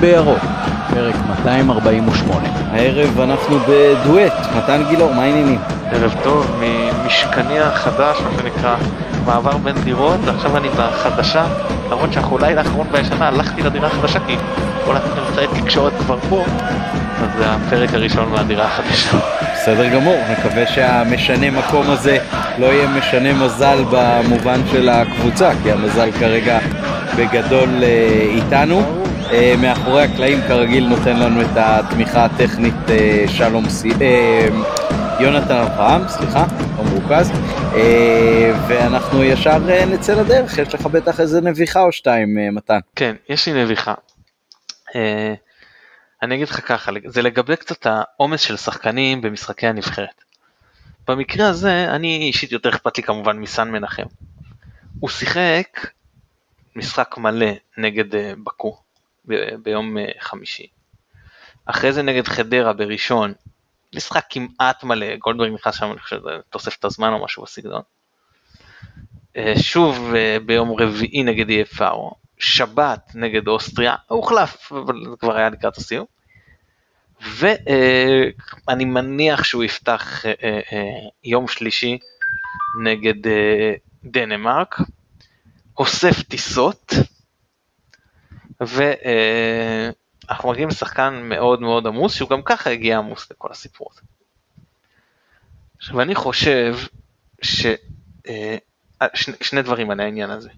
בירוק, 0.00 0.38
פרק 0.90 1.14
248. 1.28 2.48
הערב 2.72 3.20
אנחנו 3.20 3.58
בדואט, 3.58 4.32
מתן 4.56 4.82
גילאור, 4.88 5.14
מה 5.14 5.22
העניינים? 5.22 5.58
ערב 5.92 6.14
טוב, 6.22 6.60
ממשכני 6.60 7.60
החדש, 7.60 8.20
מה 8.20 8.30
שנקרא, 8.38 8.76
מעבר 9.26 9.56
בין 9.56 9.74
דירות, 9.84 10.20
ועכשיו 10.24 10.56
אני 10.56 10.68
בחדשה, 10.68 11.44
למרות 11.90 12.12
שאנחנו 12.12 12.38
לילה 12.38 12.60
האחרון 12.60 12.86
בישנה, 12.92 13.28
הלכתי 13.28 13.62
לדירה 13.62 13.86
החדשה 13.86 14.18
כי 14.26 14.36
כל 14.84 14.96
אמצעי 14.96 15.62
תקשורת 15.62 15.92
כבר 15.98 16.18
פה, 16.28 16.44
אז 17.22 17.28
זה 17.38 17.44
הפרק 17.50 17.94
הראשון 17.94 18.28
מהדירה 18.30 18.64
החדשה. 18.64 19.18
בסדר 19.54 19.88
גמור, 19.88 20.16
נקווה 20.30 20.66
שהמשנה 20.66 21.50
מקום 21.50 21.90
הזה 21.90 22.18
לא 22.58 22.66
יהיה 22.66 22.88
משנה 22.88 23.32
מזל 23.32 23.84
במובן 23.90 24.60
של 24.70 24.88
הקבוצה, 24.88 25.50
כי 25.62 25.72
המזל 25.72 26.10
כרגע 26.12 26.58
בגדול 27.16 27.68
אה, 27.82 28.26
איתנו. 28.28 28.99
אה, 29.32 29.54
מאחורי 29.56 30.02
הקלעים 30.02 30.38
כרגיל 30.48 30.88
נותן 30.88 31.16
לנו 31.16 31.42
את 31.42 31.56
התמיכה 31.56 32.24
הטכנית 32.24 32.74
אה, 32.90 33.24
שלום 33.28 33.68
סי... 33.68 33.88
יונתן 35.20 35.56
אברהם, 35.56 36.08
סליחה, 36.08 36.46
לא 36.76 36.84
מרוכז, 36.84 37.30
ואנחנו 38.68 39.24
ישר 39.24 39.58
נצא 39.86 40.14
לדרך, 40.20 40.58
יש 40.58 40.74
לך 40.74 40.86
בטח 40.86 41.20
איזה 41.20 41.40
נביחה 41.40 41.82
או 41.82 41.92
שתיים, 41.92 42.54
מתן. 42.54 42.78
כן, 42.96 43.16
יש 43.28 43.48
לי 43.48 43.64
נביחה. 43.64 43.94
אני 46.22 46.34
אגיד 46.34 46.48
לך 46.48 46.68
ככה, 46.68 46.92
זה 47.06 47.22
לגבי 47.22 47.56
קצת 47.56 47.86
העומס 47.86 48.40
של 48.40 48.56
שחקנים 48.56 49.20
במשחקי 49.20 49.66
הנבחרת. 49.66 50.24
במקרה 51.08 51.48
הזה, 51.48 51.86
אני 51.90 52.16
אישית 52.16 52.52
יותר 52.52 52.68
אכפת 52.68 52.96
לי 52.96 53.02
כמובן 53.02 53.38
מסן 53.38 53.70
מנחם. 53.70 54.06
הוא 55.00 55.10
שיחק 55.10 55.86
משחק 56.76 57.18
מלא 57.18 57.50
נגד 57.78 58.14
אה, 58.14 58.32
בקו 58.44 58.78
ביום 59.62 59.98
אה, 59.98 60.04
חמישי. 60.20 60.66
אחרי 61.66 61.92
זה 61.92 62.02
נגד 62.02 62.28
חדרה 62.28 62.72
בראשון, 62.72 63.32
משחק 63.94 64.24
כמעט 64.30 64.84
מלא, 64.84 65.16
גולדברג 65.16 65.52
נכנס 65.52 65.74
שם, 65.74 65.90
אני 65.90 66.00
חושב, 66.00 66.20
תוספת 66.50 66.84
הזמן 66.84 67.12
או 67.12 67.24
משהו 67.24 67.42
בסגנון. 67.42 67.82
אה, 69.36 69.52
שוב 69.62 70.14
ביום 70.46 70.80
רביעי 70.80 71.22
נגד 71.22 71.46
EFR, 71.48 72.14
שבת 72.38 73.10
נגד 73.14 73.48
אוסטריה, 73.48 73.94
הוחלף, 74.06 74.72
אבל 74.72 74.94
זה 75.10 75.16
כבר 75.18 75.36
היה 75.36 75.50
לקראת 75.50 75.76
הסיום. 75.76 76.06
ואני 77.20 78.84
מניח 78.84 79.44
שהוא 79.44 79.64
יפתח 79.64 80.22
יום 81.24 81.48
שלישי 81.48 81.98
נגד 82.84 83.30
דנמרק, 84.04 84.80
אוסף 85.78 86.22
טיסות, 86.22 86.92
ואנחנו 88.60 90.50
מגיעים 90.50 90.68
לשחקן 90.68 91.20
מאוד 91.24 91.60
מאוד 91.60 91.86
עמוס, 91.86 92.14
שהוא 92.14 92.30
גם 92.30 92.42
ככה 92.42 92.70
הגיע 92.70 92.98
עמוס 92.98 93.30
לכל 93.30 93.48
הסיפור 93.50 93.88
הזה. 93.92 94.00
עכשיו 95.78 96.00
אני 96.00 96.14
חושב 96.14 96.76
ש... 97.42 97.66
אה, 98.28 98.56
שני, 99.14 99.36
שני 99.40 99.62
דברים 99.62 99.90
על 99.90 100.00
העניין 100.00 100.30
הזה. 100.30 100.50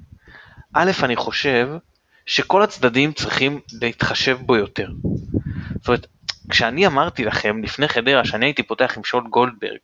א', 0.72 0.90
אני 1.02 1.16
חושב 1.16 1.68
שכל 2.26 2.62
הצדדים 2.62 3.12
צריכים 3.12 3.60
להתחשב 3.80 4.38
בו 4.40 4.56
יותר. 4.56 4.88
זאת 5.78 5.88
אומרת, 5.88 6.06
כשאני 6.50 6.86
אמרתי 6.86 7.24
לכם 7.24 7.62
לפני 7.62 7.88
חדרה 7.88 8.24
שאני 8.24 8.46
הייתי 8.46 8.62
פותח 8.62 8.94
עם 8.96 9.04
שול 9.04 9.26
גולדברג, 9.28 9.78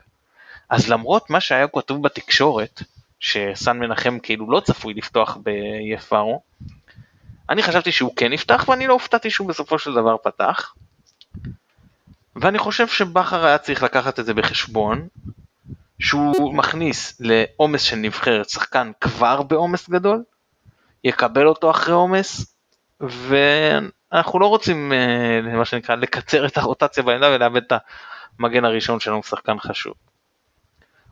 אז 0.70 0.88
למרות 0.88 1.30
מה 1.30 1.40
שהיה 1.40 1.68
כתוב 1.68 2.02
בתקשורת, 2.02 2.82
שסן 3.20 3.78
מנחם 3.78 4.18
כאילו 4.18 4.50
לא 4.50 4.60
צפוי 4.60 4.94
לפתוח 4.94 5.36
ביפארו, 5.36 6.42
אני 7.50 7.62
חשבתי 7.62 7.92
שהוא 7.92 8.12
כן 8.16 8.32
יפתח 8.32 8.64
ואני 8.68 8.86
לא 8.86 8.92
הופתעתי 8.92 9.30
שהוא 9.30 9.48
בסופו 9.48 9.78
של 9.78 9.94
דבר 9.94 10.16
פתח. 10.22 10.74
ואני 12.36 12.58
חושב 12.58 12.88
שבכר 12.88 13.46
היה 13.46 13.58
צריך 13.58 13.82
לקחת 13.82 14.20
את 14.20 14.26
זה 14.26 14.34
בחשבון, 14.34 15.08
שהוא 15.98 16.54
מכניס 16.54 17.20
לעומס 17.20 17.82
של 17.82 17.96
נבחרת 17.96 18.48
שחקן 18.48 18.90
כבר 19.00 19.42
בעומס 19.42 19.88
גדול, 19.88 20.22
יקבל 21.04 21.46
אותו 21.46 21.70
אחרי 21.70 21.94
עומס, 21.94 22.54
ואנחנו 23.00 24.38
לא 24.38 24.46
רוצים, 24.46 24.92
אה, 24.92 25.40
מה 25.56 25.64
שנקרא, 25.64 25.94
לקצר 25.94 26.46
את 26.46 26.58
הרוטציה 26.58 27.02
בעמדה 27.02 27.30
ולאבד 27.30 27.62
את 27.62 27.72
המגן 28.38 28.64
הראשון 28.64 29.00
שלנו, 29.00 29.22
שחקן 29.22 29.58
חשוב. 29.58 29.94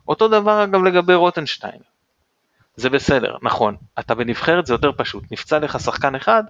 אותו 0.07 0.27
דבר 0.27 0.63
אגב 0.63 0.83
לגבי 0.83 1.13
רוטנשטיין. 1.13 1.96
זה 2.77 2.89
בסדר, 2.89 3.37
נכון, 3.41 3.75
אתה 3.99 4.15
בנבחרת 4.15 4.65
זה 4.65 4.73
יותר 4.73 4.91
פשוט, 4.97 5.23
נפצע 5.31 5.59
לך 5.59 5.79
שחקן 5.79 6.15
אחד, 6.15 6.43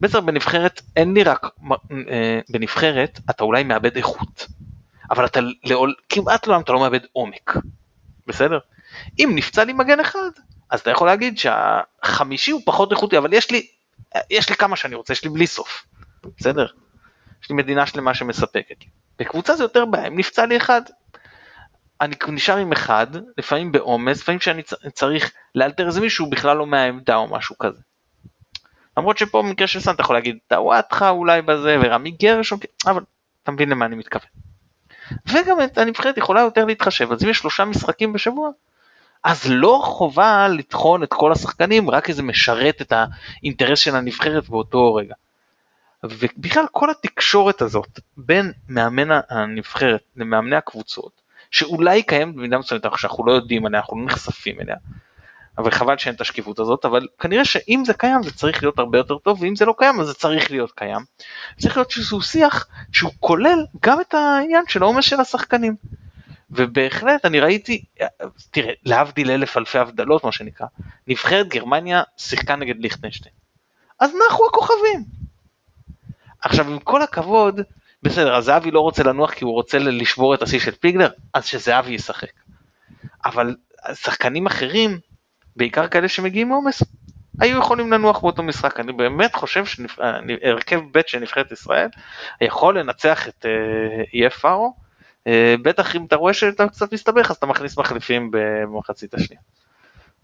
בסדר 0.00 0.20
בנבחרת 0.20 0.80
אין 0.96 1.14
לי 1.14 1.22
רק, 1.22 1.46
אה, 2.10 2.40
בנבחרת 2.50 3.20
אתה 3.30 3.44
אולי 3.44 3.64
מאבד 3.64 3.96
איכות, 3.96 4.46
אבל 5.10 5.24
אתה 5.24 5.40
לעול, 5.64 5.94
כמעט 6.08 6.46
לעולם 6.46 6.62
אתה 6.62 6.72
לא 6.72 6.80
מאבד 6.80 7.00
עומק, 7.12 7.56
בסדר? 8.26 8.58
אם 9.18 9.32
נפצע 9.34 9.64
לי 9.64 9.72
מגן 9.72 10.00
אחד, 10.00 10.30
אז 10.70 10.80
אתה 10.80 10.90
יכול 10.90 11.06
להגיד 11.06 11.38
שהחמישי 11.38 12.50
הוא 12.50 12.62
פחות 12.64 12.92
איכותי, 12.92 13.18
אבל 13.18 13.32
יש 13.32 13.50
לי, 13.50 13.66
יש 14.30 14.50
לי 14.50 14.56
כמה 14.56 14.76
שאני 14.76 14.94
רוצה, 14.94 15.12
יש 15.12 15.24
לי 15.24 15.30
בלי 15.30 15.46
סוף, 15.46 15.86
בסדר? 16.38 16.66
יש 17.42 17.50
לי 17.50 17.56
מדינה 17.56 17.86
שלמה 17.86 18.14
שמספקת 18.14 18.76
לי. 18.80 18.86
בקבוצה 19.18 19.56
זה 19.56 19.64
יותר 19.64 19.84
בעיה, 19.84 20.06
אם 20.06 20.18
נפצע 20.18 20.46
לי 20.46 20.56
אחד, 20.56 20.82
אני 22.00 22.14
נשאר 22.28 22.56
עם 22.56 22.72
אחד, 22.72 23.06
לפעמים 23.38 23.72
בעומס, 23.72 24.20
לפעמים 24.20 24.40
שאני 24.40 24.62
צריך 24.92 25.32
לאלתר 25.54 25.86
איזה 25.86 26.00
מישהו 26.00 26.30
בכלל 26.30 26.56
לא 26.56 26.66
מהעמדה 26.66 27.16
או 27.16 27.28
משהו 27.28 27.58
כזה. 27.58 27.80
למרות 28.96 29.18
שפה 29.18 29.42
במקרה 29.42 29.66
של 29.66 29.80
סן 29.80 29.94
אתה 29.94 30.02
יכול 30.02 30.16
להגיד 30.16 30.38
טוואטחה 30.48 31.10
אולי 31.10 31.42
בזה 31.42 31.76
ורמי 31.82 32.10
גרשון, 32.10 32.58
אבל 32.86 33.02
אתה 33.42 33.52
מבין 33.52 33.68
למה 33.68 33.86
אני 33.86 33.96
מתכוון. 33.96 34.28
וגם 35.26 35.56
הנבחרת 35.76 36.18
יכולה 36.18 36.40
יותר 36.40 36.64
להתחשב, 36.64 37.12
אז 37.12 37.24
אם 37.24 37.28
יש 37.28 37.38
שלושה 37.38 37.64
משחקים 37.64 38.12
בשבוע, 38.12 38.50
אז 39.24 39.50
לא 39.50 39.80
חובה 39.84 40.48
לטחון 40.48 41.02
את 41.02 41.14
כל 41.14 41.32
השחקנים, 41.32 41.90
רק 41.90 42.08
איזה 42.08 42.22
משרת 42.22 42.80
את 42.80 42.92
האינטרס 42.92 43.78
של 43.78 43.96
הנבחרת 43.96 44.48
באותו 44.48 44.94
רגע. 44.94 45.14
ובכלל 46.04 46.64
כל 46.72 46.90
התקשורת 46.90 47.62
הזאת 47.62 48.00
בין 48.16 48.52
מאמן 48.68 49.20
הנבחרת 49.30 50.02
למאמני 50.16 50.56
הקבוצות, 50.56 51.20
שאולי 51.54 52.02
קיימת 52.02 52.34
במידה 52.34 52.58
מסוימת, 52.58 52.84
שאנחנו 52.96 53.26
לא 53.26 53.32
יודעים 53.32 53.66
עליה, 53.66 53.80
אנחנו 53.80 53.98
לא 53.98 54.04
נחשפים 54.06 54.60
אליה. 54.60 54.76
אבל 55.58 55.70
חבל 55.70 55.98
שאין 55.98 56.14
את 56.14 56.20
השקיפות 56.20 56.58
הזאת, 56.58 56.84
אבל 56.84 57.06
כנראה 57.18 57.44
שאם 57.44 57.82
זה 57.86 57.94
קיים 57.94 58.22
זה 58.22 58.32
צריך 58.32 58.62
להיות 58.62 58.78
הרבה 58.78 58.98
יותר 58.98 59.18
טוב, 59.18 59.42
ואם 59.42 59.56
זה 59.56 59.64
לא 59.64 59.74
קיים 59.78 60.00
אז 60.00 60.06
זה 60.06 60.14
צריך 60.14 60.50
להיות 60.50 60.72
קיים. 60.72 60.98
צריך 61.58 61.76
להיות 61.76 61.90
שהוא 61.90 62.22
שיח 62.22 62.66
שהוא 62.92 63.12
כולל 63.20 63.66
גם 63.82 64.00
את 64.00 64.14
העניין 64.14 64.64
של 64.68 64.82
העומס 64.82 65.04
של 65.04 65.20
השחקנים. 65.20 65.76
ובהחלט 66.50 67.24
אני 67.24 67.40
ראיתי, 67.40 67.84
תראה, 68.50 68.72
להבדיל 68.84 69.30
אלף 69.30 69.56
אלפי 69.56 69.78
הבדלות 69.78 70.24
מה 70.24 70.32
שנקרא, 70.32 70.66
נבחרת 71.06 71.48
גרמניה 71.48 72.02
שיחקה 72.16 72.56
נגד 72.56 72.80
ליכטנשטיין. 72.80 73.34
אז 74.00 74.10
נחנו 74.28 74.46
הכוכבים. 74.46 75.04
עכשיו 76.42 76.70
עם 76.70 76.78
כל 76.78 77.02
הכבוד, 77.02 77.60
בסדר, 78.04 78.36
אז 78.36 78.44
זהבי 78.44 78.70
לא 78.70 78.80
רוצה 78.80 79.02
לנוח 79.02 79.30
כי 79.34 79.44
הוא 79.44 79.52
רוצה 79.52 79.78
לשבור 79.78 80.34
את 80.34 80.42
השיא 80.42 80.58
של 80.58 80.70
פיגלר, 80.70 81.08
אז 81.34 81.44
שזהבי 81.44 81.92
ישחק. 81.92 82.32
אבל 83.24 83.56
שחקנים 83.94 84.46
אחרים, 84.46 84.98
בעיקר 85.56 85.88
כאלה 85.88 86.08
שמגיעים 86.08 86.48
מעומס, 86.48 86.82
היו 87.40 87.58
יכולים 87.58 87.92
לנוח 87.92 88.20
באותו 88.20 88.42
משחק. 88.42 88.80
אני 88.80 88.92
באמת 88.92 89.34
חושב 89.34 89.64
שהרכב 89.66 90.80
ב' 90.92 91.00
של 91.06 91.18
נבחרת 91.18 91.52
ישראל 91.52 91.88
יכול 92.40 92.78
לנצח 92.78 93.28
את 93.28 93.46
אי 94.14 94.26
uh, 94.26 94.30
פארו, 94.30 94.74
uh, 95.28 95.30
בטח 95.62 95.96
אם 95.96 96.04
אתה 96.04 96.16
רואה 96.16 96.34
שאתה 96.34 96.68
קצת 96.68 96.92
מסתבך 96.92 97.30
אז 97.30 97.36
אתה 97.36 97.46
מכניס 97.46 97.78
מחליפים 97.78 98.30
במחצית 98.32 99.14
השנייה. 99.14 99.42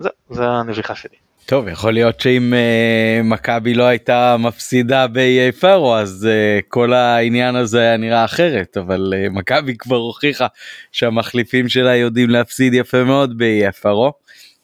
זה, 0.00 0.08
זה 0.30 0.44
הנביכה 0.44 0.94
שלי. 0.94 1.16
טוב 1.46 1.68
יכול 1.68 1.92
להיות 1.92 2.20
שאם 2.20 2.52
uh, 2.52 3.22
מכבי 3.22 3.74
לא 3.74 3.84
הייתה 3.84 4.36
מפסידה 4.38 5.06
באיי 5.06 5.52
פארו 5.52 5.96
אז 5.96 6.28
uh, 6.28 6.64
כל 6.68 6.92
העניין 6.92 7.56
הזה 7.56 7.80
היה 7.80 7.96
נראה 7.96 8.24
אחרת 8.24 8.76
אבל 8.76 9.12
uh, 9.16 9.30
מכבי 9.30 9.76
כבר 9.76 9.96
הוכיחה 9.96 10.46
שהמחליפים 10.92 11.68
שלה 11.68 11.96
יודעים 11.96 12.30
להפסיד 12.30 12.74
יפה 12.74 13.04
מאוד 13.04 13.38
באיי 13.38 13.72
פארו 13.72 14.12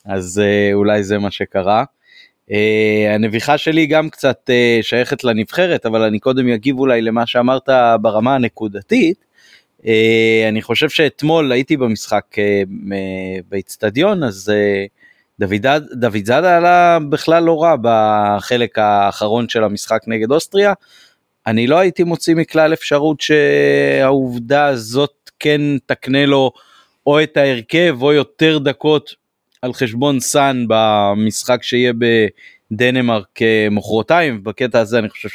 אז 0.04 0.42
uh, 0.44 0.74
אולי 0.74 1.04
זה 1.04 1.18
מה 1.18 1.30
שקרה. 1.30 1.84
Uh, 2.50 2.52
הנביכה 3.14 3.58
שלי 3.58 3.86
גם 3.86 4.10
קצת 4.10 4.50
uh, 4.50 4.82
שייכת 4.82 5.24
לנבחרת 5.24 5.86
אבל 5.86 6.02
אני 6.02 6.18
קודם 6.18 6.48
אגיב 6.48 6.78
אולי 6.78 7.02
למה 7.02 7.26
שאמרת 7.26 7.68
ברמה 8.00 8.34
הנקודתית. 8.34 9.24
Uh, 9.80 9.86
אני 10.48 10.62
חושב 10.62 10.88
שאתמול 10.88 11.52
הייתי 11.52 11.76
במשחק 11.76 12.24
uh, 12.34 12.68
באיצטדיון 13.48 14.22
אז. 14.22 14.52
Uh, 14.54 14.96
דוד, 15.40 15.66
זאדה 16.24 16.56
עלה 16.56 16.98
בכלל 17.08 17.42
לא 17.42 17.62
רע 17.62 17.74
בחלק 17.82 18.78
האחרון 18.78 19.48
של 19.48 19.64
המשחק 19.64 20.00
נגד 20.06 20.30
אוסטריה. 20.30 20.72
אני 21.46 21.66
לא 21.66 21.78
הייתי 21.78 22.04
מוציא 22.04 22.34
מכלל 22.34 22.72
אפשרות 22.72 23.20
שהעובדה 23.20 24.66
הזאת 24.66 25.30
כן 25.40 25.60
תקנה 25.86 26.26
לו 26.26 26.52
או 27.06 27.22
את 27.22 27.36
ההרכב 27.36 27.96
או 28.00 28.12
יותר 28.12 28.58
דקות 28.58 29.14
על 29.62 29.72
חשבון 29.72 30.20
סאן 30.20 30.64
במשחק 30.68 31.62
שיהיה 31.62 31.92
בדנמרק 32.72 33.38
מחרתיים. 33.70 34.44
בקטע 34.44 34.80
הזה 34.80 34.98
אני 34.98 35.08
חושב 35.08 35.28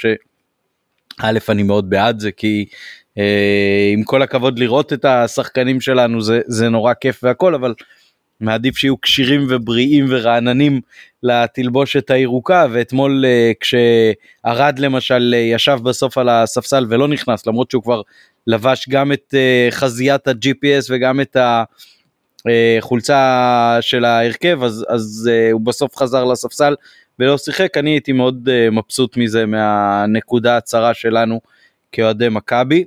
א' 1.19 1.39
אני 1.49 1.63
מאוד 1.63 1.89
בעד 1.89 2.19
זה 2.19 2.31
כי 2.31 2.65
אה, 3.17 3.89
עם 3.93 4.03
כל 4.03 4.21
הכבוד 4.21 4.59
לראות 4.59 4.93
את 4.93 5.05
השחקנים 5.05 5.81
שלנו 5.81 6.21
זה 6.21 6.41
זה 6.47 6.69
נורא 6.69 6.93
כיף 6.93 7.23
והכל 7.23 7.55
אבל 7.55 7.73
מעדיף 8.41 8.77
שיהיו 8.77 9.01
כשירים 9.01 9.47
ובריאים 9.49 10.05
ורעננים 10.09 10.81
לתלבושת 11.23 12.11
הירוקה 12.11 12.65
ואתמול 12.71 13.25
אה, 13.25 13.51
כשארד 13.59 14.79
למשל 14.79 15.33
אה, 15.33 15.39
ישב 15.39 15.79
בסוף 15.83 16.17
על 16.17 16.29
הספסל 16.29 16.85
ולא 16.89 17.07
נכנס 17.07 17.47
למרות 17.47 17.71
שהוא 17.71 17.83
כבר 17.83 18.01
לבש 18.47 18.89
גם 18.89 19.11
את 19.11 19.33
אה, 19.33 19.67
חזיית 19.71 20.27
ה-GPS 20.27 20.87
וגם 20.89 21.21
את 21.21 21.37
החולצה 22.47 23.77
של 23.81 24.05
ההרכב 24.05 24.63
אז, 24.63 24.85
אז 24.89 25.29
הוא 25.51 25.61
בסוף 25.61 25.97
חזר 25.97 26.25
לספסל 26.25 26.75
ולא 27.19 27.37
שיחק 27.37 27.77
אני 27.77 27.89
הייתי 27.89 28.11
מאוד 28.11 28.49
מבסוט 28.71 29.17
מזה 29.17 29.45
מהנקודה 29.45 30.57
הצרה 30.57 30.93
שלנו 30.93 31.41
כאוהדי 31.91 32.29
מכבי. 32.29 32.83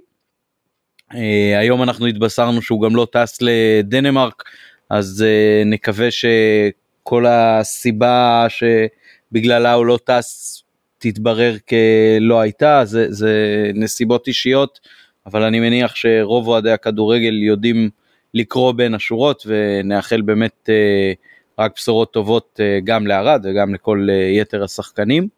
היום 1.59 1.83
אנחנו 1.83 2.07
התבשרנו 2.07 2.63
שהוא 2.63 2.83
גם 2.83 2.97
לא 2.97 3.07
טס 3.13 3.39
לדנמרק 3.41 4.43
אז 4.91 5.25
uh, 5.27 5.67
נקווה 5.67 6.09
שכל 6.11 7.27
הסיבה 7.29 8.47
שבגללה 8.49 9.73
הוא 9.73 9.87
לא 9.87 9.99
טס 10.05 10.63
תתברר 10.99 11.57
כלא 11.69 12.41
הייתה, 12.41 12.85
זה, 12.85 13.07
זה 13.13 13.33
נסיבות 13.75 14.29
אישיות, 14.29 14.81
אבל 15.27 15.43
אני 15.43 15.61
מניח 15.61 15.95
שרוב 15.95 16.49
אוהדי 16.49 16.71
הכדורגל 16.71 17.43
יודעים 17.43 17.91
לקרוא 18.35 18.73
בין 18.73 18.95
השורות 18.95 19.47
ונאחל 19.47 20.21
באמת 20.21 20.69
uh, 20.69 21.63
רק 21.63 21.73
בשורות 21.77 22.13
טובות 22.13 22.61
uh, 22.61 22.85
גם 22.85 23.07
לערד 23.07 23.41
וגם 23.45 23.75
לכל 23.75 24.07
uh, 24.11 24.41
יתר 24.41 24.65
השחקנים. 24.65 25.29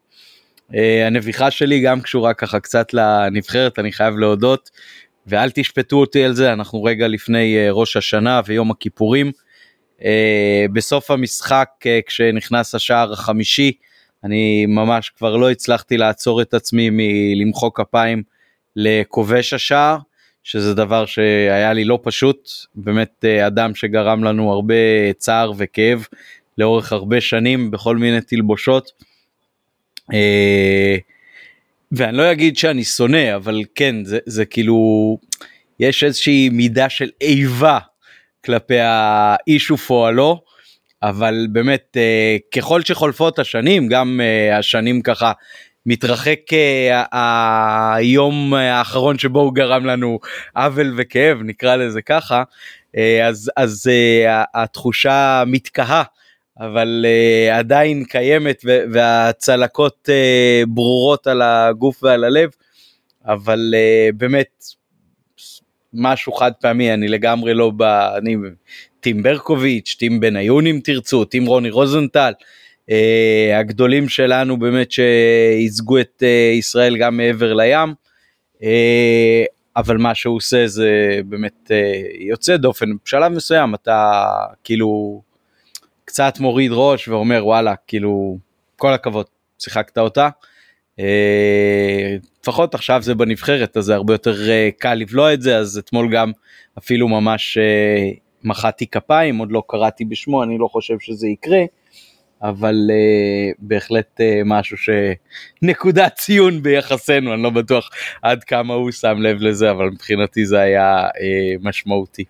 Uh, 0.70 0.76
הנביכה 1.06 1.50
שלי 1.50 1.80
גם 1.80 2.00
קשורה 2.00 2.34
ככה 2.34 2.60
קצת 2.60 2.94
לנבחרת, 2.94 3.78
אני 3.78 3.92
חייב 3.92 4.16
להודות. 4.16 4.70
ואל 5.26 5.50
תשפטו 5.50 5.96
אותי 5.96 6.24
על 6.24 6.32
זה, 6.34 6.52
אנחנו 6.52 6.84
רגע 6.84 7.08
לפני 7.08 7.56
uh, 7.56 7.72
ראש 7.72 7.96
השנה 7.96 8.40
ויום 8.46 8.70
הכיפורים. 8.70 9.32
Uh, 9.98 10.02
בסוף 10.72 11.10
המשחק, 11.10 11.68
uh, 11.80 11.86
כשנכנס 12.06 12.74
השער 12.74 13.12
החמישי, 13.12 13.72
אני 14.24 14.66
ממש 14.66 15.10
כבר 15.10 15.36
לא 15.36 15.50
הצלחתי 15.50 15.96
לעצור 15.96 16.42
את 16.42 16.54
עצמי 16.54 16.88
מלמחוא 16.92 17.70
כפיים 17.74 18.22
לכובש 18.76 19.52
השער, 19.52 19.98
שזה 20.42 20.74
דבר 20.74 21.06
שהיה 21.06 21.72
לי 21.72 21.84
לא 21.84 21.98
פשוט, 22.02 22.50
באמת 22.74 23.24
אדם 23.24 23.74
שגרם 23.74 24.24
לנו 24.24 24.52
הרבה 24.52 24.74
צער 25.18 25.52
וכאב 25.56 26.06
לאורך 26.58 26.92
הרבה 26.92 27.20
שנים 27.20 27.70
בכל 27.70 27.96
מיני 27.96 28.20
תלבושות. 28.20 28.90
ואני 31.92 32.16
לא 32.16 32.32
אגיד 32.32 32.56
שאני 32.56 32.84
שונא 32.84 33.36
אבל 33.36 33.62
כן 33.74 34.04
זה, 34.04 34.18
זה 34.26 34.44
כאילו 34.44 35.18
יש 35.80 36.04
איזושהי 36.04 36.48
מידה 36.48 36.88
של 36.88 37.10
איבה 37.20 37.78
כלפי 38.44 38.78
האיש 38.80 39.70
ופועלו 39.70 40.42
אבל 41.02 41.46
באמת 41.52 41.96
אה, 41.96 42.36
ככל 42.54 42.82
שחולפות 42.82 43.38
השנים 43.38 43.88
גם 43.88 44.20
אה, 44.22 44.58
השנים 44.58 45.02
ככה 45.02 45.32
מתרחק 45.86 46.40
אה, 46.52 47.94
היום 47.94 48.54
האחרון 48.54 49.18
שבו 49.18 49.40
הוא 49.40 49.54
גרם 49.54 49.86
לנו 49.86 50.18
עוול 50.56 50.94
וכאב 50.96 51.38
נקרא 51.44 51.76
לזה 51.76 52.02
ככה 52.02 52.42
אז 53.24 53.50
אז 53.56 53.90
התחושה 54.54 55.44
מתקהה 55.46 56.02
אבל 56.60 57.04
uh, 57.04 57.54
עדיין 57.54 58.04
קיימת 58.04 58.64
והצלקות 58.92 60.08
uh, 60.08 60.66
ברורות 60.68 61.26
על 61.26 61.42
הגוף 61.42 62.02
ועל 62.02 62.24
הלב, 62.24 62.50
אבל 63.24 63.74
uh, 63.74 64.16
באמת 64.16 64.64
משהו 65.92 66.32
חד 66.32 66.52
פעמי, 66.60 66.94
אני 66.94 67.08
לגמרי 67.08 67.54
לא 67.54 67.72
ב... 67.76 67.82
אני 67.82 68.36
טים 69.00 69.22
ברקוביץ', 69.22 69.96
טים 69.98 70.20
בניון 70.20 70.66
אם 70.66 70.80
תרצו, 70.84 71.24
טים 71.24 71.46
רוני 71.46 71.70
רוזנטל, 71.70 72.32
uh, 72.90 72.92
הגדולים 73.54 74.08
שלנו 74.08 74.58
באמת 74.58 74.90
שייצגו 74.92 76.00
את 76.00 76.22
uh, 76.22 76.58
ישראל 76.58 76.96
גם 76.96 77.16
מעבר 77.16 77.54
לים. 77.54 77.94
Uh, 78.56 78.62
אבל 79.76 79.96
מה 79.96 80.14
שהוא 80.14 80.36
עושה 80.36 80.66
זה 80.66 81.20
באמת 81.28 81.70
uh, 81.70 81.72
יוצא 82.20 82.56
דופן 82.56 82.86
בשלב 83.04 83.32
מסוים 83.32 83.74
אתה 83.74 84.22
כאילו 84.64 85.22
קצת 86.16 86.40
מוריד 86.40 86.70
ראש 86.74 87.08
ואומר 87.08 87.46
וואלה 87.46 87.74
כאילו 87.86 88.38
כל 88.76 88.92
הכבוד 88.92 89.26
שיחקת 89.58 89.98
אותה. 89.98 90.28
אה, 90.98 92.16
לפחות 92.42 92.74
עכשיו 92.74 93.02
זה 93.02 93.14
בנבחרת 93.14 93.76
אז 93.76 93.84
זה 93.84 93.94
הרבה 93.94 94.14
יותר 94.14 94.50
אה, 94.50 94.68
קל 94.78 94.94
לבלוע 94.94 95.34
את 95.34 95.42
זה 95.42 95.56
אז 95.56 95.78
אתמול 95.78 96.12
גם 96.12 96.32
אפילו 96.78 97.08
ממש 97.08 97.58
אה, 97.58 98.10
מחאתי 98.44 98.86
כפיים 98.86 99.38
עוד 99.38 99.52
לא 99.52 99.62
קראתי 99.68 100.04
בשמו 100.04 100.42
אני 100.42 100.58
לא 100.58 100.68
חושב 100.68 100.96
שזה 101.00 101.26
יקרה. 101.28 101.60
אבל 102.42 102.76
בהחלט 103.58 104.20
משהו 104.44 104.76
שנקודת 104.76 106.14
ציון 106.14 106.62
ביחסנו 106.62 107.34
אני 107.34 107.42
לא 107.42 107.50
בטוח 107.50 107.90
עד 108.22 108.44
כמה 108.44 108.74
הוא 108.74 108.90
שם 108.90 109.18
לב 109.20 109.42
לזה 109.42 109.70
אבל 109.70 109.90
מבחינתי 109.90 110.46
זה 110.46 110.60
היה 110.60 111.06
משמעותי. 111.60 112.24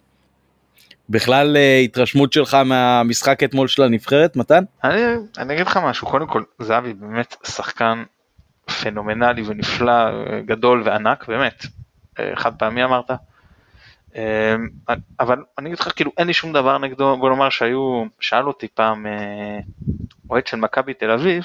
בכלל 1.08 1.56
אה, 1.56 1.78
התרשמות 1.78 2.32
שלך 2.32 2.54
מהמשחק 2.54 3.42
אתמול 3.42 3.68
של 3.68 3.82
הנבחרת 3.82 4.36
מתן? 4.36 4.64
אני, 4.84 5.02
אני 5.38 5.54
אגיד 5.54 5.66
לך 5.66 5.76
משהו 5.76 6.06
קודם 6.06 6.26
כל 6.26 6.42
זהבי 6.58 6.94
באמת 6.94 7.36
שחקן 7.44 8.02
פנומנלי 8.82 9.42
ונפלא 9.46 9.94
גדול 10.46 10.82
וענק 10.84 11.28
באמת 11.28 11.66
אה, 12.18 12.32
חד 12.36 12.54
פעמי 12.58 12.84
אמרת. 12.84 13.10
אה, 14.16 14.54
אבל 15.20 15.42
אני 15.58 15.68
אגיד 15.68 15.78
לך 15.78 15.88
כאילו 15.96 16.12
אין 16.18 16.26
לי 16.26 16.34
שום 16.34 16.52
דבר 16.52 16.78
נגדו 16.78 17.16
בוא 17.16 17.30
נאמר 17.30 17.50
שהיו 17.50 18.04
שאל 18.20 18.46
אותי 18.46 18.68
פעם 18.68 19.06
אוהד 20.30 20.46
של 20.46 20.56
מכבי 20.56 20.94
תל 20.94 21.10
אביב 21.10 21.44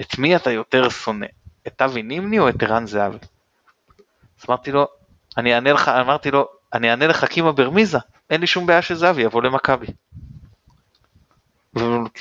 את 0.00 0.18
מי 0.18 0.36
אתה 0.36 0.50
יותר 0.50 0.88
שונא 0.88 1.26
את 1.66 1.82
אבי 1.82 2.02
נימני 2.02 2.38
או 2.38 2.48
את 2.48 2.62
ערן 2.62 2.86
זהבי. 2.86 3.18
אז 4.40 4.44
אמרתי 4.48 4.72
לו 4.72 4.88
אני 5.36 5.54
אענה 5.54 5.72
לך 5.72 5.88
אמרתי 5.88 6.30
לו 6.30 6.48
אני 6.74 6.90
אענה 6.90 7.06
לך 7.06 7.24
קימה 7.24 7.52
ברמיזה 7.52 7.98
אין 8.30 8.40
לי 8.40 8.46
שום 8.46 8.66
בעיה 8.66 8.82
שזהבי 8.82 9.22
יבוא 9.22 9.42
למכבי. 9.42 9.86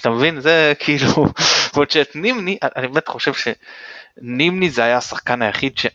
אתה 0.02 0.10
מבין 0.10 0.40
זה 0.40 0.74
כאילו 0.80 1.08
ועוד 1.74 1.92
שאת 1.92 2.16
נימני 2.16 2.58
אני 2.76 2.88
באמת 2.88 3.08
חושב 3.08 3.32
שנימני 3.34 4.70
זה 4.70 4.84
היה 4.84 4.98
השחקן 4.98 5.42
היחיד 5.42 5.78
ש... 5.78 5.86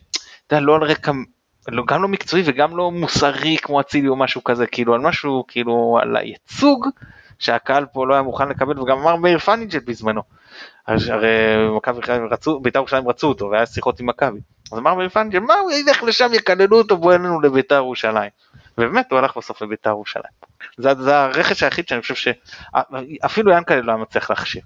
אתה 0.47 0.57
יודע, 0.57 0.67
לא 0.67 0.77
על 0.77 0.83
רקע 0.83 1.13
לא, 1.69 1.83
גם 1.87 2.03
לא 2.03 2.09
מקצועי 2.09 2.43
וגם 2.47 2.77
לא 2.77 2.91
מוסרי 2.91 3.57
כמו 3.63 3.81
אצילי 3.81 4.09
או 4.09 4.17
משהו 4.17 4.45
כזה 4.45 4.67
כאילו 4.67 4.95
על 4.95 5.01
משהו 5.01 5.45
כאילו 5.49 5.99
על 6.03 6.17
הייצוג 6.17 6.89
שהקהל 7.39 7.87
פה 7.87 8.07
לא 8.07 8.15
היה 8.15 8.23
מוכן 8.23 8.49
לקבל 8.49 8.81
וגם 8.81 8.99
אמר 8.99 9.17
מאיר 9.17 9.39
פאנינג'ל 9.39 9.79
בזמנו. 9.79 10.23
הרי 10.87 11.29
מכבי 11.77 12.01
רצו 12.31 12.61
בית"ר 12.61 12.79
ירושלים 12.79 13.09
רצו 13.09 13.29
אותו 13.29 13.51
והיה 13.51 13.67
שיחות 13.67 14.01
עם 14.01 14.07
מכבי. 14.07 14.41
אז 14.73 14.79
אמר 14.79 14.95
מאיר 14.95 15.09
פאנינג'ל 15.09 15.41
מה 15.41 15.55
הוא 15.55 15.73
ילך 15.73 16.03
לשם 16.03 16.31
יקללו 16.35 16.79
אותו 16.79 16.97
בוא 16.97 17.15
אלינו 17.15 17.41
לבית"ר 17.41 17.75
ירושלים. 17.75 18.31
ובאמת 18.79 19.11
הוא 19.11 19.19
הלך 19.19 19.37
בסוף 19.37 19.63
לבית"ר 19.63 19.91
ירושלים. 19.91 20.33
זה, 20.77 20.95
זה 20.95 21.19
הרכש 21.19 21.63
היחיד 21.63 21.89
שאני 21.89 22.01
חושב 22.01 22.15
שאפילו 22.15 23.53
ינקלה 23.53 23.81
לא 23.81 23.93
היה 23.93 24.03
מצליח 24.03 24.31
להכשיר. 24.31 24.63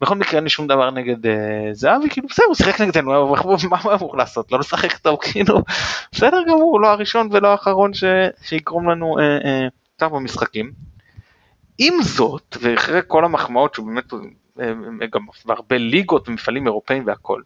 בכל 0.00 0.14
מקרה 0.14 0.34
אין 0.34 0.44
לי 0.44 0.50
שום 0.50 0.66
דבר 0.66 0.90
נגד 0.90 1.26
uh, 1.26 1.28
זהבי 1.72 2.10
כאילו 2.10 2.28
בסדר 2.28 2.46
הוא 2.46 2.54
שיחק 2.54 2.80
נגדנו 2.80 3.10
מה 3.70 3.78
הוא 3.82 3.94
אמור 3.94 4.16
לעשות 4.16 4.52
לא 4.52 4.58
לשחק 4.58 4.94
אותו 4.94 5.18
כאילו 5.22 5.62
בסדר 6.12 6.42
גמור 6.48 6.80
לא 6.80 6.88
הראשון 6.88 7.28
ולא 7.32 7.48
האחרון 7.48 7.94
ש, 7.94 8.04
שיגרום 8.42 8.90
לנו 8.90 9.16
uh, 9.18 10.02
uh, 10.02 10.08
במשחקים. 10.08 10.72
עם 11.78 12.02
זאת 12.02 12.56
ואחרי 12.60 13.00
כל 13.06 13.24
המחמאות 13.24 13.74
שהוא 13.74 13.86
באמת 13.86 14.12
גם 15.12 15.26
בהרבה 15.44 15.78
ליגות 15.78 16.28
ומפעלים 16.28 16.66
אירופאים 16.66 17.06
והכל. 17.06 17.42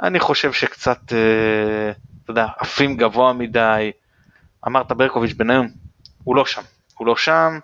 אני 0.00 0.20
חושב 0.20 0.52
שקצת 0.52 0.98
uh, 1.08 1.96
אתה 2.24 2.30
יודע 2.30 2.46
עפים 2.58 2.96
גבוה 2.96 3.32
מדי 3.32 3.92
אמרת 4.66 4.92
ברקוביץ' 4.92 5.32
בניון, 5.32 5.68
הוא 6.24 6.36
לא 6.36 6.46
שם, 6.46 6.62
הוא 6.94 7.06
לא 7.06 7.16
שם, 7.16 7.58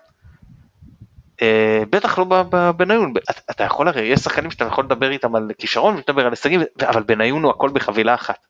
אה, 1.41 1.83
בטח 1.89 2.17
לא 2.17 2.43
בניון, 2.77 3.13
אתה, 3.31 3.41
אתה 3.51 3.63
יכול 3.63 3.87
הרי, 3.87 4.01
יש 4.01 4.19
שחקנים 4.19 4.51
שאתה 4.51 4.65
יכול 4.65 4.85
לדבר 4.85 5.11
איתם 5.11 5.35
על 5.35 5.51
כישרון 5.57 5.95
ולדבר 5.95 6.25
על 6.25 6.31
הישגים, 6.31 6.61
אבל 6.81 7.03
בניון 7.03 7.43
הוא 7.43 7.51
הכל 7.51 7.69
בחבילה 7.73 8.15
אחת. 8.15 8.47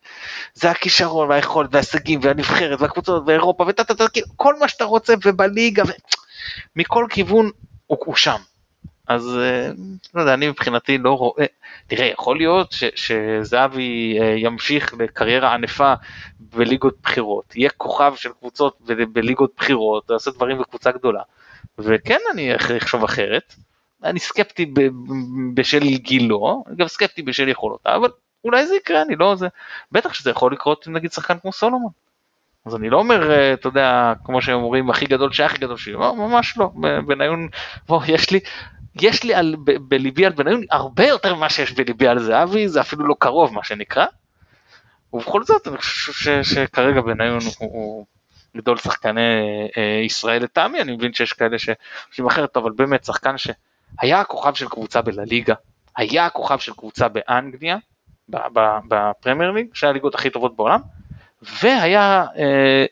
זה 0.54 0.72
הכישרון 0.72 1.30
והיכולת 1.30 1.70
וההישגים 1.72 2.20
והנבחרת 2.24 2.82
והקבוצות 2.82 3.24
ואירופה 3.28 3.74
טה, 3.74 3.84
כאילו, 4.14 4.28
מה 4.60 4.68
שאתה 4.68 4.84
רוצה 4.84 5.14
ובליגה. 5.26 5.84
מכל 6.76 7.06
כיוון 7.10 7.50
הוא 7.88 8.16
שם. 8.16 8.38
אז 9.08 9.38
אה, 9.38 9.70
לא 10.14 10.22
יודע, 10.22 10.34
אני 10.34 10.48
מבחינתי 10.48 10.98
לא 10.98 11.18
רואה, 11.18 11.46
תראה, 11.88 12.06
יכול 12.06 12.38
להיות 12.38 12.72
ש, 12.72 12.84
שזהבי 12.96 14.18
אה, 14.22 14.36
ימשיך 14.38 14.94
בקריירה 14.94 15.54
ענפה 15.54 15.94
בליגות 16.40 16.96
בחירות, 17.04 17.56
יהיה 17.56 17.70
כוכב 17.70 18.14
של 18.16 18.30
קבוצות 18.40 18.78
בליגות 19.14 19.52
בחירות, 19.58 20.10
יעשה 20.10 20.32
דברים 20.32 20.58
בקבוצה 20.60 20.92
גדולה, 20.92 21.22
וכן 21.80 22.18
אני 22.34 22.56
אחשוב 22.56 23.04
אחרת, 23.04 23.56
אני 24.04 24.20
סקפטי 24.20 24.74
בשל 25.54 25.84
גילו, 25.98 26.64
גם 26.76 26.88
סקפטי 26.88 27.22
בשל 27.22 27.48
יכולותיו, 27.48 27.96
אבל 27.96 28.10
אולי 28.46 28.68
זה 28.68 28.76
יקרה, 28.76 29.02
אני 29.02 29.16
לא 29.16 29.36
זה, 29.36 29.48
בטח 29.92 30.14
שזה 30.14 30.30
יכול 30.30 30.54
לקרות 30.54 30.88
עם 30.88 30.94
נגיד 30.94 31.12
שחקן 31.12 31.40
כמו 31.40 31.54
סולומון. 31.54 31.92
אז 32.66 32.76
אני 32.76 32.90
לא 32.90 32.98
אומר, 32.98 33.32
אה, 33.32 33.54
אתה 33.54 33.68
יודע, 33.68 34.14
כמו 34.24 34.42
שהם 34.42 34.56
אומרים, 34.56 34.90
הכי 34.90 35.06
גדול 35.06 35.34
שהכי 35.34 35.58
גדול 35.58 35.78
שלי, 35.78 35.94
לא, 35.94 36.16
ממש 36.16 36.58
לא, 36.58 36.72
בניון, 37.06 37.50
בוא, 37.88 38.02
יש 38.08 38.32
לי, 38.32 38.40
יש 39.02 39.24
לי 39.24 39.34
על, 39.34 39.56
ב, 39.64 39.72
בליבי 39.78 40.26
על 40.26 40.32
בניון 40.32 40.64
הרבה 40.72 41.08
יותר 41.08 41.36
ממה 41.36 41.50
שיש 41.50 41.72
בליבי 41.72 42.08
על 42.08 42.20
זהבי, 42.20 42.68
זה 42.68 42.82
אפילו 42.82 43.08
לא 43.08 43.16
קרוב 43.20 43.54
מה 43.54 43.64
שנקרא. 43.64 44.06
ובכל 45.14 45.44
זאת 45.44 45.68
אני 45.68 45.78
חושב 45.78 46.44
שכרגע 46.44 47.02
בניון 47.02 47.40
הוא, 47.60 47.70
הוא 47.72 48.06
גדול 48.58 48.78
שחקני 48.78 49.22
אה, 49.78 50.02
ישראל 50.06 50.44
לטעמי, 50.44 50.82
אני 50.82 50.92
מבין 50.92 51.14
שיש 51.14 51.34
כאלה 51.34 51.58
שחושבים 51.60 52.28
אחרת, 52.28 52.58
אבל 52.58 52.72
באמת 52.72 53.04
שחקן 53.04 53.36
שהיה 53.38 54.20
הכוכב 54.20 54.54
של 54.54 54.70
קבוצה 54.70 55.02
בלליגה, 55.02 55.54
היה 55.98 56.26
הכוכב 56.26 56.60
של 56.60 56.74
קבוצה 56.74 57.08
באנגליה, 57.08 57.78
בפרמייר 58.88 59.52
ליג, 59.52 59.68
שהיה 59.74 59.92
הליגות 59.92 60.16
הכי 60.16 60.30
טובות 60.30 60.56
בעולם, 60.56 60.80
והיה 61.42 62.26
אה, 62.38 62.86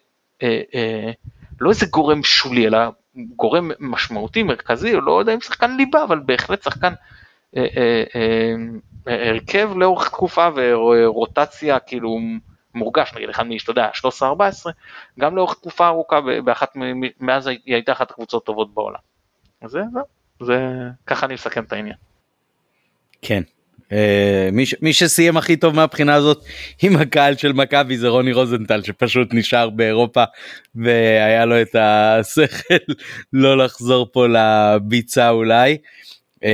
אה, 0.43 0.61
אה, 0.75 1.11
לא 1.59 1.69
איזה 1.69 1.85
גורם 1.85 2.23
שולי, 2.23 2.67
אלא 2.67 2.77
גורם 3.15 3.71
משמעותי, 3.79 4.43
מרכזי, 4.43 4.93
לא 4.93 5.19
יודע 5.19 5.33
אם 5.33 5.41
שחקן 5.41 5.75
ליבה, 5.77 6.03
אבל 6.03 6.19
בהחלט 6.19 6.63
שחקן 6.63 6.93
אה, 7.57 7.65
אה, 7.77 8.03
אה, 9.07 9.29
הרכב 9.29 9.71
לאורך 9.75 10.09
תקופה 10.09 10.49
ורוטציה 10.55 11.79
כאילו 11.79 12.19
מורגש, 12.73 13.13
נגיד 13.15 13.29
אחד 13.29 13.47
מאיש, 13.47 13.63
אתה 13.63 13.71
יודע, 13.71 13.89
13-14, 14.21 14.23
גם 15.19 15.35
לאורך 15.35 15.53
תקופה 15.53 15.87
ארוכה, 15.87 16.19
באחת, 16.45 16.73
מאז 17.19 17.47
היא 17.47 17.59
הייתה 17.65 17.91
אחת 17.91 18.11
הקבוצות 18.11 18.43
הטובות 18.43 18.73
בעולם. 18.73 18.99
אז 19.61 19.71
זה, 19.71 19.81
זה, 19.93 19.99
זה, 20.45 20.69
ככה 21.07 21.25
אני 21.25 21.33
מסכם 21.33 21.63
את 21.63 21.73
העניין. 21.73 21.95
כן. 23.21 23.41
Uh, 23.89 23.95
מי, 24.51 24.63
מי 24.81 24.93
שסיים 24.93 25.37
הכי 25.37 25.55
טוב 25.55 25.75
מהבחינה 25.75 26.13
הזאת 26.13 26.43
עם 26.83 26.95
הקהל 26.95 27.35
של 27.35 27.53
מכבי 27.53 27.97
זה 27.97 28.07
רוני 28.07 28.33
רוזנטל 28.33 28.83
שפשוט 28.83 29.27
נשאר 29.33 29.69
באירופה 29.69 30.23
והיה 30.75 31.45
לו 31.45 31.61
את 31.61 31.75
השכל 31.75 32.93
לא 33.33 33.57
לחזור 33.57 34.07
פה 34.11 34.25
לביצה 34.27 35.29
אולי. 35.29 35.77
Uh, 36.35 36.47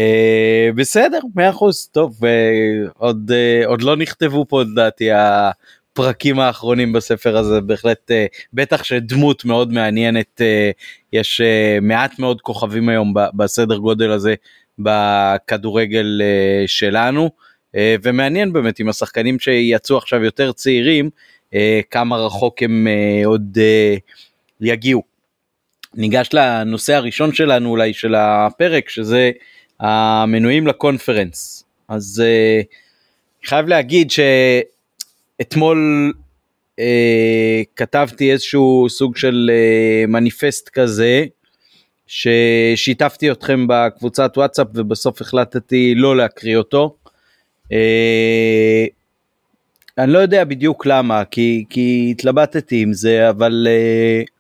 בסדר 0.76 1.20
מאה 1.36 1.50
אחוז 1.50 1.90
טוב 1.92 2.20
uh, 2.24 2.92
עוד 2.98 3.32
עוד 3.66 3.82
לא 3.82 3.96
נכתבו 3.96 4.46
פה 4.50 4.62
לדעתי 4.62 5.10
הפרקים 5.12 6.40
האחרונים 6.40 6.94
בספר 6.94 7.38
הזה 7.38 7.62
בהחלט 7.62 8.12
בטח 8.54 8.84
שדמות 8.84 9.46
מאוד 9.46 9.74
מעניינת 9.74 10.42
יש 11.14 11.42
מעט 11.82 12.20
מאוד 12.20 12.42
כוכבים 12.42 12.90
היום 12.90 13.14
בסדר 13.34 13.78
גודל 13.78 14.12
הזה 14.12 14.36
בכדורגל 14.84 16.22
uh, 16.22 16.68
שלנו. 16.68 17.30
uh, 17.76 17.78
ומעניין 18.04 18.54
באמת 18.54 18.80
עם 18.80 18.90
השחקנים 18.90 19.40
שיצאו 19.40 19.98
עכשיו 19.98 20.24
יותר 20.24 20.52
צעירים 20.52 21.10
uh, 21.54 21.58
כמה 21.92 22.18
רחוק 22.18 22.64
הם 22.64 22.88
עוד 23.26 23.58
יגיעו. 24.62 25.04
ניגש 25.94 26.30
לנושא 26.34 26.94
הראשון 26.94 27.34
שלנו 27.34 27.70
אולי 27.70 27.94
של 27.94 28.16
הפרק 28.16 28.90
שזה 28.90 29.32
המנויים 29.80 30.68
לקונפרנס. 30.68 31.64
אז 31.88 32.24
uh, 32.24 33.48
חייב 33.48 33.68
להגיד 33.68 34.12
שאתמול 35.42 36.14
כתבתי 37.76 38.32
איזשהו 38.32 38.86
סוג 38.90 39.18
של 39.18 39.52
מניפסט 40.08 40.70
כזה 40.70 41.26
ששיתפתי 42.12 43.32
אתכם 43.32 43.66
בקבוצת 43.68 44.38
וואטסאפ 44.38 44.68
ובסוף 44.74 45.22
החלטתי 45.22 45.94
לא 45.96 46.18
להקריא 46.18 46.58
אותו. 46.58 46.96
Uh, 47.64 47.74
אני 49.98 50.12
לא 50.12 50.20
יודע 50.20 50.44
בדיוק 50.44 50.86
למה 50.86 51.26
כי 51.26 51.66
כי 51.70 52.08
התלבטתי 52.12 52.82
עם 52.82 52.94
זה 52.94 53.30
אבל 53.30 53.68
uh, 53.68 54.32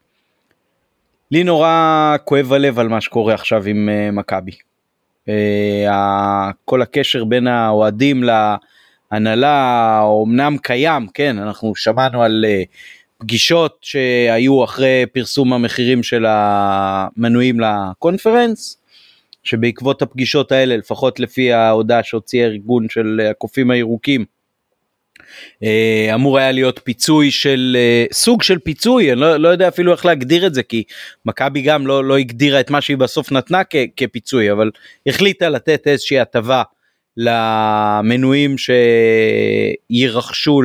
לי 1.32 1.44
נורא 1.44 2.16
כואב 2.26 2.54
הלב 2.54 2.80
על 2.80 2.88
מה 2.88 3.02
שקורה 3.02 3.34
עכשיו 3.34 3.64
עם 3.66 3.90
uh, 3.90 4.12
מכבי. 4.16 4.52
אה, 5.30 6.52
כל 6.66 6.82
הקשר 6.82 7.24
בין 7.24 7.48
האוהדים 7.48 8.24
להנהלה 8.24 10.04
אמנם 10.24 10.58
קיים, 10.58 11.08
כן, 11.14 11.38
אנחנו 11.38 11.76
שמענו 11.76 12.24
על 12.24 12.46
אה, 12.48 12.64
פגישות 13.22 13.78
שהיו 13.82 14.64
אחרי 14.64 15.06
פרסום 15.14 15.54
המחירים 15.54 16.04
של 16.04 16.26
המנויים 16.28 17.60
לקונפרנס, 17.60 18.78
שבעקבות 19.44 20.02
הפגישות 20.02 20.52
האלה, 20.52 20.78
לפחות 20.78 21.20
לפי 21.20 21.54
ההודעה 21.54 22.04
שהוציא 22.04 22.44
הארגון 22.44 22.90
של 22.90 23.28
הקופים 23.32 23.72
הירוקים, 23.72 24.26
אה, 25.64 26.12
אמור 26.14 26.38
היה 26.38 26.52
להיות 26.52 26.80
פיצוי 26.84 27.32
של 27.32 27.78
אה, 27.80 28.06
סוג 28.14 28.44
של 28.44 28.60
פיצוי 28.60 29.12
אני 29.12 29.20
לא, 29.20 29.38
לא 29.38 29.48
יודע 29.48 29.68
אפילו 29.68 29.92
איך 29.92 30.06
להגדיר 30.06 30.48
את 30.48 30.54
זה 30.54 30.64
כי 30.64 30.84
מכבי 31.26 31.62
גם 31.62 31.88
לא, 31.88 32.04
לא 32.04 32.18
הגדירה 32.18 32.60
את 32.60 32.70
מה 32.70 32.82
שהיא 32.82 32.98
בסוף 32.98 33.32
נתנה 33.32 33.64
כ, 33.70 33.76
כפיצוי 33.98 34.52
אבל 34.52 34.72
החליטה 35.08 35.50
לתת 35.50 35.88
איזושהי 35.88 36.20
הטבה 36.20 36.64
למנויים 37.18 38.56
שירכשו 39.92 40.62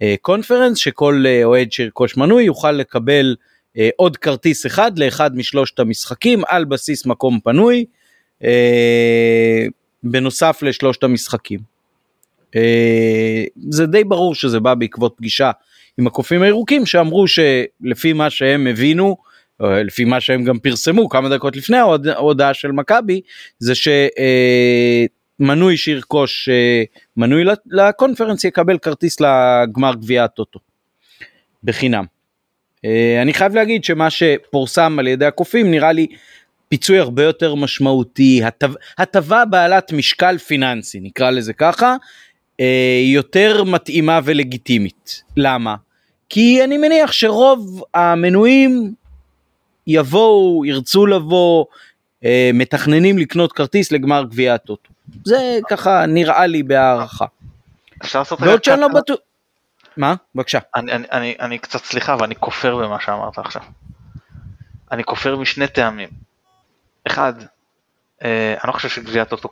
לקונפרנס 0.00 0.78
שכל 0.78 1.24
אה, 1.26 1.44
אוהד 1.44 1.72
שירכוש 1.72 2.16
מנוי 2.16 2.44
יוכל 2.44 2.72
לקבל 2.72 3.36
עוד 3.96 4.16
כרטיס 4.16 4.66
אחד 4.66 4.98
לאחד 4.98 5.36
משלושת 5.36 5.78
המשחקים 5.78 6.42
על 6.48 6.64
בסיס 6.64 7.06
מקום 7.06 7.40
פנוי 7.44 7.84
בנוסף 10.04 10.62
לשלושת 10.62 11.04
המשחקים. 11.04 11.60
אה, 12.56 13.44
זה 13.70 13.86
די 13.86 14.04
ברור 14.04 14.34
שזה 14.34 14.60
בא 14.60 14.74
בעקבות 14.74 15.14
פגישה 15.16 15.50
עם 15.98 16.06
הקופים 16.06 16.42
הירוקים 16.42 16.86
שאמרו 16.86 17.24
שלפי 17.28 18.12
מה 18.12 18.30
שהם 18.30 18.66
הבינו, 18.66 19.16
לפי 19.60 20.04
מה 20.04 20.20
שהם 20.20 20.44
גם 20.44 20.58
פרסמו 20.58 21.08
כמה 21.08 21.28
דקות 21.28 21.56
לפני 21.56 21.76
ההודעה 21.76 22.54
של 22.54 22.72
מכבי, 22.72 23.20
זה 23.58 23.72
שמנוי 25.38 25.76
שירכוש 25.76 26.48
אה, 26.48 26.82
מנוי 27.16 27.44
לקונפרנס 27.66 28.44
יקבל 28.44 28.78
כרטיס 28.78 29.16
לגמר 29.20 29.94
גביע 29.94 30.24
הטוטו. 30.24 30.58
בחינם. 31.64 32.04
אה, 32.84 33.22
אני 33.22 33.34
חייב 33.34 33.54
להגיד 33.54 33.84
שמה 33.84 34.10
שפורסם 34.10 34.98
על 34.98 35.06
ידי 35.06 35.26
הקופים 35.26 35.70
נראה 35.70 35.92
לי 35.92 36.06
פיצוי 36.68 36.98
הרבה 36.98 37.22
יותר 37.22 37.54
משמעותי, 37.54 38.42
הטבה 38.98 39.44
בעלת 39.44 39.92
משקל 39.92 40.38
פיננסי 40.38 41.00
נקרא 41.00 41.30
לזה 41.30 41.52
ככה, 41.52 41.96
אה, 42.60 43.00
יותר 43.04 43.64
מתאימה 43.64 44.20
ולגיטימית. 44.24 45.22
למה? 45.36 45.76
כי 46.28 46.64
אני 46.64 46.78
מניח 46.78 47.12
שרוב 47.12 47.82
המנויים 47.94 48.94
יבואו, 49.86 50.64
ירצו 50.64 51.06
לבוא, 51.06 51.64
מתכננים 52.54 53.18
לקנות 53.18 53.52
כרטיס 53.52 53.92
לגמר 53.92 54.24
גביע 54.24 54.54
הטוטו. 54.54 54.93
זה 55.24 55.58
ככה 55.70 56.06
נראה 56.06 56.46
לי 56.46 56.62
בהערכה. 56.62 57.26
אפשר 58.02 58.18
לעשות 58.18 58.40
ועוד 58.42 58.64
שאני 58.64 58.80
לא 58.80 58.88
בטוח... 58.88 59.16
מה? 59.96 60.14
בבקשה. 60.34 60.58
אני, 60.76 60.92
אני, 60.92 61.06
אני, 61.12 61.36
אני 61.40 61.58
קצת 61.58 61.84
סליחה 61.84 62.16
ואני 62.20 62.34
כופר 62.36 62.76
במה 62.76 63.00
שאמרת 63.00 63.38
עכשיו. 63.38 63.62
אני 64.92 65.04
כופר 65.04 65.36
משני 65.36 65.68
טעמים. 65.68 66.08
אחד, 67.06 67.32
אה, 68.24 68.54
אני 68.62 68.68
לא 68.68 68.72
חושב 68.72 68.88
שגביע 68.88 69.22
הטוטו 69.22 69.48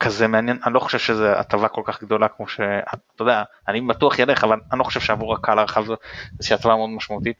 כזה 0.00 0.26
מעניין, 0.26 0.58
אני 0.66 0.74
לא 0.74 0.80
חושב 0.80 0.98
שזה 0.98 1.38
הטבה 1.38 1.68
כל 1.68 1.82
כך 1.84 2.02
גדולה 2.02 2.28
כמו 2.28 2.48
ש... 2.48 2.60
אתה 2.60 3.22
יודע, 3.22 3.42
אני 3.68 3.80
בטוח 3.80 4.18
ילך, 4.18 4.44
אבל 4.44 4.58
אני 4.72 4.78
לא 4.78 4.84
חושב 4.84 5.00
שעבור 5.00 5.34
הקהל 5.34 5.58
הרחב 5.58 5.84
זו 5.86 5.96
איזושהי 6.38 6.54
הטבה 6.54 6.76
מאוד 6.76 6.90
משמעותית. 6.90 7.36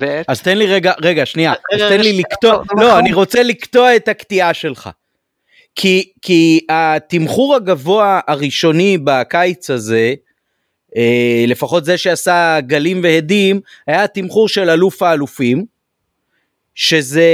ו... 0.00 0.22
אז 0.28 0.42
תן 0.42 0.58
לי 0.58 0.66
רגע, 0.66 0.92
רגע, 1.02 1.26
שנייה, 1.26 1.52
אז 1.52 1.80
תן 1.88 2.00
לי 2.00 2.18
לקטוע, 2.18 2.62
לא, 2.76 2.98
אני 2.98 3.12
רוצה 3.12 3.42
לקטוע 3.42 3.96
את 3.96 4.08
הקטיעה 4.08 4.54
שלך. 4.54 4.90
כי, 5.76 6.12
כי 6.22 6.60
התמחור 6.68 7.54
הגבוה 7.54 8.20
הראשוני 8.26 8.98
בקיץ 9.04 9.70
הזה, 9.70 10.14
אה, 10.96 11.44
לפחות 11.46 11.84
זה 11.84 11.98
שעשה 11.98 12.58
גלים 12.60 13.00
והדים, 13.02 13.60
היה 13.86 14.04
התמחור 14.04 14.48
של 14.48 14.70
אלוף 14.70 15.02
האלופים, 15.02 15.64
שזה 16.74 17.30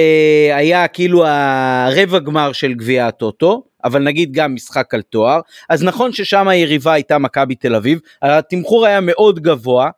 היה 0.55 0.89
כאילו 0.89 1.27
הרבע 1.27 2.19
גמר 2.19 2.53
של 2.53 2.75
גביע 2.75 3.07
הטוטו, 3.07 3.63
אבל 3.85 4.03
נגיד 4.03 4.33
גם 4.33 4.55
משחק 4.55 4.95
על 4.95 5.03
תואר, 5.03 5.41
אז 5.69 5.85
נכון 5.85 6.13
ששם 6.13 6.49
היריבה 6.49 6.93
הייתה 6.93 7.19
מכבי 7.19 7.55
תל 7.55 7.75
אביב, 7.75 7.99
התמחור 8.23 8.87
היה 8.87 9.01
מאוד 9.01 9.41
גבוה, 9.41 9.91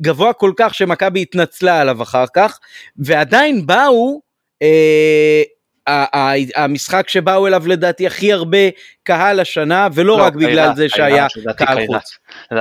גבוה 0.00 0.32
כל 0.32 0.52
כך 0.56 0.74
שמכבי 0.74 1.22
התנצלה 1.22 1.80
עליו 1.80 2.02
אחר 2.02 2.24
כך, 2.34 2.58
ועדיין 2.96 3.66
באו, 3.66 4.20
אה, 4.62 5.42
המשחק 6.56 7.08
שבאו 7.08 7.46
אליו 7.46 7.68
לדעתי 7.68 8.06
הכי 8.06 8.32
הרבה 8.32 8.58
קהל 9.02 9.40
השנה 9.40 9.88
ולא 9.94 10.18
לא, 10.18 10.22
רק 10.22 10.34
בגלל 10.34 10.76
זה 10.76 10.88
שהיה 10.88 11.26
קהל 11.56 11.86
חוץ. 11.86 12.18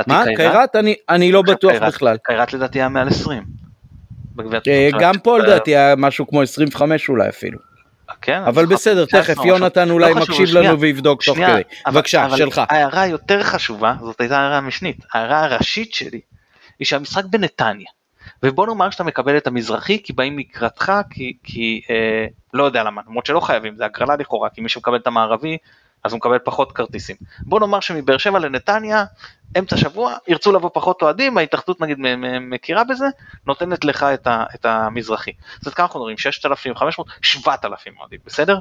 מה? 0.08 0.24
קיירת? 0.36 0.76
אני, 1.10 1.32
לא 1.32 1.42
בטוח 1.42 1.74
בכלל. 1.88 2.18
קיירת 2.24 2.54
לדעתי 2.54 2.80
היה 2.80 2.90
מעל 2.90 3.08
20. 3.08 3.44
אה, 4.68 4.90
גם 5.00 5.20
פה 5.20 5.38
לדעתי 5.38 5.76
היה 5.76 5.96
משהו 5.96 6.28
כמו 6.28 6.42
25 6.42 7.10
אולי 7.10 7.30
אפילו. 7.30 7.60
כן? 8.22 8.42
אבל 8.48 8.66
בסדר, 8.66 9.06
תכף 9.06 9.46
יונתן 9.46 9.90
אולי 9.90 10.14
לא 10.14 10.20
מקשיב 10.20 10.50
לנו 10.54 10.80
ויבדוק 10.80 11.24
תוך 11.24 11.38
כדי. 11.38 11.62
בבקשה, 11.88 12.28
שלך. 12.38 12.62
ההערה 12.70 13.02
היותר 13.02 13.44
חשובה, 13.44 13.94
זאת 14.02 14.22
הייתה 14.22 14.40
הערה 14.40 14.62
משנית, 14.62 14.98
ההערה 15.14 15.44
הראשית 15.44 15.94
שלי, 15.94 16.22
היא 16.80 16.86
שהמשחק 16.86 17.24
בנתניה. 17.26 17.88
ובוא 18.44 18.68
נאמר 18.68 18.90
שאתה 18.90 19.04
מקבל 19.04 19.38
את 19.38 19.48
המזרחי 19.48 20.04
כי 20.04 20.14
באים 20.14 20.40
לקראתך 20.40 20.94
כי, 21.10 21.38
כי 21.44 21.82
אה, 21.90 22.26
לא 22.54 22.64
יודע 22.64 22.84
למה, 22.84 23.02
למרות 23.08 23.26
שלא 23.26 23.40
חייבים, 23.40 23.76
זה 23.76 23.86
הגרלה 23.86 24.16
לכאורה, 24.16 24.50
כי 24.50 24.62
מי 24.62 24.70
שמקבל 24.70 24.96
את 24.96 25.08
המערבי 25.08 25.58
אז 26.04 26.12
הוא 26.12 26.18
מקבל 26.18 26.40
פחות 26.40 26.72
כרטיסים. 26.72 27.16
בוא 27.40 27.60
נאמר 27.60 27.80
שמבאר 27.80 28.18
שבע 28.18 28.40
לנתניה, 28.40 29.06
אמצע 29.60 29.78
שבוע, 29.78 30.16
ירצו 30.28 30.52
לבוא 30.52 30.70
פחות 30.74 31.02
אוהדים, 31.02 31.38
ההתאחדות 31.38 31.82
נגיד 31.82 31.98
מכירה 32.42 32.84
בזה, 32.84 33.06
נותנת 33.48 33.86
לך 33.86 34.04
את, 34.04 34.28
ה, 34.28 34.44
את 34.56 34.66
המזרחי. 34.66 35.32
זאת 35.62 35.74
כמה 35.74 35.86
אנחנו 35.86 36.00
מדברים? 36.00 36.18
6,500, 36.18 37.08
7,000 37.22 37.94
אוהדים, 38.00 38.20
בסדר? 38.26 38.60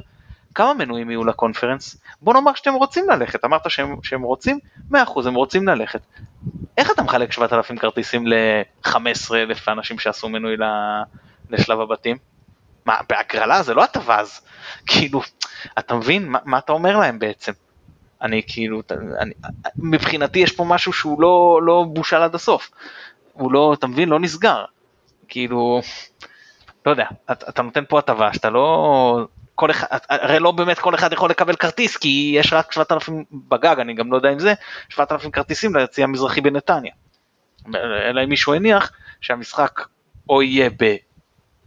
כמה 0.55 0.73
מנויים 0.73 1.09
יהיו 1.09 1.23
לקונפרנס? 1.23 2.01
בוא 2.21 2.33
נאמר 2.33 2.53
שאתם 2.53 2.73
רוצים 2.73 3.09
ללכת, 3.09 3.45
אמרת 3.45 3.69
שהם, 3.69 3.95
שהם 4.03 4.21
רוצים, 4.21 4.59
100% 4.93 4.95
הם 5.25 5.33
רוצים 5.33 5.67
ללכת. 5.67 6.01
איך 6.77 6.91
אתה 6.91 7.03
מחלק 7.03 7.31
7,000 7.31 7.77
כרטיסים 7.77 8.27
ל-15,000 8.27 9.71
אנשים 9.71 9.99
שעשו 9.99 10.29
מנוי 10.29 10.55
לשלב 11.49 11.79
הבתים? 11.79 12.17
מה, 12.85 12.97
בהגרלה 13.09 13.63
זה 13.63 13.73
לא 13.73 13.83
הטבה 13.83 14.19
אז, 14.19 14.41
כאילו, 14.85 15.21
אתה 15.79 15.95
מבין 15.95 16.29
מה, 16.29 16.39
מה 16.45 16.57
אתה 16.57 16.71
אומר 16.71 16.97
להם 16.97 17.19
בעצם? 17.19 17.51
אני 18.21 18.41
כאילו, 18.47 18.81
אני, 19.19 19.33
מבחינתי 19.75 20.39
יש 20.39 20.51
פה 20.51 20.63
משהו 20.63 20.93
שהוא 20.93 21.21
לא, 21.21 21.59
לא 21.63 21.85
בושל 21.93 22.15
עד 22.15 22.35
הסוף, 22.35 22.71
הוא 23.33 23.51
לא, 23.51 23.73
אתה 23.73 23.87
מבין, 23.87 24.09
לא 24.09 24.19
נסגר, 24.19 24.65
כאילו, 25.27 25.81
לא 26.85 26.91
יודע, 26.91 27.05
אתה, 27.31 27.49
אתה 27.49 27.61
נותן 27.61 27.83
פה 27.89 27.99
הטבה 27.99 28.33
שאתה 28.33 28.49
לא, 28.49 29.27
כל 29.61 29.71
אחד, 29.71 29.85
הרי 30.09 30.39
לא 30.39 30.51
באמת 30.51 30.79
כל 30.79 30.95
אחד 30.95 31.13
יכול 31.13 31.29
לקבל 31.29 31.55
כרטיס 31.55 31.97
כי 31.97 32.31
יש 32.35 32.53
רק 32.53 32.71
7,000 32.71 33.23
בגג, 33.31 33.75
אני 33.79 33.93
גם 33.93 34.11
לא 34.11 34.15
יודע 34.15 34.33
אם 34.33 34.39
זה, 34.39 34.53
7,000 34.89 35.31
כרטיסים 35.31 35.75
ליציע 35.75 36.03
המזרחי 36.03 36.41
בנתניה. 36.41 36.91
אלא 38.09 38.23
אם 38.23 38.29
מישהו 38.29 38.53
הניח 38.53 38.91
שהמשחק 39.21 39.81
או 40.29 40.41
יהיה 40.41 40.69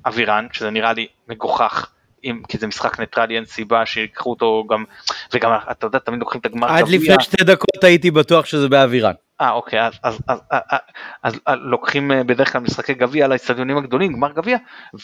באווירן, 0.05 0.47
שזה 0.53 0.71
נראה 0.71 0.93
לי 0.93 1.07
מגוחך, 1.29 1.91
אם, 2.25 2.43
כי 2.49 2.59
זה 2.59 2.67
משחק 2.67 3.01
ניטרלי 3.01 3.37
אין 3.37 3.45
סיבה 3.45 3.87
שיקחו 3.87 4.31
אותו 4.31 4.65
גם, 4.71 4.85
וגם 5.33 5.53
אתה 5.71 5.87
יודע 5.87 5.99
תמיד 5.99 6.21
לוקחים 6.21 6.41
את 6.41 6.47
הגמר 6.47 6.67
גביע. 6.67 6.79
עד 6.79 6.89
לפני 6.89 7.15
שתי 7.21 7.45
דקות 7.45 7.85
הייתי 7.85 8.11
בטוח 8.11 8.47
שזה 8.47 8.69
באווירן. 8.69 9.15
אה 9.41 9.51
אוקיי 9.51 9.87
אז, 9.87 9.93
אז, 10.03 10.19
אז, 10.29 10.41
אז, 10.51 10.79
אז, 11.23 11.41
אז 11.47 11.59
לוקחים 11.61 12.11
בדרך 12.27 12.53
כלל 12.53 12.61
משחקי 12.61 12.95
גביע 12.95 13.29
לאצטדיונים 13.29 13.77
הגדולים 13.77 14.13
גמר 14.13 14.33
גביע 14.33 14.59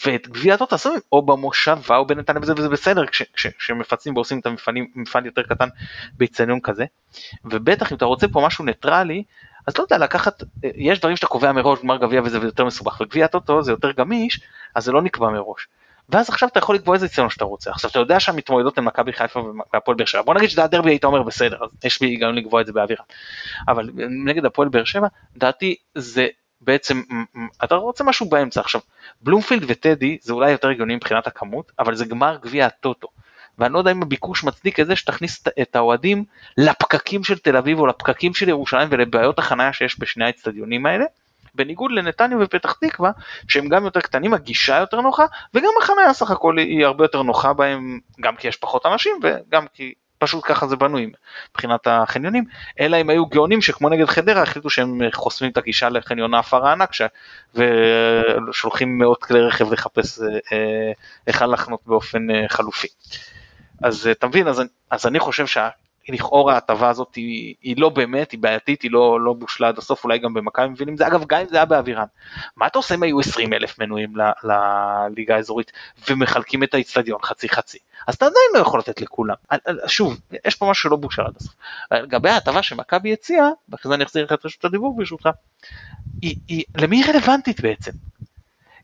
ואת 0.05 0.27
גביע 0.27 0.53
הזאת 0.53 0.73
עשו 0.73 0.93
או 1.11 1.25
במושבה 1.25 1.97
או 1.97 2.07
בנתניה 2.07 2.41
וזה 2.41 2.53
וזה 2.57 2.69
בסדר 2.69 3.05
כשמפצים 3.57 4.15
ועושים 4.15 4.39
את 4.39 4.45
המפעלים 4.45 4.87
מפעל 4.95 5.25
יותר 5.25 5.43
קטן 5.43 5.67
באצטדיון 6.13 6.59
כזה 6.59 6.85
ובטח 7.45 7.91
אם 7.91 7.97
אתה 7.97 8.05
רוצה 8.05 8.27
פה 8.27 8.45
משהו 8.45 8.65
ניטרלי 8.65 9.23
אז 9.67 9.77
לא 9.77 9.83
יודע 9.83 9.97
לקחת 9.97 10.43
יש 10.63 10.99
דברים 10.99 11.15
שאתה 11.15 11.27
קובע 11.27 11.51
מראש 11.51 11.79
גמר 11.79 11.97
גביע 11.97 12.21
וזה 12.23 12.37
יותר 12.37 12.65
מסובך 12.65 13.01
וגביע 13.01 13.27
טוטו 13.27 13.63
זה 13.63 13.71
יותר 13.71 13.91
גמיש 13.91 14.41
אז 14.75 14.83
זה 14.83 14.91
לא 14.91 15.01
נקבע 15.01 15.29
מראש. 15.29 15.67
ואז 16.11 16.29
עכשיו 16.29 16.49
אתה 16.49 16.59
יכול 16.59 16.75
לקבוע 16.75 16.95
איזה 16.95 17.07
ציון 17.07 17.29
שאתה 17.29 17.45
רוצה. 17.45 17.71
עכשיו 17.71 17.91
אתה 17.91 17.99
יודע 17.99 18.19
שהמתמודדות 18.19 18.77
הן 18.77 18.83
מכבי 18.83 19.13
חיפה 19.13 19.43
והפועל 19.73 19.97
באר 19.97 20.05
שבע. 20.05 20.21
בוא 20.21 20.33
נגיד 20.33 20.49
שזה 20.49 20.63
הדרבי 20.63 20.89
היית 20.89 21.03
אומר 21.03 21.23
בסדר, 21.23 21.57
אז 21.63 21.69
יש 21.83 22.01
לי 22.01 22.07
היגיון 22.07 22.35
לקבוע 22.35 22.61
את 22.61 22.65
זה 22.65 22.73
באווירה. 22.73 23.03
אבל 23.67 23.89
נגד 24.25 24.45
הפועל 24.45 24.69
באר 24.69 24.83
שבע, 24.83 25.07
דעתי 25.37 25.75
זה 25.95 26.27
בעצם, 26.61 27.01
אתה 27.63 27.75
רוצה 27.75 28.03
משהו 28.03 28.29
באמצע. 28.29 28.61
עכשיו, 28.61 28.81
בלומפילד 29.21 29.63
וטדי 29.67 30.17
זה 30.21 30.33
אולי 30.33 30.51
יותר 30.51 30.69
הגיוני 30.69 30.95
מבחינת 30.95 31.27
הכמות, 31.27 31.71
אבל 31.79 31.95
זה 31.95 32.05
גמר 32.05 32.37
גביע 32.41 32.65
הטוטו. 32.65 33.07
ואני 33.57 33.73
לא 33.73 33.79
יודע 33.79 33.91
אם 33.91 34.01
הביקוש 34.01 34.43
מצדיק 34.43 34.79
את 34.79 34.87
זה 34.87 34.95
שתכניס 34.95 35.43
את 35.61 35.75
האוהדים 35.75 36.23
לפקקים 36.57 37.23
של 37.23 37.37
תל 37.37 37.57
אביב 37.57 37.79
או 37.79 37.87
לפקקים 37.87 38.33
של 38.33 38.49
ירושלים 38.49 38.87
ולבעיות 38.91 39.39
החניה 39.39 39.73
שיש 39.73 39.99
בשני 39.99 40.25
האצטדיונים 40.25 40.85
האלה. 40.85 41.05
בניגוד 41.55 41.91
לנתניה 41.91 42.37
ופתח 42.41 42.71
תקווה 42.71 43.11
שהם 43.47 43.69
גם 43.69 43.85
יותר 43.85 44.01
קטנים 44.01 44.33
הגישה 44.33 44.77
יותר 44.77 45.01
נוחה 45.01 45.25
וגם 45.53 45.69
החניה 45.81 46.13
סך 46.13 46.31
הכל 46.31 46.57
היא 46.57 46.85
הרבה 46.85 47.03
יותר 47.03 47.21
נוחה 47.21 47.53
בהם 47.53 47.99
גם 48.21 48.35
כי 48.35 48.47
יש 48.47 48.55
פחות 48.55 48.85
אנשים 48.85 49.19
וגם 49.23 49.65
כי 49.73 49.93
פשוט 50.21 50.43
ככה 50.47 50.67
זה 50.67 50.75
בנוי 50.75 51.11
מבחינת 51.51 51.87
החניונים 51.87 52.43
אלא 52.79 53.01
אם 53.01 53.09
היו 53.09 53.25
גאונים 53.25 53.61
שכמו 53.61 53.89
נגד 53.89 54.05
חדרה 54.05 54.41
החליטו 54.41 54.69
שהם 54.69 54.99
חוסמים 55.13 55.51
את 55.51 55.57
הגישה 55.57 55.89
לחניון 55.89 56.33
האפר 56.33 56.67
הענק 56.67 56.93
ש... 56.93 57.01
ושולחים 57.55 58.97
מאות 58.97 59.23
כלי 59.23 59.41
רכב 59.41 59.73
לחפש 59.73 60.19
היכן 61.27 61.43
אה, 61.45 61.47
אה, 61.49 61.53
לחנות 61.53 61.79
באופן 61.85 62.31
אה, 62.31 62.49
חלופי. 62.49 62.87
אז 63.83 64.07
אתה 64.07 64.27
מבין 64.27 64.47
אז, 64.47 64.61
אז 64.89 65.07
אני 65.07 65.19
חושב 65.19 65.47
שה... 65.47 65.69
לכאורה 66.09 66.53
ההטבה 66.53 66.89
הזאת 66.89 67.15
היא, 67.15 67.55
היא 67.61 67.75
לא 67.77 67.89
באמת, 67.89 68.31
היא 68.31 68.39
בעייתית, 68.39 68.81
היא 68.81 68.91
לא, 68.91 69.21
לא 69.21 69.33
בושלה 69.33 69.67
עד 69.67 69.77
הסוף, 69.77 70.03
אולי 70.03 70.19
גם 70.19 70.33
במכבי 70.33 70.67
מבינים 70.67 70.97
זה, 70.97 71.07
אגב 71.07 71.25
גם 71.27 71.39
אם 71.39 71.47
זה 71.49 71.55
היה 71.55 71.65
באווירן, 71.65 72.05
מה 72.57 72.67
אתה 72.67 72.79
עושה 72.79 72.95
אם 72.95 73.03
היו 73.03 73.19
20 73.19 73.53
אלף 73.53 73.79
מנויים 73.79 74.13
לליגה 74.43 75.35
האזורית 75.35 75.71
ומחלקים 76.09 76.63
את 76.63 76.73
האיצטדיון 76.73 77.19
חצי 77.23 77.49
חצי, 77.49 77.77
אז 78.07 78.15
אתה 78.15 78.25
עדיין 78.25 78.45
לא 78.53 78.59
יכול 78.59 78.79
לתת 78.79 79.01
לכולם, 79.01 79.35
שוב, 79.87 80.19
יש 80.45 80.55
פה 80.55 80.69
משהו 80.69 80.89
שלא 80.89 80.97
בושה 80.97 81.21
עד 81.21 81.33
הסוף, 81.35 81.55
לגבי 81.91 82.29
ההטבה 82.29 82.63
שמכבי 82.63 83.13
הציעה, 83.13 83.49
ואחרי 83.69 83.89
זה 83.89 83.95
אני 83.95 84.03
אחזיר 84.03 84.25
לך 84.25 84.31
את 84.31 84.45
רשות 84.45 84.65
הדיבור 84.65 84.97
ברשותך, 84.97 85.29
היא, 86.21 86.35
היא, 86.47 86.63
למי 86.77 86.97
היא 86.97 87.05
רלוונטית 87.13 87.61
בעצם? 87.61 87.91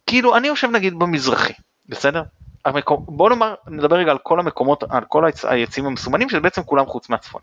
כאילו 0.08 0.38
אני 0.38 0.48
יושב 0.48 0.68
נגיד 0.68 1.00
במזרחי, 1.00 1.54
בסדר? 1.90 2.24
המקום, 2.68 3.06
בוא 3.08 3.30
נאמר, 3.30 3.56
נדבר 3.68 3.96
רגע 3.96 4.12
על 4.12 4.18
כל 4.18 4.40
המקומות, 4.40 4.84
על 4.90 5.04
כל 5.08 5.26
היציאים 5.44 5.88
המסומנים, 5.88 6.30
שזה 6.30 6.40
בעצם 6.40 6.64
כולם 6.64 6.86
חוץ 6.86 7.10
מהצפון. 7.10 7.42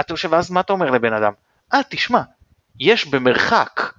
אתה 0.00 0.12
יושב, 0.12 0.28
ואז 0.32 0.50
מה 0.50 0.60
אתה 0.60 0.72
אומר 0.72 0.90
לבן 0.90 1.12
אדם? 1.12 1.32
אה, 1.74 1.80
תשמע, 1.88 2.20
יש 2.80 3.06
במרחק 3.06 3.92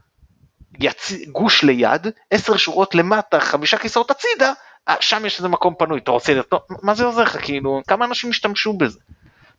יצ... 0.79 1.11
גוש 1.31 1.63
ליד, 1.63 2.07
עשר 2.31 2.57
שורות 2.57 2.95
למטה, 2.95 3.39
חמישה 3.39 3.77
כיסאות 3.77 4.11
הצידה, 4.11 4.53
אה, 4.89 4.95
שם 4.99 5.25
יש 5.25 5.37
איזה 5.37 5.47
מקום 5.47 5.75
פנוי, 5.77 5.99
אתה 5.99 6.11
רוצה 6.11 6.33
לראות, 6.33 6.67
מה 6.83 6.93
זה 6.93 7.05
עוזר 7.05 7.23
לך, 7.23 7.37
כאילו, 7.41 7.81
כמה 7.87 8.05
אנשים 8.05 8.29
השתמשו 8.29 8.73
בזה? 8.73 8.99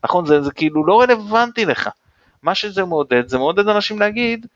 נכון, 0.05 0.27
זה, 0.27 0.43
זה 0.43 0.53
כאילו 0.53 0.87
לא 0.87 1.01
רלוונטי 1.01 1.65
לך. 1.65 1.89
מה 2.43 2.55
שזה 2.55 2.85
מעודד, 2.85 3.29
זה 3.29 3.39
מעודד 3.39 3.69
אנשים 3.69 4.01
להגיד, 4.01 4.47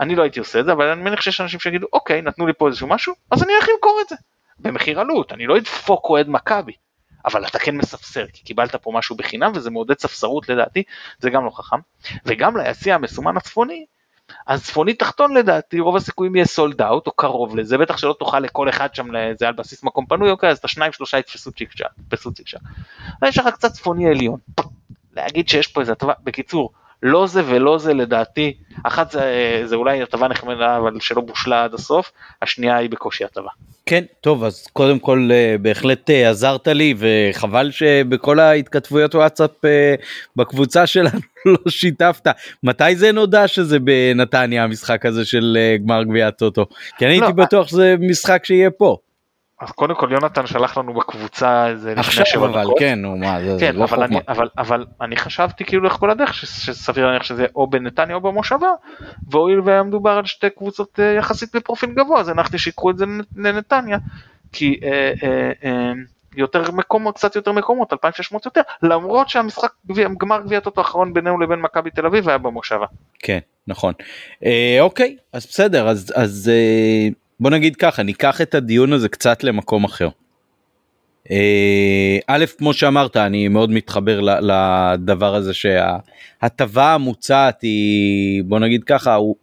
אני 0.00 0.14
לא 0.14 0.22
הייתי 0.22 0.38
עושה 0.38 0.60
את 0.60 0.64
זה, 0.64 0.72
אבל 0.72 0.86
אני 0.86 1.02
מניח 1.02 1.20
שיש 1.20 1.40
אנשים 1.40 1.60
שיגידו, 1.60 1.86
אוקיי, 1.92 2.22
נתנו 2.22 2.46
לי 2.46 2.52
פה 2.52 2.68
איזשהו 2.68 2.86
משהו, 2.86 3.14
אז 3.30 3.42
אני 3.42 3.52
הולך 3.52 3.68
למכור 3.74 4.00
את 4.04 4.08
זה. 4.08 4.16
במחיר 4.58 5.00
עלות, 5.00 5.32
אני 5.32 5.46
לא 5.46 5.56
אדפוק 5.56 6.04
אוהד 6.04 6.28
מכבי, 6.28 6.72
אבל 7.24 7.46
אתה 7.46 7.58
כן 7.58 7.76
מספסר, 7.76 8.26
כי 8.32 8.44
קיבלת 8.44 8.76
פה 8.76 8.92
משהו 8.94 9.16
בחינם 9.16 9.52
וזה 9.54 9.70
מעודד 9.70 9.98
ספסרות 9.98 10.48
לדעתי, 10.48 10.82
זה 11.18 11.30
גם 11.30 11.44
לא 11.44 11.50
חכם. 11.50 11.76
וגם 12.26 12.56
ליציע 12.56 12.94
המסומן 12.94 13.36
הצפוני, 13.36 13.86
אז 14.46 14.64
צפוני 14.64 14.94
תחתון 14.94 15.34
לדעתי 15.34 15.80
רוב 15.80 15.96
הסיכויים 15.96 16.36
יהיה 16.36 16.46
סולד 16.46 16.82
אאוט 16.82 17.06
או 17.06 17.12
קרוב 17.12 17.56
לזה, 17.56 17.78
בטח 17.78 17.96
שלא 17.96 18.16
תוכל 18.18 18.40
לכל 18.40 18.68
אחד 18.68 18.94
שם, 18.94 19.08
זה 19.38 19.48
על 19.48 19.54
בסיס 19.54 19.82
מקום 19.82 20.06
פנוי, 20.06 20.30
אוקיי, 20.30 20.50
אז 20.50 20.58
את 20.58 20.64
השניים 20.64 20.92
שלושה 20.92 21.18
יתפסו 21.18 21.52
צ'יק 21.52 21.72
צ'אק. 21.78 22.60
יש 23.24 23.38
לך 23.38 23.48
קצת 23.48 23.72
צפוני 23.72 24.08
עליון. 24.08 24.38
להגיד 25.16 25.48
שיש 25.48 25.66
פה 25.66 25.80
איזה 25.80 25.92
בקיצור, 26.24 26.72
לא 27.02 27.26
זה 27.26 27.42
ולא 27.46 27.78
זה 27.78 27.94
לדעתי, 27.94 28.52
אחת 28.84 29.10
זה, 29.10 29.62
זה 29.64 29.76
אולי 29.76 30.02
הטבה 30.02 30.28
נחמדה 30.28 30.76
אבל 30.76 31.00
שלא 31.00 31.20
בושלה 31.20 31.64
עד 31.64 31.74
הסוף, 31.74 32.12
השנייה 32.42 32.76
היא 32.76 32.90
בקושי 32.90 33.24
הטבה. 33.24 33.50
כן, 33.86 34.04
טוב, 34.20 34.44
אז 34.44 34.66
קודם 34.72 34.98
כל 34.98 35.28
אה, 35.32 35.56
בהחלט 35.62 36.10
אה, 36.10 36.30
עזרת 36.30 36.68
לי 36.68 36.94
וחבל 36.98 37.70
שבכל 37.70 38.40
ההתכתבויות 38.40 39.14
וואטסאפ 39.14 39.64
אה, 39.64 39.94
בקבוצה 40.36 40.86
שלנו 40.86 41.20
לא 41.46 41.58
שיתפת. 41.68 42.26
מתי 42.62 42.96
זה 42.96 43.12
נודע 43.12 43.48
שזה 43.48 43.78
בנתניה 43.78 44.64
המשחק 44.64 45.06
הזה 45.06 45.24
של 45.24 45.58
גמר 45.84 46.02
גביע 46.02 46.30
טוטו? 46.30 46.66
כי 46.98 47.06
אני 47.06 47.14
הייתי 47.14 47.26
לא, 47.26 47.32
בטוח 47.32 47.68
שזה 47.68 47.94
משחק 48.00 48.44
שיהיה 48.44 48.70
פה. 48.70 48.96
אז 49.60 49.70
קודם 49.70 49.94
כל 49.94 50.08
יונתן 50.12 50.46
שלח 50.46 50.78
לנו 50.78 50.94
בקבוצה 50.94 51.68
איזה 51.68 51.94
לפני 51.94 52.24
שבע 52.24 52.46
דקות. 52.46 52.56
עכשיו 52.56 52.62
אבל 52.62 52.74
כן, 52.78 52.98
נו 52.98 53.16
מה, 53.16 53.40
זה, 53.40 53.56
כן, 53.60 53.72
זה 53.72 53.78
לא 53.78 53.84
אבל 53.84 54.02
אני, 54.02 54.16
אבל, 54.28 54.48
אבל 54.58 54.86
אני 55.00 55.16
חשבתי 55.16 55.64
כאילו 55.64 55.82
לאורך 55.82 55.96
כל 55.98 56.10
הדרך 56.10 56.34
שסביר 56.34 57.06
להניח 57.06 57.22
שזה 57.22 57.46
או 57.54 57.66
בנתניה 57.66 58.16
או 58.16 58.20
במושבה, 58.20 58.68
והואיל 59.30 59.60
והיה 59.60 59.82
מדובר 59.82 60.10
על 60.10 60.24
שתי 60.24 60.50
קבוצות 60.50 61.00
אה, 61.00 61.04
יחסית 61.04 61.56
בפרופיל 61.56 61.90
גבוה, 61.90 62.20
אז 62.20 62.28
הנחתי 62.28 62.58
שיקחו 62.58 62.90
את 62.90 62.98
זה 62.98 63.04
לנתניה, 63.36 63.98
כי 64.52 64.80
אה, 64.82 65.12
אה, 65.22 65.50
אה, 65.64 65.92
יותר 66.36 66.70
מקומות, 66.70 67.14
קצת 67.16 67.36
יותר 67.36 67.52
מקומות, 67.52 67.92
2600 67.92 68.44
יותר, 68.44 68.60
למרות 68.82 69.28
שהמשחק 69.28 69.70
גמר 70.18 70.40
גביע 70.40 70.60
טוטו 70.60 70.80
האחרון 70.80 71.14
בינינו 71.14 71.40
לבין 71.40 71.60
מכבי 71.60 71.90
תל 71.90 72.06
אביב 72.06 72.28
היה 72.28 72.38
במושבה. 72.38 72.86
כן, 73.18 73.38
נכון. 73.66 73.94
אה, 74.44 74.76
אוקיי, 74.80 75.16
אז 75.32 75.46
בסדר, 75.46 75.88
אז, 75.88 76.12
אז 76.16 76.50
אה... 76.54 77.08
בוא 77.40 77.50
נגיד 77.50 77.76
ככה 77.76 78.02
ניקח 78.02 78.40
את 78.40 78.54
הדיון 78.54 78.92
הזה 78.92 79.08
קצת 79.08 79.44
למקום 79.44 79.84
אחר. 79.84 80.08
אה, 81.30 82.18
א' 82.26 82.44
כמו 82.58 82.72
שאמרת 82.72 83.16
אני 83.16 83.48
מאוד 83.48 83.70
מתחבר 83.70 84.20
לדבר 84.20 85.34
הזה 85.34 85.54
שההטבה 85.54 86.94
המוצעת 86.94 87.62
היא 87.62 88.44
בוא 88.44 88.58
נגיד 88.58 88.84
ככה 88.84 89.14
הוא 89.14 89.36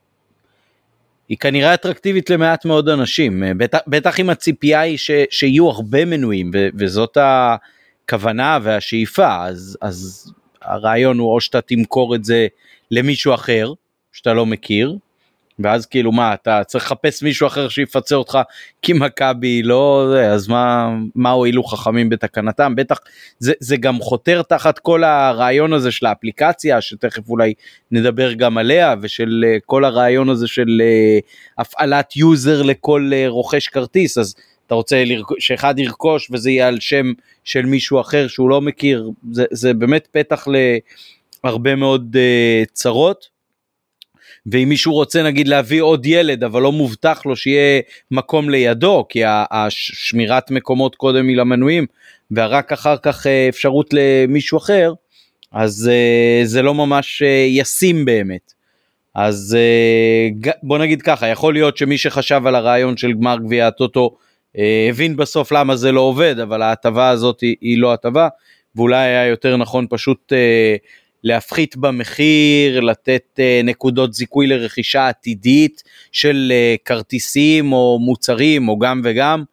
היא 1.29 1.37
כנראה 1.37 1.73
אטרקטיבית 1.73 2.29
למעט 2.29 2.65
מאוד 2.65 2.89
אנשים, 2.89 3.43
בטח, 3.57 3.79
בטח 3.87 4.19
אם 4.19 4.29
הציפייה 4.29 4.79
היא 4.79 4.97
ש, 4.97 5.11
שיהיו 5.29 5.69
הרבה 5.69 6.05
מנויים 6.05 6.51
ו, 6.53 6.67
וזאת 6.75 7.17
הכוונה 7.21 8.59
והשאיפה, 8.61 9.45
אז, 9.45 9.77
אז 9.81 10.31
הרעיון 10.61 11.19
הוא 11.19 11.33
או 11.33 11.41
שאתה 11.41 11.61
תמכור 11.61 12.15
את 12.15 12.25
זה 12.25 12.47
למישהו 12.91 13.33
אחר 13.33 13.73
שאתה 14.11 14.33
לא 14.33 14.45
מכיר, 14.45 14.95
ואז 15.59 15.85
כאילו 15.85 16.11
מה 16.11 16.33
אתה 16.33 16.63
צריך 16.63 16.85
לחפש 16.85 17.23
מישהו 17.23 17.47
אחר 17.47 17.69
שיפצה 17.69 18.15
אותך? 18.15 18.39
כי 18.81 18.93
מכבי 18.93 19.63
לא 19.63 20.07
זה 20.11 20.31
אז 20.31 20.47
מה 20.47 20.95
מה 21.15 21.31
הועילו 21.31 21.63
חכמים 21.63 22.09
בתקנתם? 22.09 22.75
בטח 22.75 22.99
זה 23.39 23.53
זה 23.59 23.77
גם 23.77 23.99
חותר 23.99 24.41
תחת 24.41 24.79
כל 24.79 25.03
הרעיון 25.03 25.73
הזה 25.73 25.91
של 25.91 26.05
האפליקציה 26.05 26.81
שתכף 26.81 27.29
אולי 27.29 27.53
נדבר 27.91 28.33
גם 28.33 28.57
עליה 28.57 28.95
ושל 29.01 29.45
uh, 29.45 29.61
כל 29.65 29.85
הרעיון 29.85 30.29
הזה 30.29 30.47
של 30.47 30.81
uh, 30.81 31.21
הפעלת 31.57 32.15
יוזר 32.15 32.61
לכל 32.61 33.11
uh, 33.11 33.29
רוכש 33.29 33.67
כרטיס. 33.67 34.17
אז 34.17 34.35
אתה 34.67 34.75
רוצה 34.75 35.03
לרכ... 35.05 35.31
שאחד 35.39 35.79
ירכוש 35.79 36.29
וזה 36.31 36.51
יהיה 36.51 36.67
על 36.67 36.79
שם 36.79 37.05
של 37.43 37.65
מישהו 37.65 38.01
אחר 38.01 38.27
שהוא 38.27 38.49
לא 38.49 38.61
מכיר? 38.61 39.09
זה, 39.31 39.45
זה 39.51 39.73
באמת 39.73 40.07
פתח 40.11 40.47
להרבה 41.43 41.75
מאוד 41.75 42.15
uh, 42.15 42.71
צרות. 42.73 43.32
ואם 44.45 44.69
מישהו 44.69 44.93
רוצה 44.93 45.23
נגיד 45.23 45.47
להביא 45.47 45.81
עוד 45.81 46.05
ילד 46.05 46.43
אבל 46.43 46.61
לא 46.61 46.71
מובטח 46.71 47.25
לו 47.25 47.35
שיהיה 47.35 47.81
מקום 48.11 48.49
לידו 48.49 49.05
כי 49.09 49.21
השמירת 49.51 50.51
מקומות 50.51 50.95
קודם 50.95 51.27
היא 51.27 51.37
למנויים 51.37 51.85
ורק 52.31 52.71
אחר 52.71 52.97
כך 52.97 53.27
אה, 53.27 53.49
אפשרות 53.49 53.89
למישהו 53.93 54.57
אחר 54.57 54.93
אז 55.51 55.89
אה, 55.93 56.41
זה 56.45 56.61
לא 56.61 56.73
ממש 56.73 57.21
אה, 57.21 57.45
ישים 57.49 58.05
באמת. 58.05 58.53
אז 59.15 59.57
בוא 60.63 60.77
נגיד 60.77 61.01
ככה 61.01 61.27
יכול 61.27 61.53
להיות 61.53 61.77
שמי 61.77 61.97
שחשב 61.97 62.41
על 62.45 62.55
הרעיון 62.55 62.97
של 62.97 63.13
גמר 63.13 63.37
גביע 63.37 63.67
הטוטו 63.67 64.15
הבין 64.89 65.15
בסוף 65.15 65.51
למה 65.51 65.75
זה 65.75 65.91
לא 65.91 66.01
עובד 66.01 66.39
אבל 66.39 66.61
ההטבה 66.61 67.09
הזאת 67.09 67.41
היא, 67.41 67.77
לא 67.77 67.93
הטבה 67.93 68.27
ואולי 68.75 68.97
היה 68.97 69.25
יותר 69.25 69.57
נכון 69.57 69.87
פשוט 69.89 70.33
להפחית 71.23 71.77
במחיר, 71.77 72.79
לתת 72.79 73.39
uh, 73.39 73.65
נקודות 73.65 74.13
זיכוי 74.13 74.47
לרכישה 74.47 75.07
עתידית 75.07 75.83
של 76.11 76.51
uh, 76.51 76.81
כרטיסים 76.85 77.73
או 77.73 77.99
מוצרים 78.01 78.69
או 78.69 78.79
גם 78.79 79.01
וגם. 79.03 79.43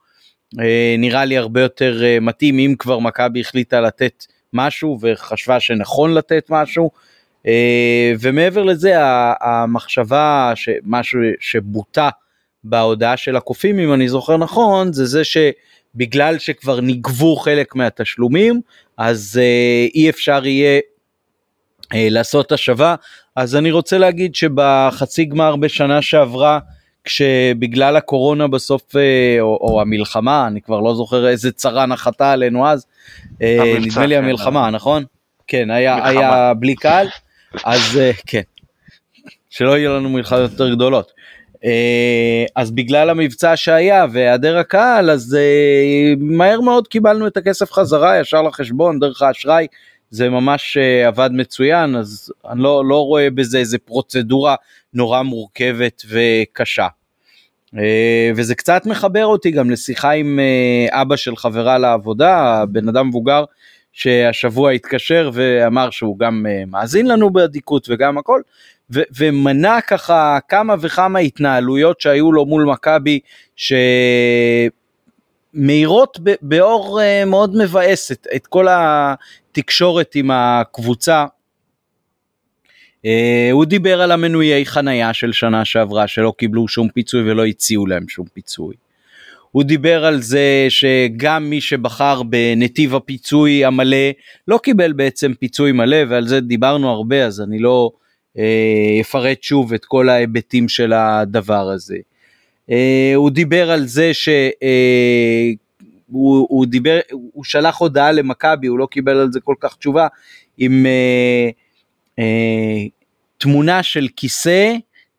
Uh, 0.55 0.59
נראה 0.99 1.25
לי 1.25 1.37
הרבה 1.37 1.61
יותר 1.61 2.03
מתאים 2.21 2.59
אם 2.59 2.75
כבר 2.79 2.99
מכבי 2.99 3.41
החליטה 3.41 3.81
לתת 3.81 4.25
משהו 4.53 4.99
וחשבה 5.01 5.61
שנכון 5.61 6.15
לתת 6.15 6.47
משהו. 6.51 6.91
ומעבר 8.21 8.63
לזה 8.63 8.95
המחשבה 9.41 10.53
שמשהו 10.55 11.21
שבוטה 11.41 12.09
בהודעה 12.65 13.17
של 13.17 13.37
הקופים 13.37 13.79
אם 13.79 13.93
אני 13.93 14.09
זוכר 14.09 14.37
נכון 14.37 14.93
זה 14.93 15.05
זה 15.05 15.23
שבגלל 15.25 16.39
שכבר 16.39 16.81
נגבו 16.81 17.37
חלק 17.37 17.75
מהתשלומים 17.75 18.61
אז 18.97 19.41
אי 19.95 20.11
אפשר 20.11 20.47
יהיה 20.47 20.75
אה, 20.75 20.81
לעשות 21.95 22.53
השבה. 22.53 22.95
אז 23.37 23.57
אני 23.57 23.71
רוצה 23.71 23.99
להגיד 23.99 24.35
שבחצי 24.35 25.25
גמר 25.25 25.57
בשנה 25.57 26.03
שעברה 26.03 26.59
כשבגלל 27.05 27.97
הקורונה 27.97 28.49
בסוף 28.49 28.97
אה, 28.97 29.37
או, 29.41 29.59
או 29.61 29.81
המלחמה 29.81 30.47
אני 30.47 30.61
כבר 30.61 30.81
לא 30.81 30.95
זוכר 30.95 31.29
איזה 31.29 31.53
צרה 31.53 31.87
נחתה 31.87 32.33
עלינו 32.33 32.69
אז 32.69 32.87
אה, 33.43 33.75
נדמה 33.81 34.07
לי 34.07 34.15
כן, 34.15 34.25
המלחמה 34.25 34.71
נכון? 34.71 35.05
כן 35.47 35.71
היה 35.71 36.09
היה 36.09 36.55
בלי 36.55 36.75
קהל 36.75 37.07
אז 37.65 38.01
כן. 38.27 38.41
שלא 39.51 39.79
יהיו 39.79 39.97
לנו 39.97 40.09
מלחמות 40.09 40.51
יותר 40.51 40.75
גדולות. 40.75 41.13
אז 42.57 42.71
בגלל 42.71 43.11
המבצע 43.11 43.57
שהיה 43.57 44.07
והיעדר 44.13 44.59
הקהל 44.59 45.11
אז 45.11 45.37
מהר 46.19 46.61
מאוד 46.61 46.89
קיבלנו 46.89 47.27
את 47.27 47.37
הכסף 47.37 47.73
חזרה 47.73 48.21
ישר 48.21 48.43
לחשבון 48.43 48.99
דרך 48.99 49.23
האשראי 49.23 49.67
זה 50.11 50.31
ממש 50.31 50.77
uh, 50.77 51.07
עבד 51.07 51.31
מצוין 51.33 51.97
אז 51.97 52.33
אני 52.51 52.63
לא, 52.63 52.85
לא 52.89 53.05
רואה 53.05 53.31
בזה 53.31 53.59
איזה 53.59 53.79
פרוצדורה 53.79 54.55
נורא 54.95 55.23
מורכבת 55.23 56.03
וקשה. 56.09 56.87
Uh, 57.75 57.79
וזה 58.37 58.55
קצת 58.55 58.87
מחבר 58.87 59.27
אותי 59.27 59.51
גם 59.51 59.71
לשיחה 59.71 60.11
עם 60.11 60.39
uh, 60.39 60.95
אבא 60.95 61.17
של 61.17 61.37
חברה 61.37 61.79
לעבודה, 61.79 62.65
בן 62.69 62.89
אדם 62.89 63.09
מבוגר 63.09 63.45
שהשבוע 63.93 64.71
התקשר 64.71 65.31
ואמר 65.33 65.91
שהוא 65.91 66.19
גם 66.19 66.47
מאזין 66.67 67.07
לנו 67.07 67.31
באדיקות 67.31 67.87
וגם 67.91 68.19
הכל, 68.19 68.41
ומנה 68.91 69.81
ככה 69.81 70.39
כמה 70.49 70.75
וכמה 70.81 71.19
התנהלויות 71.19 72.01
שהיו 72.01 72.33
לו 72.33 72.47
מול 72.47 72.65
מכבי, 72.65 73.21
ש... 73.57 73.73
מאירות 75.55 76.19
באור 76.43 77.01
אה, 77.01 77.25
מאוד 77.25 77.57
מבאס 77.57 78.13
את, 78.13 78.27
את 78.37 78.47
כל 78.47 78.67
התקשורת 78.71 80.15
עם 80.15 80.31
הקבוצה. 80.31 81.25
אה, 83.05 83.49
הוא 83.53 83.65
דיבר 83.65 84.03
על 84.03 84.13
המנויי 84.13 84.67
חנייה 84.67 85.15
של 85.15 85.33
שנה 85.33 85.65
שעברה 85.65 86.09
שלא 86.09 86.33
קיבלו 86.39 86.69
שום 86.69 86.89
פיצוי 86.89 87.31
ולא 87.31 87.47
הציעו 87.47 87.87
להם 87.87 88.09
שום 88.09 88.27
פיצוי. 88.33 88.75
הוא 89.51 89.63
דיבר 89.63 90.05
על 90.05 90.21
זה 90.21 90.67
שגם 90.69 91.51
מי 91.51 91.61
שבחר 91.61 92.23
בנתיב 92.23 92.95
הפיצוי 92.95 93.65
המלא 93.65 94.11
לא 94.49 94.59
קיבל 94.63 94.93
בעצם 94.93 95.35
פיצוי 95.35 95.73
מלא 95.73 95.97
ועל 96.09 96.29
זה 96.29 96.41
דיברנו 96.41 96.91
הרבה 96.91 97.27
אז 97.27 97.41
אני 97.41 97.59
לא 97.59 97.91
אה, 98.39 98.99
אפרט 99.01 99.43
שוב 99.43 99.75
את 99.75 99.85
כל 99.85 100.09
ההיבטים 100.09 100.69
של 100.69 100.93
הדבר 100.93 101.71
הזה. 101.71 101.97
אה, 102.71 103.13
הוא 103.17 103.31
דיבר 103.31 103.71
על 103.71 103.87
זה 103.87 104.15
שהוא 104.15 104.35
אה, 104.63 105.53
הוא 106.09 106.67
דיבר, 106.67 106.99
הוא 107.11 107.45
שלח 107.45 107.79
הודעה 107.79 108.13
למכבי, 108.13 108.67
הוא 108.67 108.79
לא 108.79 108.87
קיבל 108.91 109.17
על 109.17 109.33
זה 109.33 109.41
כל 109.41 109.55
כך 109.61 109.77
תשובה, 109.77 110.07
עם 110.59 110.87
אה, 110.87 111.51
אה, 112.19 112.87
תמונה 113.39 113.83
של 113.83 114.07
כיסא 114.17 114.75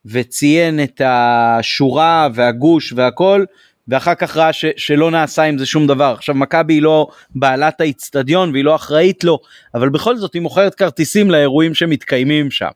וציין 0.06 0.84
את 0.84 1.02
השורה 1.06 2.28
והגוש 2.34 2.94
והכל, 2.94 3.46
ואחר 3.88 4.16
כך 4.16 4.38
ראה 4.38 4.54
ש, 4.54 4.66
שלא 4.78 5.12
נעשה 5.12 5.44
עם 5.44 5.58
זה 5.58 5.66
שום 5.66 5.88
דבר. 5.88 6.14
עכשיו 6.18 6.36
מכבי 6.36 6.74
היא 6.74 6.82
לא 6.82 7.08
בעלת 7.36 7.82
האיצטדיון 7.82 8.52
והיא 8.52 8.64
לא 8.64 8.76
אחראית 8.76 9.24
לו, 9.24 9.40
אבל 9.76 9.90
בכל 9.90 10.18
זאת 10.18 10.34
היא 10.34 10.42
מוכרת 10.42 10.76
כרטיסים 10.76 11.32
לאירועים 11.32 11.74
שמתקיימים 11.74 12.52
שם. 12.52 12.70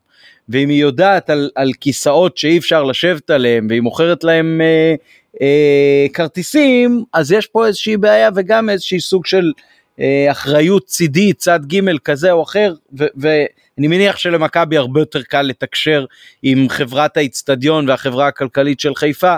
ואם 0.49 0.69
היא 0.69 0.81
יודעת 0.81 1.29
על, 1.29 1.49
על 1.55 1.71
כיסאות 1.81 2.37
שאי 2.37 2.57
אפשר 2.57 2.83
לשבת 2.83 3.29
עליהם 3.29 3.67
והיא 3.69 3.81
מוכרת 3.81 4.23
להם 4.23 4.61
אה, 4.61 4.95
אה, 5.41 6.05
כרטיסים 6.13 7.03
אז 7.13 7.31
יש 7.31 7.47
פה 7.47 7.67
איזושהי 7.67 7.97
בעיה 7.97 8.29
וגם 8.35 8.69
איזושהי 8.69 8.99
סוג 8.99 9.25
של 9.25 9.51
אה, 9.99 10.27
אחריות 10.31 10.85
צידי 10.85 11.33
צד 11.33 11.59
ג' 11.73 11.97
כזה 11.97 12.31
או 12.31 12.43
אחר 12.43 12.73
ו, 12.99 13.05
ואני 13.15 13.87
מניח 13.87 14.17
שלמכבי 14.17 14.77
הרבה 14.77 14.99
יותר 14.99 15.21
קל 15.21 15.41
לתקשר 15.41 16.05
עם 16.43 16.69
חברת 16.69 17.17
האיצטדיון 17.17 17.89
והחברה 17.89 18.27
הכלכלית 18.27 18.79
של 18.79 18.95
חיפה 18.95 19.35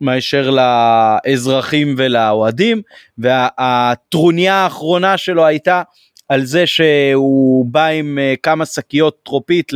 מאשר 0.00 0.50
לאזרחים 0.50 1.94
ולאוהדים 1.98 2.82
והטרוניה 3.18 4.54
האחרונה 4.54 5.16
שלו 5.16 5.46
הייתה 5.46 5.82
על 6.28 6.44
זה 6.44 6.66
שהוא 6.66 7.66
בא 7.66 7.86
עם 7.86 8.18
אה, 8.18 8.34
כמה 8.42 8.66
שקיות 8.66 9.18
טרופית 9.24 9.72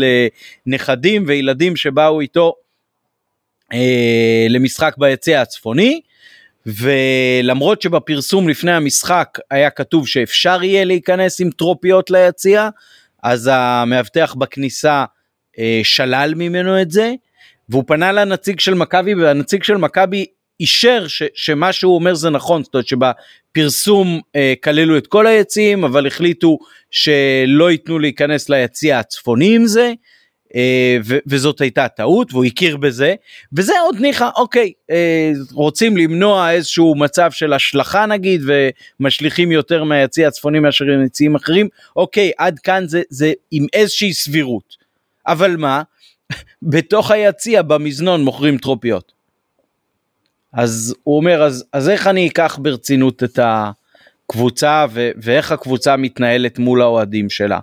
לנכדים 0.67 1.25
וילדים 1.27 1.77
שבאו 1.77 2.21
איתו 2.21 2.55
אה, 3.73 4.47
למשחק 4.49 4.95
ביציע 4.99 5.41
הצפוני. 5.41 6.01
ולמרות 6.67 7.83
שבפרסום 7.83 8.49
לפני 8.49 8.73
המשחק 8.73 9.39
היה 9.51 9.71
כתוב 9.71 10.09
שאפשר 10.09 10.63
יהיה 10.63 10.85
להיכנס 10.85 11.41
עם 11.41 11.51
טרופיות 11.51 12.11
ליציע, 12.11 12.69
אז 13.23 13.51
המאבטח 13.53 14.35
בכניסה 14.35 15.05
אה, 15.59 15.81
שלל 15.85 16.33
ממנו 16.37 16.83
את 16.83 16.91
זה, 16.91 17.13
והוא 17.69 17.85
פנה 17.87 18.13
לנציג 18.13 18.61
של 18.61 18.75
מכבי, 18.75 19.15
והנציג 19.15 19.63
של 19.63 19.77
מכבי 19.77 20.27
אישר 20.61 21.09
ש, 21.09 21.23
שמה 21.35 21.73
שהוא 21.73 21.95
אומר 21.95 22.15
זה 22.15 22.31
נכון, 22.31 22.65
זאת 22.65 22.75
אומרת 22.75 22.87
שבפרסום 23.57 24.21
אה, 24.37 24.55
כללו 24.65 24.99
את 24.99 25.07
כל 25.07 25.27
היציעים, 25.27 25.85
אבל 25.85 26.07
החליטו 26.07 26.59
שלא 26.91 27.71
ייתנו 27.71 27.99
להיכנס 27.99 28.49
ליציע 28.49 28.99
הצפוני 28.99 29.57
עם 29.57 29.67
זה, 29.67 29.93
אה, 30.55 30.97
ו, 31.05 31.19
וזאת 31.27 31.61
הייתה 31.61 31.89
טעות, 31.89 32.33
והוא 32.33 32.45
הכיר 32.45 32.77
בזה, 32.77 33.15
וזה 33.53 33.73
עוד 33.85 34.01
ניחא, 34.01 34.29
אוקיי, 34.37 34.73
אה, 34.91 35.33
רוצים 35.53 35.97
למנוע 35.97 36.51
איזשהו 36.51 36.95
מצב 36.95 37.31
של 37.33 37.53
השלכה 37.53 38.07
נגיד, 38.07 38.43
ומשליכים 39.01 39.53
יותר 39.53 39.85
מהיציע 39.85 40.29
הצפוני 40.29 40.59
מאשר 40.59 40.85
עם 40.85 41.05
יציעים 41.05 41.35
אחרים, 41.35 41.69
אוקיי, 41.97 42.31
עד 42.39 42.59
כאן 42.59 42.85
זה, 42.87 43.03
זה 43.11 43.33
עם 43.51 43.67
איזושהי 43.73 44.13
סבירות. 44.13 44.77
אבל 45.27 45.57
מה? 45.57 45.83
בתוך 46.73 47.11
היציע 47.11 47.63
במזנון 47.63 48.25
מוכרים 48.25 48.59
טרופיות. 48.59 49.13
אז 50.53 50.95
הוא 51.05 51.17
אומר 51.17 51.43
אז, 51.43 51.65
אז 51.73 51.89
איך 51.89 52.07
אני 52.07 52.29
אקח 52.29 52.59
ברצינות 52.63 53.23
את 53.23 53.39
הקבוצה 53.43 54.87
ו, 54.91 55.11
ואיך 55.17 55.53
הקבוצה 55.53 55.97
מתנהלת 55.97 56.59
מול 56.59 56.83
האוהדים 56.83 57.31
שלה. 57.31 57.59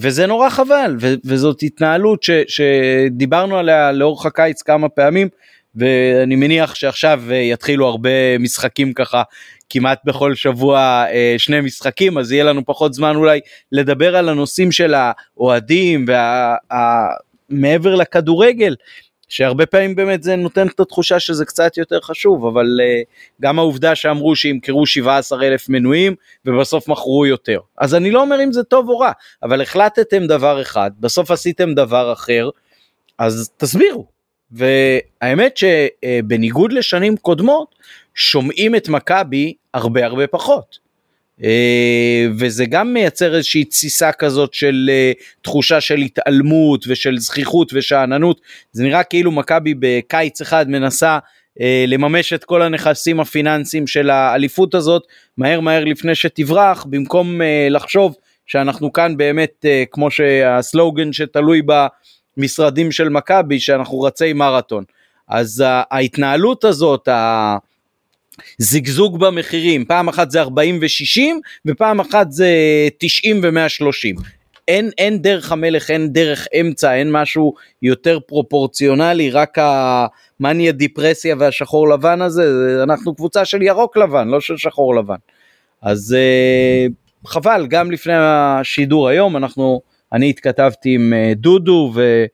וזה 0.00 0.26
נורא 0.26 0.48
חבל 0.48 0.96
וזאת 1.24 1.62
התנהלות 1.62 2.22
ש, 2.22 2.30
שדיברנו 2.48 3.58
עליה 3.58 3.92
לאורך 3.92 4.26
הקיץ 4.26 4.62
כמה 4.62 4.88
פעמים 4.88 5.28
ואני 5.74 6.36
מניח 6.36 6.74
שעכשיו 6.74 7.22
יתחילו 7.32 7.86
הרבה 7.86 8.38
משחקים 8.38 8.92
ככה 8.92 9.22
כמעט 9.70 10.00
בכל 10.04 10.34
שבוע 10.34 11.04
שני 11.38 11.60
משחקים 11.60 12.18
אז 12.18 12.32
יהיה 12.32 12.44
לנו 12.44 12.64
פחות 12.64 12.94
זמן 12.94 13.16
אולי 13.16 13.40
לדבר 13.72 14.16
על 14.16 14.28
הנושאים 14.28 14.72
של 14.72 14.94
האוהדים 14.94 16.06
ומעבר 17.50 17.94
לכדורגל 17.94 18.74
שהרבה 19.32 19.66
פעמים 19.66 19.94
באמת 19.94 20.22
זה 20.22 20.36
נותן 20.36 20.66
את 20.66 20.80
התחושה 20.80 21.20
שזה 21.20 21.44
קצת 21.44 21.76
יותר 21.76 22.00
חשוב, 22.00 22.46
אבל 22.46 22.66
uh, 22.80 23.40
גם 23.42 23.58
העובדה 23.58 23.94
שאמרו 23.94 24.36
שימכרו 24.36 24.86
17 24.86 25.46
אלף 25.46 25.68
מנויים 25.68 26.14
ובסוף 26.44 26.88
מכרו 26.88 27.26
יותר. 27.26 27.58
אז 27.78 27.94
אני 27.94 28.10
לא 28.10 28.22
אומר 28.22 28.44
אם 28.44 28.52
זה 28.52 28.62
טוב 28.62 28.88
או 28.88 28.98
רע, 28.98 29.12
אבל 29.42 29.62
החלטתם 29.62 30.26
דבר 30.26 30.62
אחד, 30.62 30.90
בסוף 31.00 31.30
עשיתם 31.30 31.74
דבר 31.74 32.12
אחר, 32.12 32.50
אז 33.18 33.50
תסבירו. 33.56 34.06
והאמת 34.50 35.56
שבניגוד 35.56 36.72
לשנים 36.72 37.16
קודמות, 37.16 37.74
שומעים 38.14 38.76
את 38.76 38.88
מכבי 38.88 39.54
הרבה 39.74 40.06
הרבה 40.06 40.26
פחות. 40.26 40.81
אה, 41.44 42.26
וזה 42.38 42.66
גם 42.66 42.94
מייצר 42.94 43.34
איזושהי 43.34 43.64
תסיסה 43.64 44.12
כזאת 44.12 44.54
של 44.54 44.90
אה, 44.92 45.12
תחושה 45.42 45.80
של 45.80 45.96
התעלמות 45.98 46.84
ושל 46.88 47.18
זכיחות 47.18 47.70
ושאננות. 47.74 48.40
זה 48.72 48.82
נראה 48.82 49.02
כאילו 49.02 49.32
מכבי 49.32 49.74
בקיץ 49.78 50.40
אחד 50.40 50.70
מנסה 50.70 51.18
אה, 51.60 51.84
לממש 51.88 52.32
את 52.32 52.44
כל 52.44 52.62
הנכסים 52.62 53.20
הפיננסיים 53.20 53.86
של 53.86 54.10
האליפות 54.10 54.74
הזאת 54.74 55.02
מהר 55.36 55.60
מהר 55.60 55.84
לפני 55.84 56.14
שתברח 56.14 56.86
במקום 56.90 57.40
לחשוב 57.70 58.16
שאנחנו 58.46 58.92
כאן 58.92 59.16
באמת 59.16 59.64
כמו 59.90 60.10
שהסלוגן 60.10 61.12
שתלוי 61.12 61.62
במשרדים 62.36 62.92
של 62.92 63.08
מכבי 63.08 63.60
שאנחנו 63.60 64.00
רצי 64.00 64.32
מרתון. 64.32 64.84
אז 65.28 65.64
ההתנהלות 65.66 66.64
הזאת 66.64 67.08
זיגזוג 68.58 69.20
במחירים, 69.20 69.84
פעם 69.84 70.08
אחת 70.08 70.30
זה 70.30 70.40
40 70.40 70.78
ו-60 70.82 71.20
ופעם 71.66 72.00
אחת 72.00 72.32
זה 72.32 72.48
90 72.98 73.40
ו-130. 73.42 74.22
אין, 74.68 74.90
אין 74.98 75.22
דרך 75.22 75.52
המלך, 75.52 75.90
אין 75.90 76.12
דרך 76.12 76.46
אמצע, 76.60 76.94
אין 76.94 77.12
משהו 77.12 77.54
יותר 77.82 78.18
פרופורציונלי, 78.26 79.30
רק 79.30 79.58
המאניה 79.58 80.72
דיפרסיה 80.72 81.36
והשחור 81.38 81.88
לבן 81.88 82.22
הזה, 82.22 82.76
אנחנו 82.82 83.14
קבוצה 83.14 83.44
של 83.44 83.62
ירוק 83.62 83.96
לבן, 83.96 84.28
לא 84.28 84.40
של 84.40 84.56
שחור 84.56 84.94
לבן. 84.94 85.16
אז 85.82 86.16
uh, 86.16 87.28
חבל, 87.28 87.66
גם 87.66 87.90
לפני 87.90 88.14
השידור 88.16 89.08
היום, 89.08 89.36
אנחנו, 89.36 89.80
אני 90.12 90.30
התכתבתי 90.30 90.94
עם 90.94 91.12
uh, 91.12 91.34
דודו 91.34 91.92
ו... 91.94 92.24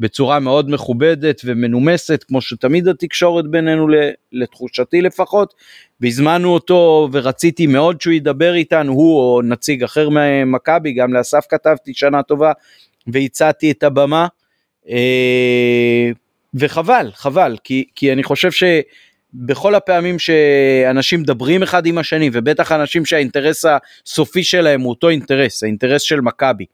בצורה 0.00 0.40
מאוד 0.40 0.70
מכובדת 0.70 1.40
ומנומסת 1.44 2.24
כמו 2.28 2.40
שתמיד 2.40 2.88
התקשורת 2.88 3.46
בינינו 3.50 3.86
לתחושתי 4.32 5.00
לפחות. 5.00 5.54
והזמנו 6.00 6.54
אותו 6.54 7.08
ורציתי 7.12 7.66
מאוד 7.66 8.00
שהוא 8.00 8.12
ידבר 8.12 8.54
איתנו 8.54 8.92
הוא 8.92 9.20
או 9.20 9.40
נציג 9.44 9.82
אחר 9.82 10.08
ממכבי 10.08 10.92
גם 10.92 11.12
לאסף 11.12 11.46
כתבתי 11.48 11.94
שנה 11.94 12.22
טובה 12.22 12.52
והצעתי 13.06 13.70
את 13.70 13.82
הבמה. 13.82 14.26
אה, 14.90 16.10
וחבל 16.54 17.10
חבל 17.14 17.56
כי, 17.64 17.84
כי 17.94 18.12
אני 18.12 18.22
חושב 18.22 18.50
שבכל 18.52 19.74
הפעמים 19.74 20.18
שאנשים 20.18 21.20
מדברים 21.20 21.62
אחד 21.62 21.86
עם 21.86 21.98
השני 21.98 22.30
ובטח 22.32 22.72
אנשים 22.72 23.06
שהאינטרס 23.06 23.64
הסופי 23.64 24.44
שלהם 24.44 24.80
הוא 24.80 24.90
אותו 24.90 25.08
אינטרס 25.08 25.62
האינטרס 25.62 26.02
של 26.02 26.20
מכבי 26.20 26.64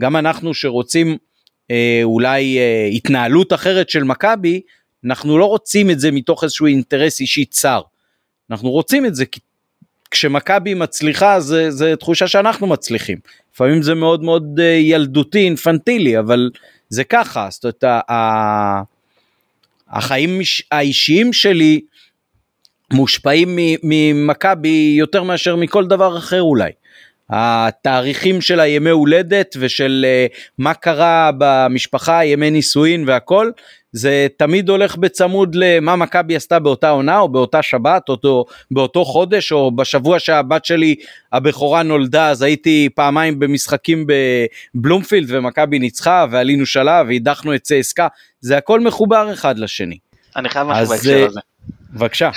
גם 0.00 0.16
אנחנו 0.16 0.54
שרוצים 0.54 1.16
אולי 2.04 2.58
אה, 2.58 2.88
התנהלות 2.92 3.52
אחרת 3.52 3.90
של 3.90 4.04
מכבי, 4.04 4.60
אנחנו 5.04 5.38
לא 5.38 5.44
רוצים 5.44 5.90
את 5.90 6.00
זה 6.00 6.10
מתוך 6.10 6.44
איזשהו 6.44 6.66
אינטרס 6.66 7.20
אישי 7.20 7.44
צר. 7.44 7.80
אנחנו 8.50 8.70
רוצים 8.70 9.06
את 9.06 9.14
זה 9.14 9.26
כי 9.26 9.40
כשמכבי 10.10 10.74
מצליחה 10.74 11.40
זה, 11.40 11.70
זה 11.70 11.96
תחושה 11.96 12.28
שאנחנו 12.28 12.66
מצליחים. 12.66 13.18
לפעמים 13.54 13.82
זה 13.82 13.94
מאוד 13.94 14.22
מאוד 14.22 14.60
אה, 14.60 14.64
ילדותי, 14.64 15.38
אינפנטילי, 15.38 16.18
אבל 16.18 16.50
זה 16.88 17.04
ככה, 17.04 17.48
זאת 17.50 17.84
אומרת. 17.84 17.84
החיים 19.92 20.40
האישיים 20.70 21.32
שלי 21.32 21.80
מושפעים 22.92 23.58
ממכבי 23.82 24.94
יותר 24.98 25.22
מאשר 25.22 25.56
מכל 25.56 25.86
דבר 25.86 26.18
אחר 26.18 26.42
אולי. 26.42 26.70
התאריכים 27.34 28.40
של 28.40 28.60
הימי 28.60 28.90
הולדת 28.90 29.56
ושל 29.60 30.06
uh, 30.30 30.36
מה 30.58 30.74
קרה 30.74 31.30
במשפחה, 31.38 32.24
ימי 32.24 32.50
נישואין 32.50 33.04
והכל, 33.08 33.50
זה 33.92 34.26
תמיד 34.36 34.68
הולך 34.68 34.96
בצמוד 34.96 35.54
למה 35.54 35.96
מכבי 35.96 36.36
עשתה 36.36 36.58
באותה 36.58 36.88
עונה 36.88 37.18
או 37.18 37.28
באותה 37.28 37.62
שבת 37.62 38.08
או 38.08 38.44
באותו 38.70 39.04
חודש 39.04 39.52
או 39.52 39.70
בשבוע 39.70 40.18
שהבת 40.18 40.64
שלי 40.64 40.94
הבכורה 41.32 41.82
נולדה 41.82 42.28
אז 42.28 42.42
הייתי 42.42 42.88
פעמיים 42.94 43.38
במשחקים 43.38 44.06
בבלומפילד 44.74 45.26
ומכבי 45.30 45.78
ניצחה 45.78 46.26
ועלינו 46.30 46.66
שלב 46.66 47.06
והדחנו 47.08 47.54
את 47.54 47.62
צסקה, 47.62 48.08
זה 48.40 48.56
הכל 48.56 48.80
מחובר 48.80 49.32
אחד 49.32 49.58
לשני. 49.58 49.98
אני 50.36 50.48
חייב 50.48 50.66
משהו 50.66 50.86
בהקשר 50.86 51.20
אה, 51.20 51.26
הזה. 51.26 51.40
בבקשה. 51.92 52.30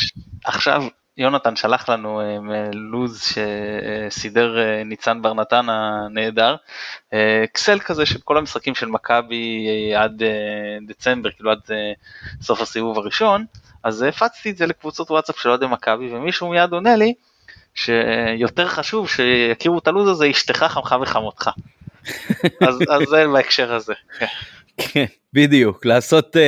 עכשיו 0.45 0.83
יונתן 1.17 1.55
שלח 1.55 1.89
לנו 1.89 2.21
אה, 2.21 2.69
לוז 2.73 3.21
שסידר 3.21 4.59
אה, 4.59 4.83
ניצן 4.83 5.21
בר 5.21 5.33
נתן 5.33 5.65
הנהדר, 5.69 6.55
אקסל 7.43 7.79
כזה 7.79 8.05
של 8.05 8.19
כל 8.23 8.37
המשחקים 8.37 8.75
של 8.75 8.85
מכבי 8.85 9.67
עד 9.95 10.23
דצמבר, 10.87 11.31
כאילו 11.31 11.51
עד 11.51 11.59
סוף 12.41 12.61
הסיבוב 12.61 12.97
הראשון, 12.97 13.45
אז 13.83 14.01
הפצתי 14.01 14.49
את 14.49 14.57
זה 14.57 14.65
לקבוצות 14.65 15.11
וואטסאפ 15.11 15.39
של 15.39 15.49
אוהדי 15.49 15.65
מכבי 15.65 16.15
ומישהו 16.15 16.49
מיד 16.49 16.73
עונה 16.73 16.95
לי 16.95 17.13
שיותר 17.75 18.67
חשוב 18.67 19.09
שיכירו 19.09 19.79
את 19.79 19.87
הלוז 19.87 20.09
הזה 20.09 20.29
אשתך 20.31 20.65
חמך 20.69 20.95
וחמותך. 21.01 21.49
אז, 22.67 22.79
אז 22.89 23.01
זה 23.09 23.27
בהקשר 23.27 23.73
הזה. 23.73 23.93
כן, 24.77 25.05
בדיוק, 25.33 25.85
לעשות 25.85 26.35
uh, 26.35 26.39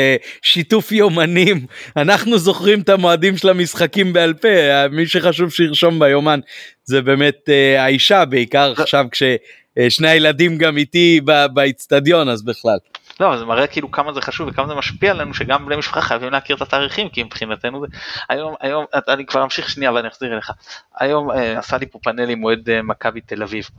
שיתוף 0.42 0.92
יומנים. 0.92 1.66
אנחנו 1.98 2.38
זוכרים 2.38 2.82
את 2.82 2.90
המועדים 2.90 3.38
של 3.38 3.50
המשחקים 3.50 4.13
בעל 4.13 4.34
פה, 4.34 4.48
מי 4.92 5.08
שחשוב 5.08 5.50
שירשום 5.50 6.00
ביומן 6.00 6.40
זה 6.84 7.02
באמת 7.02 7.50
uh, 7.50 7.80
האישה, 7.80 8.26
בעיקר 8.26 8.74
עכשיו 8.78 9.06
כששני 9.12 10.10
הילדים 10.10 10.58
גם 10.58 10.78
איתי 10.78 11.22
באיצטדיון, 11.54 12.30
אז 12.30 12.44
בכלל. 12.44 12.78
לא, 13.20 13.38
זה 13.38 13.46
מראה 13.46 13.68
כאילו 13.68 13.92
כמה 13.92 14.13
זה 14.13 14.22
חשוב 14.22 14.48
וכמה 14.48 14.68
זה 14.68 14.76
משפיע 14.76 15.12
עלינו 15.12 15.34
שגם 15.34 15.66
בני 15.66 15.76
משפחה 15.76 16.02
חייבים 16.02 16.30
להכיר 16.30 16.56
את 16.56 16.62
התאריכים 16.62 17.10
כי 17.10 17.24
מבחינתנו 17.24 17.82
זה 17.82 17.88
היום 18.30 18.56
היום 18.60 18.86
אני 19.08 19.26
כבר 19.26 19.44
אמשיך 19.44 19.70
שנייה 19.70 19.94
ואני 19.94 20.08
אחזיר 20.08 20.34
אליך 20.34 20.52
היום 21.00 21.32
אה, 21.32 21.60
עשה 21.60 21.78
לי 21.78 21.86
פה 21.86 22.00
פאנל 22.04 22.30
עם 22.30 22.44
אוהד 22.44 22.70
אה, 22.70 22.82
מכבי 22.82 23.22
תל 23.22 23.44
אביב 23.44 23.70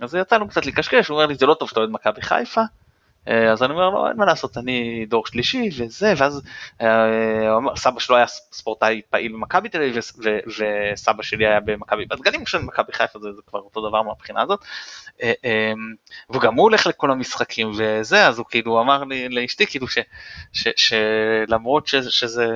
אז 0.00 0.14
יצא 0.14 0.36
לנו 0.36 0.48
קצת 0.48 0.66
לקשקש 0.66 1.08
הוא 1.08 1.16
אומר 1.16 1.26
לי 1.26 1.34
זה 1.34 1.46
לא 1.46 1.54
טוב 1.54 1.68
שאתה 1.68 1.80
אוהד 1.80 1.90
מכבי 1.90 2.22
חיפה 2.22 2.60
אה, 2.60 2.66
אז 3.26 3.62
אני 3.62 3.72
אומר 3.72 3.90
לו 3.90 4.08
אין 4.08 4.16
מה 4.16 4.24
לעשות 4.24 4.58
אני 4.58 5.06
דור 5.06 5.26
שלישי 5.26 5.68
וזה 5.78 6.14
ואז 6.16 6.42
אה, 6.80 7.76
סבא 7.76 8.00
שלו 8.00 8.16
היה 8.16 8.26
ספורטאי 8.26 9.02
פעיל 9.10 9.32
במכבי 9.32 9.68
תל 9.68 9.78
אביב 9.78 9.96
וסבא 10.46 11.22
שלי 11.22 11.46
היה 11.46 11.60
במכבי 11.60 12.04
בדגנים 12.04 12.46
של 12.46 12.58
מכבי 12.58 12.92
חיפה 12.92 13.18
זה, 13.18 13.32
זה 13.32 13.42
כבר 13.46 13.58
אותו 13.58 13.88
דבר 13.88 14.02
מהבחינה 14.02 14.42
הזאת. 14.42 14.64
אה, 15.22 15.72
וגם 16.30 16.54
הוא 16.54 16.62
הולך 16.62 16.86
לכל 16.86 17.10
המשחקים 17.10 17.72
וזה 17.76 18.26
אז 18.26 18.38
הוא 18.38 18.46
כאילו 18.50 18.80
אמר 18.80 19.04
לי 19.04 19.28
לאשתי 19.28 19.66
כאילו 19.66 19.86
שלמרות 20.52 21.86
שזה 21.86 22.46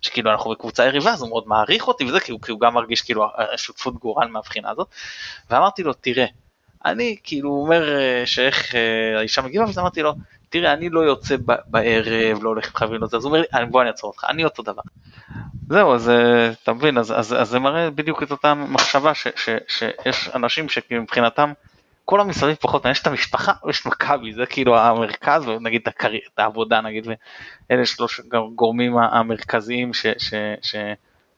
שכאילו 0.00 0.30
אנחנו 0.30 0.50
בקבוצה 0.50 0.84
יריבה 0.84 1.12
אז 1.12 1.22
הוא 1.22 1.28
מאוד 1.28 1.44
מעריך 1.46 1.88
אותי 1.88 2.04
וזה 2.04 2.20
כי 2.20 2.32
הוא, 2.32 2.40
כי 2.40 2.52
הוא 2.52 2.60
גם 2.60 2.74
מרגיש 2.74 3.02
כאילו 3.02 3.26
שותפות 3.56 3.94
גורל 3.94 4.28
מהבחינה 4.28 4.70
הזאת. 4.70 4.88
ואמרתי 5.50 5.82
לו 5.82 5.92
תראה 5.92 6.26
אני 6.84 7.16
כאילו 7.22 7.50
אומר 7.50 7.98
אה, 7.98 8.22
שאיך 8.26 8.74
אה, 8.74 9.18
האישה 9.18 9.42
מגיבה, 9.42 9.64
ואז 9.64 9.78
אמרתי 9.78 10.02
לו, 10.02 10.14
תראה, 10.48 10.72
אני 10.72 10.88
לא 10.88 11.00
יוצא 11.00 11.36
בערב, 11.66 12.42
לא 12.42 12.48
הולך 12.48 12.66
עם 12.66 12.72
חבילות, 12.74 13.14
אז 13.14 13.24
הוא 13.24 13.32
אומר 13.32 13.44
לי, 13.60 13.66
בוא 13.66 13.80
אני 13.80 13.88
אעצור 13.88 14.10
אותך, 14.10 14.24
אני 14.28 14.44
אותו 14.44 14.62
דבר. 14.62 14.82
זהו, 15.68 15.94
אז 15.94 16.08
אה, 16.08 16.50
אתה 16.62 16.72
מבין, 16.72 16.98
אז, 16.98 17.12
אז, 17.12 17.34
אז 17.40 17.48
זה 17.48 17.58
מראה 17.58 17.90
בדיוק 17.90 18.22
את 18.22 18.30
אותה 18.30 18.54
מחשבה 18.54 19.14
ש, 19.14 19.26
ש, 19.36 19.48
שיש 19.68 20.30
אנשים 20.34 20.68
שמבחינתם, 20.68 21.52
כל 22.04 22.20
המסביב 22.20 22.56
פחות, 22.60 22.86
יש 22.90 23.02
את 23.02 23.06
המשפחה 23.06 23.52
יש 23.70 23.86
מכבי, 23.86 24.32
זה 24.32 24.46
כאילו 24.46 24.78
המרכז, 24.78 25.48
ונגיד 25.48 25.88
את 25.88 26.38
העבודה 26.38 26.80
נגיד, 26.80 27.06
ואלה 27.70 27.86
שלוש 27.86 28.20
גורמים 28.54 28.98
המרכזיים 28.98 29.94
ש, 29.94 30.06
ש, 30.18 30.34
ש, 30.62 30.76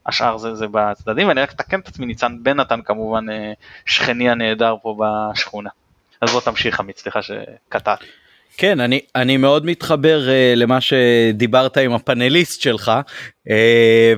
השאר 0.07 0.39
זה, 0.39 0.55
זה 0.55 0.67
בצדדים, 0.71 1.29
ואני 1.29 1.41
רק 1.41 1.53
אתקן 1.53 1.81
את 1.81 1.89
עצמי, 1.89 2.07
ניצן 2.07 2.37
בן 2.43 2.61
נתן 2.61 2.81
כמובן 2.85 3.31
אה, 3.31 3.53
שכני 3.87 4.31
הנהדר 4.31 4.75
פה 4.83 4.97
בשכונה. 5.01 5.71
אז 6.21 6.31
בוא 6.31 6.41
תמשיך 6.41 6.81
עמית, 6.81 6.99
סליחה 6.99 7.21
שקטעתי. 7.23 8.07
כן, 8.59 8.81
אני, 8.81 9.01
אני 9.15 9.37
מאוד 9.37 9.67
מתחבר 9.67 10.21
uh, 10.27 10.59
למה 10.59 10.81
שדיברת 10.81 11.77
עם 11.77 11.93
הפאנליסט 11.93 12.61
שלך, 12.61 12.93
uh, 13.49 13.51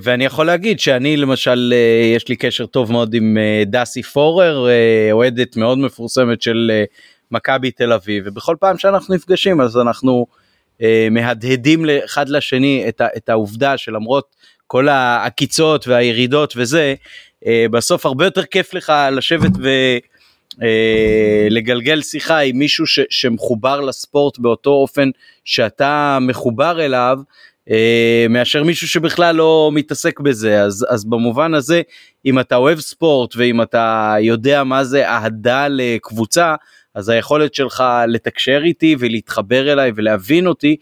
ואני 0.02 0.24
יכול 0.24 0.46
להגיד 0.46 0.80
שאני 0.80 1.16
למשל, 1.16 1.74
uh, 1.74 2.16
יש 2.16 2.28
לי 2.28 2.36
קשר 2.36 2.66
טוב 2.66 2.92
מאוד 2.92 3.14
עם 3.14 3.36
uh, 3.36 3.68
דסי 3.68 4.02
פורר, 4.02 4.66
uh, 4.66 5.12
אוהדת 5.12 5.56
מאוד 5.56 5.78
מפורסמת 5.78 6.42
של 6.42 6.70
uh, 6.70 6.96
מכבי 7.30 7.70
תל 7.70 7.92
אביב, 7.92 8.24
ובכל 8.26 8.56
פעם 8.60 8.78
שאנחנו 8.78 9.14
נפגשים 9.14 9.60
אז 9.60 9.78
אנחנו 9.78 10.26
uh, 10.78 10.82
מהדהדים 11.10 11.84
אחד 12.04 12.28
לשני 12.28 12.84
את, 12.88 13.00
ה, 13.00 13.06
את 13.16 13.28
העובדה 13.28 13.78
שלמרות 13.78 14.36
כל 14.68 14.88
העקיצות 14.88 15.88
והירידות 15.88 16.54
וזה, 16.56 16.94
uh, 17.44 17.48
בסוף 17.70 18.06
הרבה 18.06 18.24
יותר 18.24 18.44
כיף 18.44 18.74
לך 18.74 18.92
לשבת 19.12 19.52
ו... 19.62 19.68
אה, 20.62 21.46
לגלגל 21.50 22.02
שיחה 22.02 22.38
עם 22.38 22.58
מישהו 22.58 22.86
ש, 22.86 23.00
שמחובר 23.10 23.80
לספורט 23.80 24.38
באותו 24.38 24.70
אופן 24.70 25.10
שאתה 25.44 26.18
מחובר 26.20 26.84
אליו, 26.84 27.18
אה, 27.70 28.26
מאשר 28.30 28.64
מישהו 28.64 28.88
שבכלל 28.88 29.36
לא 29.36 29.70
מתעסק 29.74 30.20
בזה. 30.20 30.62
אז, 30.62 30.86
אז 30.90 31.04
במובן 31.04 31.54
הזה, 31.54 31.82
אם 32.26 32.38
אתה 32.38 32.56
אוהב 32.56 32.80
ספורט 32.80 33.36
ואם 33.36 33.62
אתה 33.62 34.14
יודע 34.20 34.64
מה 34.64 34.84
זה 34.84 35.08
אהדה 35.08 35.68
לקבוצה, 35.68 36.54
אז 36.94 37.08
היכולת 37.08 37.54
שלך 37.54 37.84
לתקשר 38.08 38.60
איתי 38.64 38.96
ולהתחבר 38.98 39.72
אליי 39.72 39.92
ולהבין 39.96 40.46
אותי 40.46 40.76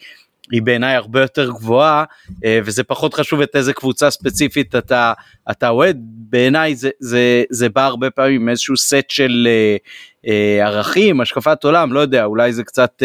היא 0.52 0.62
בעיניי 0.62 0.94
הרבה 0.94 1.20
יותר 1.20 1.50
גבוהה 1.50 2.04
אה, 2.44 2.60
וזה 2.64 2.84
פחות 2.84 3.14
חשוב 3.14 3.40
את 3.40 3.56
איזה 3.56 3.72
קבוצה 3.72 4.10
ספציפית 4.10 4.74
אתה 4.74 5.12
אתה 5.50 5.68
אוהד. 5.68 5.96
בעיניי 6.28 6.74
זה 6.74 6.90
זה 7.00 7.42
זה 7.50 7.68
בא 7.68 7.86
הרבה 7.86 8.10
פעמים 8.10 8.40
עם 8.42 8.48
איזשהו 8.48 8.76
סט 8.76 9.04
של 9.08 9.48
אה, 9.50 9.76
אה, 10.26 10.66
ערכים 10.66 11.20
השקפת 11.20 11.64
עולם 11.64 11.92
לא 11.92 12.00
יודע 12.00 12.24
אולי 12.24 12.52
זה 12.52 12.64
קצת 12.64 13.02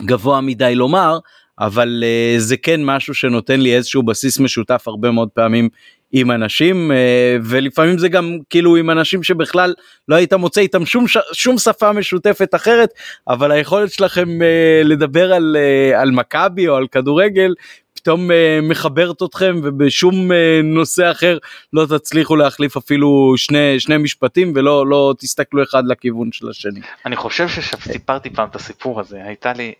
גבוה 0.00 0.40
מדי 0.40 0.74
לומר 0.74 1.18
אבל 1.58 2.04
זה 2.38 2.56
כן 2.56 2.84
משהו 2.84 3.14
שנותן 3.14 3.60
לי 3.60 3.76
איזשהו 3.76 4.02
בסיס 4.02 4.40
משותף 4.40 4.84
הרבה 4.86 5.10
מאוד 5.10 5.28
פעמים 5.28 5.68
עם 6.16 6.30
אנשים 6.30 6.92
אה, 6.92 7.36
ולפעמים 7.44 7.98
זה 7.98 8.08
גם 8.08 8.38
כאילו 8.50 8.76
עם 8.76 8.90
אנשים 8.90 9.22
שבכלל 9.22 9.74
לא 10.08 10.16
היית 10.16 10.32
מוצא 10.32 10.60
איתם 10.60 10.86
שום 10.86 11.04
שום 11.32 11.58
שפה 11.58 11.92
משותפת 11.92 12.54
אחרת 12.54 12.90
אבל 13.28 13.52
היכולת 13.52 13.92
שלכם 13.92 14.42
אה, 14.42 14.82
לדבר 14.84 15.32
על 15.32 15.56
אה, 15.58 16.00
על 16.00 16.10
מכבי 16.10 16.68
או 16.68 16.76
על 16.76 16.86
כדורגל 16.86 17.54
פתאום 17.94 18.30
מחברת 18.62 19.22
אתכם 19.22 19.60
ובשום 19.62 20.30
נושא 20.64 21.10
אחר 21.10 21.38
לא 21.72 21.86
תצליחו 21.86 22.36
להחליף 22.36 22.76
אפילו 22.76 23.34
שני 23.36 23.80
שני 23.80 23.96
משפטים 23.96 24.52
ולא 24.56 24.86
לא 24.86 25.14
תסתכלו 25.18 25.62
אחד 25.62 25.82
לכיוון 25.86 26.32
של 26.32 26.48
השני. 26.48 26.80
אני 27.06 27.16
חושב 27.16 27.48
שסיפרתי 27.48 28.30
פעם 28.30 28.48
את 28.48 28.56
הסיפור 28.56 29.00
הזה 29.00 29.24
הייתה 29.24 29.52
לי. 29.52 29.72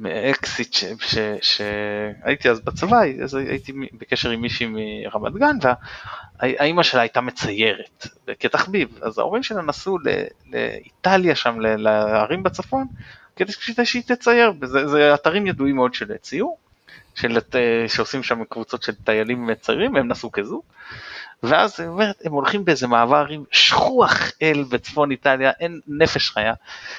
מאקסיט 0.00 0.76
שהייתי 1.40 2.50
אז 2.50 2.60
בצבא, 2.60 3.00
אז 3.22 3.34
הייתי 3.34 3.72
בקשר 3.92 4.30
עם 4.30 4.40
מישהי 4.40 4.66
מרמת 4.66 5.32
גן 5.32 5.56
והאימא 6.40 6.82
שלה 6.82 7.00
הייתה 7.00 7.20
מציירת 7.20 8.06
כתחביב, 8.40 8.98
אז 9.02 9.18
ההורים 9.18 9.42
שלה 9.42 9.62
נסעו 9.62 9.98
לאיטליה 10.52 11.34
שם, 11.34 11.60
לערים 11.60 12.42
בצפון, 12.42 12.86
כדי 13.36 13.52
שהיא 13.84 14.02
תצייר, 14.06 14.52
זה, 14.64 15.14
אתרים 15.14 15.46
ידועים 15.46 15.76
מאוד 15.76 15.94
של 15.94 16.16
ציור, 16.16 16.58
של, 17.14 17.38
שעושים 17.88 18.22
שם 18.22 18.44
קבוצות 18.44 18.82
של 18.82 18.94
טיילים 18.94 19.46
מציירים, 19.46 19.96
הם 19.96 20.08
נסעו 20.08 20.32
כזוג. 20.32 20.62
ואז 21.42 21.80
הם 22.24 22.32
הולכים 22.32 22.64
באיזה 22.64 22.86
מעבר 22.86 23.26
עם 23.30 23.44
שכוח 23.52 24.30
אל 24.42 24.64
בצפון 24.68 25.10
איטליה, 25.10 25.50
אין 25.60 25.80
נפש 25.86 26.30
חיה, 26.30 26.54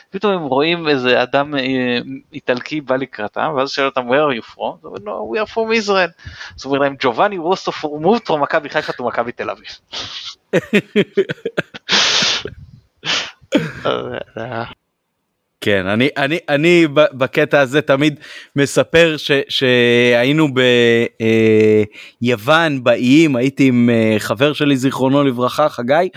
פתאום 0.10 0.34
הם 0.34 0.43
רואים 0.43 0.88
איזה 0.88 1.23
אדם 1.23 1.56
אה, 1.56 1.97
איטלקי 2.34 2.82
בא 2.82 2.95
לקראתם, 2.95 3.54
ואז 3.58 3.69
שואל 3.69 3.86
אותם, 3.88 4.10
where 4.10 4.32
are 4.32 4.41
you 4.41 4.56
from? 4.56 4.77
אז 4.80 4.86
אומרים 4.86 5.06
לו, 5.06 5.34
we 5.36 5.39
are 5.39 5.49
from 5.54 5.86
Israel. 5.86 6.12
אז 6.58 6.65
הוא 6.65 6.71
אומר 6.73 6.80
להם, 6.80 6.95
ג'ובאני 6.99 7.39
ווסטו 7.39 7.71
moved 7.71 8.27
from 8.27 8.38
מכבי 8.38 8.69
חיפה 8.69 8.93
to 8.93 9.04
מכבי 9.04 9.32
תל 9.32 9.49
אביב. 9.49 9.69
כן, 15.62 15.88
אני, 15.88 16.10
אני, 16.17 16.39
אני 16.50 16.88
בקטע 16.93 17.60
הזה 17.60 17.82
תמיד 17.82 18.19
מספר 18.56 19.15
ש, 19.17 19.32
שהיינו 19.50 20.47
ביוון, 22.21 22.74
אה, 22.74 22.80
באיים, 22.84 23.36
הייתי 23.36 23.67
עם 23.67 23.89
אה, 23.89 24.15
חבר 24.19 24.54
שלי, 24.54 24.78
זיכרונו 24.78 25.24
לברכה, 25.24 25.69
חגי, 25.69 26.10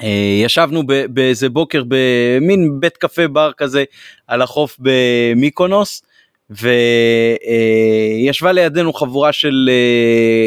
וישבנו 0.00 0.82
אה, 0.90 1.04
באיזה 1.08 1.48
בוקר 1.48 1.82
במין 1.88 2.80
בית 2.80 2.96
קפה 2.96 3.28
בר 3.28 3.50
כזה 3.56 3.84
על 4.26 4.42
החוף 4.42 4.76
במיקונוס, 4.78 6.02
וישבה 6.50 8.52
לידינו 8.52 8.92
חבורה 8.92 9.32
של 9.32 9.70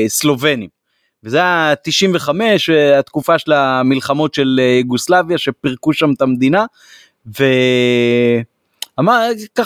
סלובנים. 0.08 0.81
וזה 1.24 1.38
היה 1.38 1.74
95, 1.84 2.70
התקופה 2.70 3.40
של 3.40 3.52
המלחמות 3.52 4.34
של 4.34 4.60
אה, 4.60 4.78
יוגוסלביה 4.80 5.38
שפירקו 5.38 5.94
שם 5.94 6.14
את 6.14 6.22
המדינה. 6.22 6.66
וככה 7.26 8.44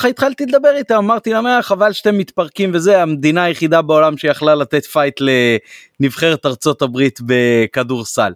התחלתי 0.07 0.45
לדבר 0.45 0.75
איתם, 0.75 0.95
אמרתי 0.95 1.29
להם, 1.29 1.47
אה, 1.47 1.61
חבל 1.61 1.93
שאתם 1.93 2.17
מתפרקים 2.17 2.71
וזה, 2.73 3.01
המדינה 3.01 3.43
היחידה 3.43 3.81
בעולם 3.81 4.17
שיכלה 4.17 4.55
לתת 4.55 4.85
פייט 4.85 5.21
לנבחרת 5.99 6.45
ארצות 6.45 6.81
הברית 6.81 7.19
בכדורסל. 7.25 8.33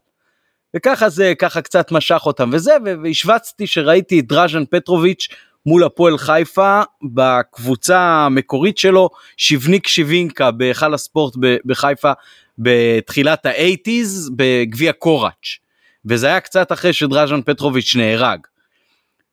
וככה 0.75 1.09
זה, 1.09 1.33
ככה 1.39 1.61
קצת 1.61 1.91
משך 1.91 2.21
אותם 2.25 2.49
וזה, 2.53 2.73
והשווצתי 3.03 3.67
שראיתי 3.67 4.19
את 4.19 4.27
דראז'ן 4.27 4.65
פטרוביץ' 4.65 5.27
מול 5.65 5.83
הפועל 5.83 6.17
חיפה 6.17 6.81
בקבוצה 7.13 7.99
המקורית 7.99 8.77
שלו, 8.77 9.09
שיבניק 9.37 9.87
שיבינקה 9.87 10.51
בהיכל 10.51 10.93
הספורט 10.93 11.33
בחיפה 11.65 12.11
בתחילת 12.59 13.45
האייטיז 13.45 14.31
בגביע 14.35 14.91
קוראץ', 14.93 15.57
וזה 16.05 16.27
היה 16.27 16.39
קצת 16.39 16.71
אחרי 16.71 16.93
שדראז'ן 16.93 17.41
פטרוביץ' 17.41 17.95
נהרג. 17.95 18.39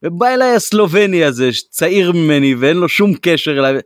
ובא 0.03 0.35
אליי 0.35 0.55
הסלובני 0.55 1.25
הזה, 1.25 1.51
צעיר 1.71 2.13
ממני 2.13 2.55
ואין 2.55 2.77
לו 2.77 2.89
שום 2.89 3.13
קשר 3.23 3.59
אליי, 3.59 3.81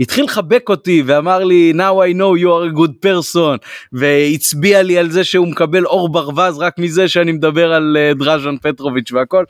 התחיל 0.00 0.24
לחבק 0.24 0.68
אותי 0.68 1.02
ואמר 1.06 1.44
לי 1.44 1.72
now 1.76 2.10
I 2.10 2.16
know 2.16 2.42
you 2.42 2.48
are 2.48 2.74
a 2.74 2.78
good 2.78 3.06
person 3.06 3.66
והצביע 3.92 4.82
לי 4.82 4.98
על 4.98 5.10
זה 5.10 5.24
שהוא 5.24 5.48
מקבל 5.48 5.86
אור 5.86 6.08
ברווז 6.08 6.58
רק 6.58 6.78
מזה 6.78 7.08
שאני 7.08 7.32
מדבר 7.32 7.72
על 7.72 7.96
אה, 7.96 8.18
דראז'ן 8.18 8.56
פטרוביץ' 8.62 9.12
והכל. 9.12 9.44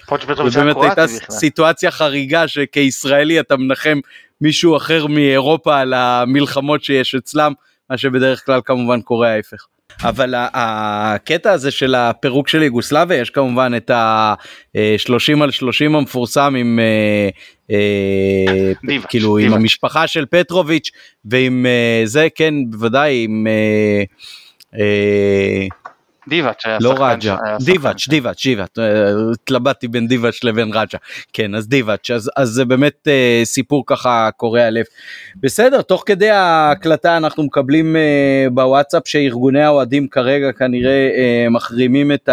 ובאמת 0.46 0.76
הייתה 0.82 1.06
סיטואציה 1.30 1.90
חריגה 1.90 2.48
שכישראלי 2.48 3.40
אתה 3.40 3.56
מנחם 3.56 4.00
מישהו 4.40 4.76
אחר 4.76 5.06
מאירופה 5.06 5.80
על 5.80 5.94
המלחמות 5.94 6.84
שיש 6.84 7.14
אצלם 7.14 7.52
מה 7.90 7.98
שבדרך 7.98 8.46
כלל 8.46 8.60
כמובן 8.64 9.00
קורה 9.00 9.32
ההפך. 9.32 9.66
אבל 10.02 10.34
הקטע 10.36 11.52
הזה 11.52 11.70
של 11.70 11.94
הפירוק 11.94 12.48
של 12.48 12.62
יוגוסלביה 12.62 13.20
יש 13.20 13.30
כמובן 13.30 13.72
את 13.76 13.90
ה-30 13.90 15.42
על 15.42 15.50
30 15.50 15.94
המפורסם 15.94 16.54
עם 16.58 16.78
אה, 16.78 17.28
אה, 17.70 18.72
דיבץ', 18.86 19.06
כאילו 19.08 19.36
דיבץ'. 19.36 19.50
עם 19.50 19.58
המשפחה 19.58 20.06
של 20.06 20.26
פטרוביץ' 20.30 20.90
ועם 21.24 21.66
אה, 21.66 22.02
זה 22.04 22.28
כן 22.34 22.54
בוודאי 22.70 23.24
עם 23.24 23.46
דיבאץ' 26.28 26.66
היה 26.66 26.78
לא 26.80 26.94
רג'ה, 26.98 27.36
דיבאץ', 27.64 28.08
דיבאץ', 28.08 28.42
דיבאץ', 28.46 28.78
התלבטתי 29.32 29.88
בין 29.88 30.08
דיבאץ' 30.08 30.44
לבין 30.44 30.68
רג'ה, 30.72 30.98
כן 31.32 31.54
אז 31.54 31.68
דיבאץ', 31.68 32.10
אז, 32.10 32.30
אז 32.36 32.48
זה 32.48 32.64
באמת 32.64 33.08
uh, 33.08 33.44
סיפור 33.44 33.82
ככה 33.86 34.28
קורע 34.36 34.70
לב. 34.70 34.84
בסדר, 35.36 35.82
תוך 35.82 36.02
כדי 36.06 36.30
ההקלטה 36.30 37.16
אנחנו 37.16 37.42
מקבלים 37.42 37.96
uh, 37.96 38.50
בוואטסאפ 38.50 39.02
שארגוני 39.08 39.62
האוהדים 39.62 40.08
כרגע 40.08 40.52
כנראה 40.52 41.08
uh, 41.12 41.50
מחרימים 41.50 42.12
את 42.12 42.28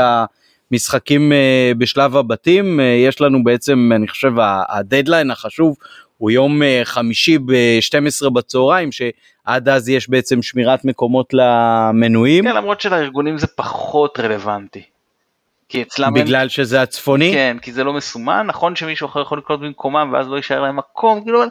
המשחקים 0.72 1.32
uh, 1.32 1.78
בשלב 1.78 2.18
הבתים, 2.18 2.80
יש 3.08 3.22
לנו 3.22 3.44
בעצם, 3.44 3.92
אני 3.96 4.08
חושב, 4.08 4.32
הדדליין 4.70 5.32
החשוב 5.32 5.76
הוא 6.18 6.32
יום 6.32 6.62
חמישי 6.84 7.38
ב-12 7.38 8.30
בצהריים, 8.30 8.90
שעד 9.46 9.70
אז 9.70 9.90
יש 9.90 10.10
בעצם 10.10 10.42
שמירת 10.42 10.86
מקומות 10.86 11.34
למנויים. 11.34 12.44
כן, 12.44 12.56
למרות 12.56 12.82
שלארגונים 12.82 13.38
זה 13.38 13.48
פחות 13.48 14.20
רלוונטי. 14.20 14.84
כי 15.70 15.82
אצלם 15.82 16.14
בגלל 16.14 16.40
אין... 16.40 16.50
שזה 16.50 16.82
הצפוני? 16.82 17.32
כן, 17.34 17.58
כי 17.62 17.72
זה 17.72 17.84
לא 17.84 17.94
מסומן, 17.94 18.48
נכון 18.48 18.76
שמישהו 18.76 19.08
אחר 19.08 19.22
יכול 19.22 19.38
לקנות 19.38 19.60
במקומם 19.60 20.10
ואז 20.14 20.28
לא 20.28 20.36
יישאר 20.36 20.62
להם 20.62 20.76
מקום, 20.78 21.24
כאילו, 21.24 21.44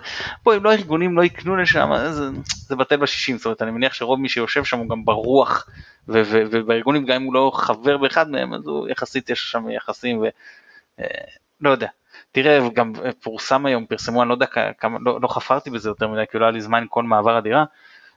בואי, 0.45 0.57
אם 0.57 0.65
לא 0.65 0.71
הארגונים 0.71 1.17
לא 1.17 1.23
יקנו 1.25 1.57
לשם, 1.57 1.91
זה, 2.11 2.25
זה 2.45 2.77
בטל 2.77 2.97
בשישים, 2.97 3.37
זאת 3.37 3.47
אומרת, 3.47 3.63
אני 3.63 3.71
מניח 3.71 3.95
שרוב 3.95 4.21
מי 4.21 4.29
שיושב 4.29 4.65
שם 4.65 4.79
הוא 4.79 4.89
גם 4.89 5.05
ברוח, 5.05 5.67
ו- 6.09 6.23
ו- 6.25 6.43
ובארגונים 6.51 7.05
גם 7.07 7.17
אם 7.17 7.23
הוא 7.23 7.35
לא 7.35 7.53
חבר 7.55 7.97
באחד 7.97 8.31
מהם, 8.31 8.55
אז 8.55 8.67
הוא 8.67 8.89
יחסית 8.89 9.31
יש 9.31 9.51
שם 9.51 9.71
יחסים, 9.71 10.19
ולא 10.19 10.31
אה, 11.65 11.71
יודע. 11.71 11.89
תראה, 12.33 12.69
גם 12.75 12.93
פורסם 13.23 13.67
היום, 13.67 13.87
פרסמו, 13.87 14.23
אני 14.23 14.29
לא 14.29 14.35
יודע 14.35 14.47
כמה, 14.79 14.99
לא, 15.01 15.21
לא 15.23 15.29
חפרתי 15.29 15.71
בזה 15.71 15.89
יותר 15.89 16.09
מדי, 16.09 16.23
כי 16.31 16.39
לא 16.39 16.45
היה 16.45 16.51
לי 16.51 16.61
זמן 16.61 16.85
כל 16.89 17.03
מעבר 17.03 17.37
הדירה, 17.37 17.65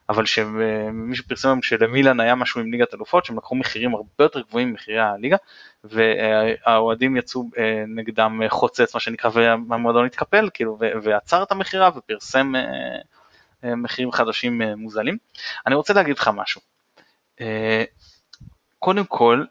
אבל 0.09 0.25
שמישהו 0.25 1.25
פרסם 1.27 1.47
היום 1.47 1.61
שלמילן 1.61 2.19
היה 2.19 2.35
משהו 2.35 2.61
עם 2.61 2.71
ליגת 2.71 2.93
אלופות 2.93 3.25
שהם 3.25 3.37
לקחו 3.37 3.55
מחירים 3.55 3.95
הרבה 3.95 4.07
יותר 4.19 4.41
גבוהים 4.41 4.69
ממחירי 4.69 4.99
הליגה 4.99 5.37
והאוהדים 5.83 7.17
יצאו 7.17 7.43
אה, 7.57 7.83
נגדם 7.87 8.41
חוצץ 8.49 8.93
מה 8.93 8.99
שנקרא 8.99 9.29
והמועדון 9.33 10.05
התקפל 10.05 10.49
כאילו 10.53 10.77
ועצר 10.79 11.43
את 11.43 11.51
המכירה 11.51 11.89
ופרסם 11.95 12.53
מחירים 13.63 14.11
חדשים 14.11 14.61
מוזלים. 14.61 15.17
אני 15.67 15.75
רוצה 15.75 15.93
להגיד 15.93 16.17
לך 16.17 16.29
משהו. 16.33 16.61
קודם 18.79 19.05
כל 19.05 19.43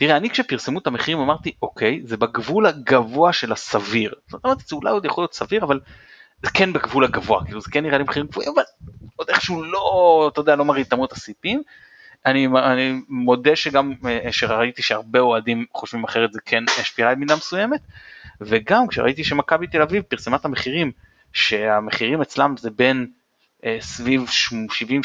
תראה, 0.00 0.16
אני 0.16 0.30
כשפרסמו 0.30 0.78
את 0.78 0.86
המחירים 0.86 1.20
אמרתי, 1.20 1.52
אוקיי, 1.62 2.00
זה 2.04 2.16
בגבול 2.16 2.66
הגבוה 2.66 3.32
של 3.32 3.52
הסביר. 3.52 4.14
זאת 4.28 4.44
אומרת, 4.44 4.58
זה 4.60 4.76
אולי 4.76 4.90
עוד 4.90 5.04
יכול 5.04 5.22
להיות 5.22 5.34
סביר, 5.34 5.64
אבל 5.64 5.80
זה 6.42 6.50
כן 6.54 6.72
בגבול 6.72 7.04
הגבוה, 7.04 7.44
כאילו 7.44 7.60
זה 7.60 7.70
כן 7.70 7.82
נראה 7.82 7.98
לי 7.98 8.04
מחירים 8.04 8.26
גבוהים, 8.26 8.52
אבל 8.54 8.62
עוד 9.16 9.30
איכשהו 9.30 9.62
לא, 9.62 10.30
אתה 10.32 10.40
יודע, 10.40 10.56
לא 10.56 10.64
מראים 10.64 10.84
את 11.04 11.12
הסיפים. 11.12 11.62
אני, 12.26 12.46
אני 12.46 13.00
מודה 13.08 13.56
שגם, 13.56 13.94
אה, 14.06 14.32
שראיתי 14.32 14.82
שהרבה 14.82 15.20
אוהדים 15.20 15.64
חושבים 15.74 16.04
אחרת 16.04 16.32
זה 16.32 16.40
כן 16.44 16.64
השפיע 16.80 17.04
עליי 17.04 17.16
במידה 17.16 17.36
מסוימת, 17.36 17.80
וגם 18.40 18.88
כשראיתי 18.88 19.24
שמכבי 19.24 19.66
תל 19.66 19.82
אביב 19.82 20.02
פרסמה 20.02 20.36
את 20.36 20.44
המחירים, 20.44 20.92
שהמחירים 21.32 22.20
אצלם 22.20 22.54
זה 22.58 22.70
בין 22.70 23.06
אה, 23.64 23.76
סביב 23.80 24.26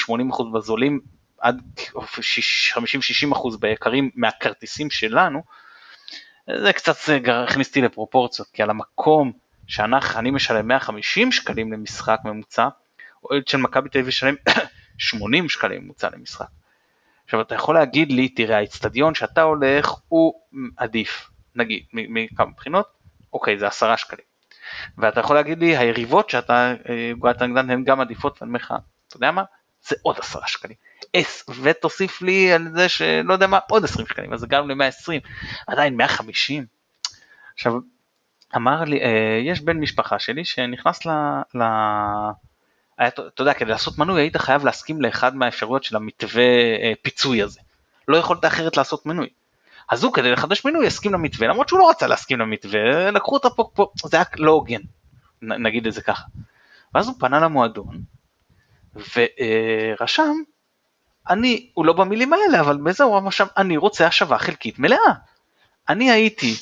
70-80 0.08 0.30
אחוז 0.32 0.54
בזולים 0.54 1.00
עד 1.46 1.62
50-60 1.96 2.80
אחוז 3.34 3.58
ביקרים 3.58 4.10
מהכרטיסים 4.16 4.90
שלנו, 4.90 5.44
זה 6.64 6.74
קצת 6.74 6.96
הכניס 7.28 7.68
אותי 7.68 7.82
לפרופורציות, 7.82 8.48
כי 8.54 8.64
על 8.64 8.70
המקום 8.70 9.32
שאני 9.68 10.32
משלם 10.32 10.68
150 10.68 11.32
שקלים 11.32 11.74
למשחק 11.74 12.20
ממוצע, 12.26 12.68
אוהד 13.24 13.48
של 13.48 13.58
מכבי 13.58 13.90
תל 13.90 13.98
אביב 13.98 14.08
ישלם 14.08 14.36
80 14.98 15.50
שקלים 15.50 15.84
ממוצע 15.84 16.10
למשחק. 16.14 16.48
עכשיו 17.26 17.42
אתה 17.42 17.56
יכול 17.56 17.76
להגיד 17.76 18.12
לי, 18.12 18.30
תראה 18.30 18.58
האיצטדיון 18.58 19.16
שאתה 19.16 19.42
הולך 19.42 19.94
הוא 20.08 20.34
עדיף, 20.78 21.30
נגיד, 21.56 21.84
מכמה 21.94 22.52
בחינות, 22.58 22.88
אוקיי 23.34 23.60
זה 23.60 23.68
10 23.68 23.96
שקלים. 23.96 24.26
ואתה 24.98 25.20
יכול 25.20 25.36
להגיד 25.36 25.60
לי 25.60 25.78
היריבות 25.78 26.30
שאתה 26.30 26.74
גועת 27.20 27.42
נגדן 27.42 27.70
הן 27.70 27.84
גם 27.84 28.02
עדיפות, 28.02 28.42
ואני 28.42 28.50
אומר 28.50 28.60
לך, 28.60 28.74
אתה 29.08 29.18
יודע 29.18 29.32
מה, 29.32 29.44
זה 29.88 29.96
עוד 30.02 30.20
10 30.20 30.40
שקלים. 30.48 30.78
S 31.16 31.52
ותוסיף 31.62 32.22
לי 32.22 32.54
על 32.54 32.68
זה 32.76 32.90
שלא 32.90 33.34
יודע 33.34 33.48
מה 33.48 33.60
עוד 33.70 33.84
20 33.84 34.08
שקלים 34.08 34.34
אז 34.34 34.44
הגענו 34.44 34.68
ל-120 34.68 35.28
עדיין 35.68 35.98
150. 35.98 36.66
עכשיו 37.54 37.74
אמר 38.56 38.84
לי 38.84 39.02
אה, 39.02 39.40
יש 39.44 39.62
בן 39.62 39.78
משפחה 39.78 40.20
שלי 40.20 40.46
שנכנס 40.46 41.06
ל... 41.06 41.10
ל... 41.56 41.62
היה, 42.98 43.08
אתה 43.08 43.42
יודע 43.42 43.54
כדי 43.54 43.70
לעשות 43.70 43.98
מנוי 43.98 44.22
היית 44.22 44.38
חייב 44.38 44.66
להסכים 44.66 45.02
לאחד 45.02 45.36
מהאפשרויות 45.36 45.84
של 45.84 45.96
המתווה 45.96 46.44
אה, 46.82 46.94
פיצוי 47.02 47.42
הזה. 47.42 47.60
לא 48.08 48.18
יכולת 48.18 48.46
אחרת 48.46 48.78
לעשות 48.78 49.06
מנוי. 49.06 49.30
אז 49.90 50.04
הוא 50.04 50.14
כדי 50.14 50.32
לחדש 50.32 50.66
מנוי 50.66 50.88
הסכים 50.88 51.14
למתווה 51.14 51.48
למרות 51.48 51.70
שהוא 51.70 51.80
לא 51.80 51.90
רצה 51.90 52.08
להסכים 52.08 52.40
למתווה 52.40 53.12
לקחו 53.12 53.34
אותו 53.34 53.56
פה, 53.56 53.70
פה 53.74 53.92
זה 54.06 54.18
היה 54.18 54.26
לא 54.38 54.52
הוגן 54.52 54.82
נגיד 55.42 55.88
את 55.88 55.94
זה 55.94 56.02
ככה. 56.02 56.24
ואז 56.96 57.08
הוא 57.08 57.16
פנה 57.20 57.40
למועדון 57.40 58.02
ורשם 58.96 60.34
אני, 61.30 61.70
הוא 61.74 61.86
לא 61.86 61.94
במילים 61.94 62.34
האלה, 62.34 62.60
אבל 62.60 62.78
בזה 62.78 63.04
הוא 63.04 63.18
אמר 63.18 63.30
שם, 63.30 63.46
אני 63.58 63.78
רוצה 63.78 64.08
השבה 64.08 64.38
חלקית 64.38 64.80
מלאה. 64.80 65.14
אני 65.90 66.12
הייתי 66.12 66.56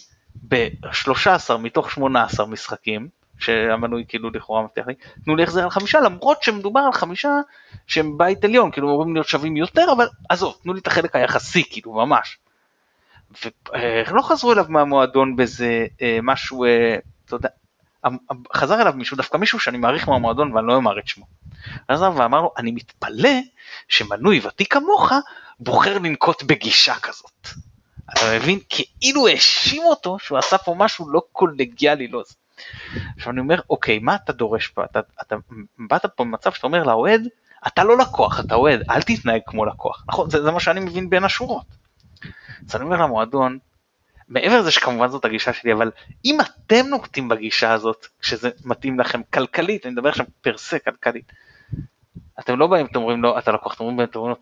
ב-13 0.47 1.57
מתוך 1.59 1.91
18 1.91 2.45
משחקים, 2.45 3.07
שהמנוי 3.39 4.05
כאילו 4.07 4.29
לכאורה 4.29 4.63
מבטיח 4.63 4.87
לי, 4.87 4.93
תנו 5.25 5.35
לי 5.35 5.43
החזר 5.43 5.63
על 5.63 5.69
חמישה, 5.69 5.99
למרות 6.01 6.43
שמדובר 6.43 6.79
על 6.79 6.93
חמישה 6.93 7.29
שהם 7.87 8.17
בית 8.17 8.43
עליון, 8.43 8.71
כאילו 8.71 8.89
אמורים 8.89 9.13
להיות 9.13 9.27
שווים 9.27 9.57
יותר, 9.57 9.85
אבל 9.97 10.07
עזוב, 10.29 10.57
תנו 10.63 10.73
לי 10.73 10.79
את 10.79 10.87
החלק 10.87 11.15
היחסי, 11.15 11.63
כאילו 11.69 11.93
ממש. 11.93 12.37
ולא 14.07 14.21
חזרו 14.21 14.53
אליו 14.53 14.65
מהמועדון 14.69 15.35
באיזה 15.35 15.85
אה, 16.01 16.19
משהו, 16.23 16.65
אה, 16.65 16.95
אתה 17.25 17.35
יודע, 17.35 17.49
חזר 18.55 18.81
אליו 18.81 18.93
מישהו, 18.95 19.17
דווקא 19.17 19.37
מישהו 19.37 19.59
שאני 19.59 19.77
מעריך 19.77 20.09
מהמועדון 20.09 20.53
ואני 20.53 20.67
לא 20.67 20.77
אמר 20.77 20.99
את 20.99 21.07
שמו. 21.07 21.25
חזר 21.91 22.11
ואמר 22.15 22.41
לו, 22.41 22.53
אני 22.57 22.71
מתפלא 22.71 23.39
שמנוי 23.87 24.41
ותיק 24.47 24.73
כמוך 24.73 25.11
בוחר 25.59 25.97
לנקוט 25.97 26.43
בגישה 26.43 26.95
כזאת. 26.95 27.47
אתה 28.11 28.21
מבין? 28.35 28.59
כאילו 28.69 29.27
האשים 29.27 29.83
אותו 29.83 30.19
שהוא 30.19 30.37
עשה 30.37 30.57
פה 30.57 30.75
משהו 30.77 31.09
לא 31.09 31.21
קולגיאלי, 31.31 32.07
לא 32.07 32.23
זה. 32.27 32.33
עכשיו 33.17 33.31
אני 33.31 33.39
אומר, 33.39 33.59
אוקיי, 33.69 33.99
מה 33.99 34.15
אתה 34.15 34.33
דורש 34.33 34.67
פה? 34.67 34.83
אתה, 34.83 34.99
אתה 35.21 35.35
באת 35.89 36.05
פה 36.05 36.23
במצב 36.23 36.51
שאתה 36.51 36.67
אומר 36.67 36.83
לאוהד, 36.83 37.27
אתה 37.67 37.83
לא 37.83 37.97
לקוח, 37.97 38.39
אתה 38.39 38.55
אוהד, 38.55 38.83
אל 38.89 39.01
תתנהג 39.01 39.41
כמו 39.45 39.65
לקוח. 39.65 40.03
נכון, 40.07 40.29
זה, 40.29 40.43
זה 40.43 40.51
מה 40.51 40.59
שאני 40.59 40.79
מבין 40.79 41.09
בין 41.09 41.23
השורות. 41.23 41.65
אז 42.69 42.75
אני 42.75 42.83
אומר 42.83 42.97
למועדון, 42.97 43.57
מעבר 44.29 44.59
לזה 44.59 44.71
שכמובן 44.71 45.07
זאת 45.07 45.25
הגישה 45.25 45.53
שלי, 45.53 45.73
אבל 45.73 45.91
אם 46.25 46.37
אתם 46.41 46.85
נוקטים 46.89 47.29
בגישה 47.29 47.71
הזאת, 47.71 48.07
כשזה 48.19 48.49
מתאים 48.65 48.99
לכם 48.99 49.21
כלכלית, 49.33 49.85
אני 49.85 49.93
מדבר 49.93 50.09
עכשיו 50.09 50.25
פרסה 50.41 50.79
כלכלית, 50.79 51.31
אתם 52.39 52.59
לא 52.59 52.67
באים, 52.67 52.85
אתם 52.85 52.99
אומרים 52.99 53.23
לו, 53.23 53.37
אתה 53.37 53.51
לקוח, 53.51 53.75
אתם 53.75 53.83
אומרים, 53.83 54.07
אומרים 54.15 54.35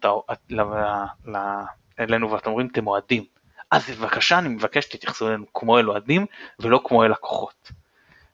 אלינו 2.00 2.32
ואתם 2.32 2.50
אומרים, 2.50 2.68
אתם 2.72 2.88
אוהדים. 2.88 3.26
אז 3.72 3.90
בבקשה, 3.90 4.40
אני 4.40 4.50
מבקש 4.50 4.86
שתתייחסו 4.86 5.28
אלינו 5.28 5.46
כמו 5.54 5.80
אל 5.80 5.90
אוהדים 5.90 6.26
ולא 6.60 6.82
כמו 6.84 7.04
אל 7.04 7.12
לקוחות. 7.12 7.72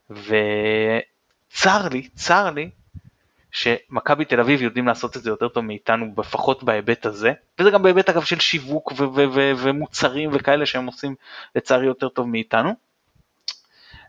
וצר 0.09 1.87
לי, 1.91 2.09
צר 2.15 2.49
לי, 2.49 2.69
שמכבי 3.51 4.25
תל 4.25 4.39
אביב 4.39 4.61
יודעים 4.61 4.87
לעשות 4.87 5.17
את 5.17 5.23
זה 5.23 5.29
יותר 5.29 5.47
טוב 5.47 5.63
מאיתנו, 5.63 6.13
לפחות 6.17 6.63
בהיבט 6.63 7.05
הזה, 7.05 7.33
וזה 7.59 7.71
גם 7.71 7.83
בהיבט 7.83 8.09
אגב 8.09 8.23
של 8.23 8.39
שיווק 8.39 8.93
ומוצרים 9.57 10.29
וכאלה 10.33 10.65
שהם 10.65 10.85
עושים 10.85 11.15
לצערי 11.55 11.85
יותר 11.85 12.09
טוב 12.09 12.27
מאיתנו. 12.27 12.73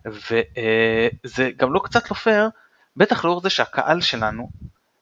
וזה 0.06 1.50
גם 1.56 1.72
לא 1.72 1.80
קצת 1.84 2.10
לא 2.10 2.16
פייר, 2.16 2.48
בטח 2.96 3.24
לאור 3.24 3.40
זה 3.40 3.50
שהקהל 3.50 4.00
שלנו 4.00 4.50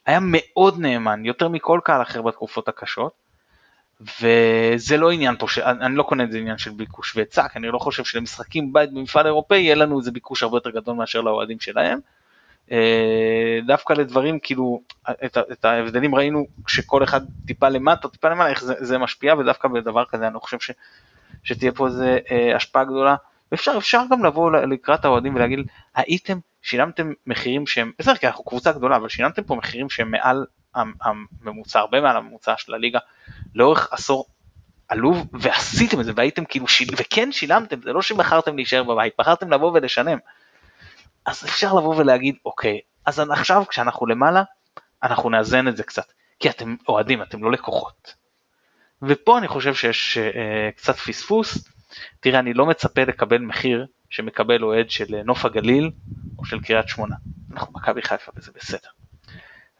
היה 0.06 0.18
מאוד 0.22 0.80
נאמן, 0.80 1.24
יותר 1.24 1.48
מכל 1.48 1.80
קהל 1.84 2.02
אחר 2.02 2.22
בתקופות 2.22 2.68
הקשות, 2.68 3.12
וזה 4.00 4.96
לא 4.96 5.10
עניין 5.10 5.36
פה, 5.36 5.46
אני 5.64 5.96
לא 5.96 6.02
קונה 6.02 6.24
את 6.24 6.32
זה 6.32 6.38
עניין 6.38 6.58
של 6.58 6.70
ביקוש 6.70 7.16
והיצע, 7.16 7.48
כי 7.48 7.58
אני 7.58 7.68
לא 7.68 7.78
חושב 7.78 8.04
שלמשחקים 8.04 8.72
בית 8.72 8.92
במפעל 8.92 9.26
אירופאי 9.26 9.58
יהיה 9.58 9.74
לנו 9.74 9.98
איזה 9.98 10.10
ביקוש 10.10 10.42
הרבה 10.42 10.56
יותר 10.56 10.70
גדול 10.70 10.96
מאשר 10.96 11.20
לאוהדים 11.20 11.60
שלהם. 11.60 11.98
אה, 12.72 13.58
דווקא 13.66 13.92
לדברים 13.92 14.38
כאילו 14.38 14.82
את, 15.24 15.38
את 15.52 15.64
ההבדלים 15.64 16.14
ראינו 16.14 16.46
שכל 16.66 17.04
אחד 17.04 17.20
טיפה 17.46 17.68
למטה 17.68 18.08
טיפה 18.08 18.28
למעלה 18.28 18.50
איך 18.50 18.64
זה, 18.64 18.74
זה 18.78 18.98
משפיע 18.98 19.34
ודווקא 19.34 19.68
בדבר 19.68 20.04
כזה 20.04 20.26
אני 20.26 20.38
חושב 20.38 20.58
ש, 20.60 20.70
שתהיה 21.44 21.72
פה 21.72 21.86
איזה 21.86 22.18
אה, 22.30 22.56
השפעה 22.56 22.84
גדולה. 22.84 23.16
ואפשר 23.52 23.74
אפשר 23.78 24.02
גם 24.10 24.24
לבוא 24.24 24.50
לקראת 24.50 25.04
האוהדים 25.04 25.34
ולהגיד 25.34 25.58
הייתם 25.94 26.38
שילמתם 26.62 27.12
מחירים 27.26 27.66
שהם 27.66 27.92
בסדר 27.98 28.16
כי 28.16 28.26
אנחנו 28.26 28.44
קבוצה 28.44 28.72
גדולה 28.72 28.96
אבל 28.96 29.08
שילמתם 29.08 29.42
פה 29.42 29.54
מחירים 29.54 29.90
שהם 29.90 30.10
מעל 30.10 30.46
הממוצע 30.74 31.80
הרבה 31.80 32.00
מעל 32.00 32.16
הממוצע 32.16 32.54
של 32.56 32.74
הליגה 32.74 32.98
לאורך 33.54 33.88
עשור 33.92 34.26
עלוב 34.88 35.26
ועשיתם 35.32 36.00
את 36.00 36.04
זה 36.04 36.12
והייתם 36.16 36.44
כאילו 36.44 36.68
שיל... 36.68 36.88
וכן 36.96 37.32
שילמתם 37.32 37.80
זה 37.82 37.92
לא 37.92 38.02
שבחרתם 38.02 38.56
להישאר 38.56 38.82
בבית 38.82 39.12
בחרתם 39.18 39.52
לבוא 39.52 39.72
ולשלם 39.74 40.18
אז 41.26 41.44
אפשר 41.44 41.74
לבוא 41.74 41.96
ולהגיד, 41.96 42.36
אוקיי, 42.44 42.80
אז 43.06 43.20
עכשיו 43.20 43.64
כשאנחנו 43.68 44.06
למעלה, 44.06 44.42
אנחנו 45.02 45.30
נאזן 45.30 45.68
את 45.68 45.76
זה 45.76 45.82
קצת, 45.82 46.12
כי 46.38 46.50
אתם 46.50 46.76
אוהדים, 46.88 47.22
אתם 47.22 47.44
לא 47.44 47.52
לקוחות. 47.52 48.14
ופה 49.02 49.38
אני 49.38 49.48
חושב 49.48 49.74
שיש 49.74 50.18
אה, 50.18 50.70
קצת 50.76 50.96
פספוס. 50.96 51.68
תראה, 52.20 52.38
אני 52.38 52.54
לא 52.54 52.66
מצפה 52.66 53.02
לקבל 53.02 53.38
מחיר 53.38 53.86
שמקבל 54.10 54.62
אוהד 54.62 54.90
של 54.90 55.14
אה, 55.14 55.22
נוף 55.22 55.44
הגליל 55.44 55.90
או 56.38 56.44
של 56.44 56.60
קריית 56.60 56.88
שמונה. 56.88 57.16
אנחנו 57.52 57.72
מכבי 57.72 58.02
חיפה 58.02 58.32
וזה 58.36 58.52
בסדר. 58.54 58.88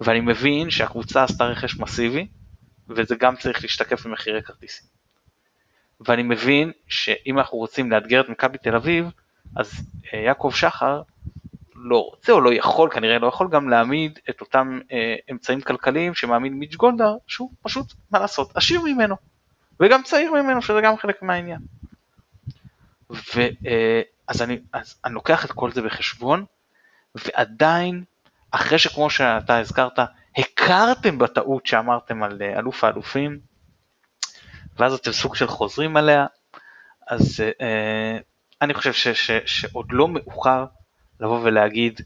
ואני 0.01 0.20
מבין 0.20 0.70
שהקבוצה 0.70 1.24
עשתה 1.24 1.44
רכש 1.44 1.80
מסיבי, 1.80 2.26
וזה 2.88 3.14
גם 3.16 3.36
צריך 3.36 3.62
להשתקף 3.62 4.07
במחירי 4.07 4.42
כרטיסים. 4.42 4.86
ואני 6.01 6.22
מבין 6.22 6.72
שאם 6.88 7.38
אנחנו 7.38 7.59
רוצים 7.59 7.90
לאתגר 7.90 8.20
את 8.20 8.28
מכבי 8.28 8.59
תל 8.59 8.76
אביב, 8.76 9.11
אז 9.57 9.72
אה, 10.14 10.18
יעקב 10.18 10.51
שחר 10.55 11.03
לא 11.74 11.99
רוצה 11.99 12.32
או 12.32 12.40
לא 12.40 12.55
יכול, 12.55 12.90
כנראה 12.90 13.18
לא 13.18 13.26
יכול 13.26 13.49
גם 13.51 13.68
להעמיד 13.68 14.18
את 14.30 14.40
אותם 14.40 14.80
אה, 14.92 15.14
אמצעים 15.30 15.61
כלכליים 15.61 16.14
שמעמיד 16.14 16.53
מיץ' 16.53 16.74
גולדהר, 16.74 17.16
שהוא 17.26 17.51
פשוט, 17.62 17.92
מה 18.11 18.18
לעשות, 18.18 18.57
עשיר 18.57 18.80
ממנו, 18.82 19.16
וגם 19.80 20.03
צעיר 20.03 20.32
ממנו, 20.32 20.62
שזה 20.62 20.80
גם 20.80 20.97
חלק 20.97 21.22
מהעניין. 21.22 21.61
ואז 23.11 24.40
אה, 24.40 24.44
אני, 24.44 24.59
אז 24.72 24.94
אני 25.05 25.14
לוקח 25.14 25.44
את 25.44 25.53
כל 25.53 25.72
זה 25.72 25.82
בחשבון, 25.82 26.44
ועדיין, 27.14 28.05
אחרי 28.51 28.78
שכמו 28.78 29.11
שאתה 29.11 29.59
הזכרת, 29.59 29.99
הכרתם 30.36 31.18
בטעות 31.18 31.66
שאמרתם 31.66 32.22
על 32.22 32.42
אלוף 32.42 32.84
האלופים, 32.84 33.38
ואז 34.78 34.94
אתם 34.94 35.12
סוג 35.12 35.36
של 35.36 35.47
חוזרים 35.47 35.97
עליה, 35.97 36.26
אז 37.09 37.40
אה, 37.61 38.18
אני 38.62 38.74
חושב 38.74 38.92
ש, 38.92 39.09
ש, 39.09 39.30
שעוד 39.46 39.86
לא 39.90 40.09
מאוחר 40.09 40.64
לבוא 41.20 41.40
ולהגיד 41.42 42.00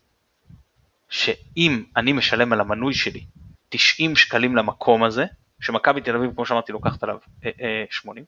שאם 1.08 1.84
אני 1.96 2.12
משלם 2.12 2.52
על 2.52 2.60
המנוי 2.60 2.94
שלי 2.94 3.24
90 3.68 4.16
שקלים 4.16 4.56
למקום 4.56 5.04
הזה, 5.04 5.24
שמכבי 5.60 6.00
תל 6.00 6.16
אביב 6.16 6.34
כמו 6.34 6.46
שאמרתי 6.46 6.72
לוקחת 6.72 7.02
עליו 7.02 7.18
80, 7.90 8.24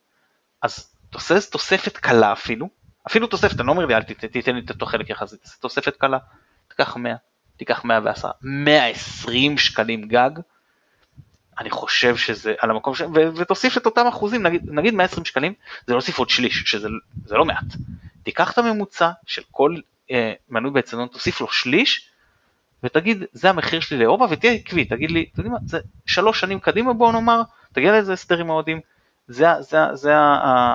אז 0.62 0.94
תעשה 1.10 1.34
תוספת 1.50 1.96
קלה 1.96 2.32
אפילו, 2.32 2.68
אפילו 3.06 3.26
תוספת, 3.26 3.60
אני 3.60 3.66
לא 3.66 3.72
אומר 3.72 3.86
לי 3.86 3.94
אל 3.94 4.02
תיתן 4.02 4.54
לי 4.54 4.60
את 4.64 4.70
אותו 4.70 4.86
חלק 4.86 5.10
יחסית, 5.10 5.40
תוספת 5.60 5.96
קלה, 5.96 6.18
תיקח 6.68 6.96
100, 6.96 7.14
תיקח 7.56 7.84
110, 7.84 8.30
120 8.42 9.58
שקלים 9.58 10.08
גג, 10.08 10.30
אני 11.58 11.70
חושב 11.70 12.16
שזה 12.16 12.54
על 12.58 12.70
המקום 12.70 12.94
ש... 12.94 13.00
ו- 13.00 13.36
ותוסיף 13.36 13.76
את 13.76 13.86
אותם 13.86 14.06
אחוזים, 14.06 14.42
נגיד, 14.42 14.62
נגיד 14.70 14.94
120 14.94 15.24
שקלים, 15.24 15.54
זה 15.86 15.92
להוסיף 15.92 16.18
עוד 16.18 16.30
שליש, 16.30 16.62
שזה 16.66 16.88
זה 17.24 17.34
לא 17.34 17.44
מעט. 17.44 17.64
תיקח 18.22 18.52
את 18.52 18.58
הממוצע 18.58 19.10
של 19.26 19.42
כל 19.50 19.76
אה, 20.10 20.32
מנוי 20.48 20.70
באצטדיון, 20.70 21.08
תוסיף 21.08 21.40
לו 21.40 21.48
שליש, 21.48 22.08
ותגיד, 22.82 23.24
זה 23.32 23.50
המחיר 23.50 23.80
שלי 23.80 23.98
לאירופה, 23.98 24.26
ותהיה 24.30 24.52
עקבי, 24.52 24.84
תגיד 24.84 25.10
לי, 25.10 25.26
אתה 25.32 25.40
יודע 25.40 25.50
מה, 25.50 25.58
זה 25.66 25.78
שלוש 26.06 26.40
שנים 26.40 26.60
קדימה 26.60 26.92
בוא 26.92 27.12
נאמר, 27.12 27.42
תגיע 27.72 27.92
לאיזה 27.92 28.12
הסדר 28.12 28.38
עם 28.38 28.50
האוהדים, 28.50 28.80
זה, 29.28 29.46
זה, 29.60 29.78
זה 29.92 30.12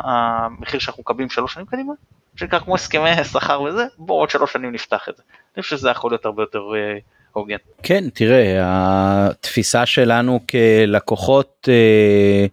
המחיר 0.04 0.80
שאנחנו 0.80 1.02
מקבלים 1.02 1.30
שלוש 1.30 1.54
שנים 1.54 1.66
קדימה, 1.66 1.94
שנקרא 2.36 2.60
כמו 2.60 2.76
הסכמי 2.76 3.24
שכר 3.24 3.62
וזה, 3.62 3.86
בוא 3.98 4.22
עוד 4.22 4.30
שלוש 4.30 4.54
שנים 4.54 4.72
נפתח 4.72 5.10
את 5.10 5.18
זה. 5.18 5.24
אני 5.56 5.64
חושב 5.64 5.78
שזה 5.78 5.90
יכול 5.90 6.12
להיות 6.12 6.26
הרבה 6.26 6.44
יותר 6.44 6.62
אה, 6.76 6.98
הוגן. 7.38 7.58
כן, 7.84 8.04
תראה, 8.14 8.56
התפיסה 8.60 9.86
שלנו 9.86 10.40
כלקוחות 10.50 11.70
אה, 11.72 12.46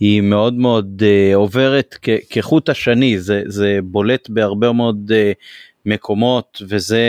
היא 0.00 0.20
מאוד 0.20 0.54
מאוד 0.54 1.02
אה, 1.06 1.34
עוברת 1.34 1.94
כחוט 2.30 2.68
השני, 2.68 3.18
זה, 3.18 3.42
זה 3.46 3.78
בולט 3.84 4.28
בהרבה 4.28 4.72
מאוד 4.72 5.12
אה, 5.14 5.32
מקומות 5.86 6.62
וזה 6.68 7.00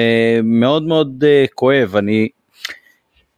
מאוד 0.44 0.84
מאוד 0.84 1.24
כואב 1.56 1.96
אני 1.96 2.30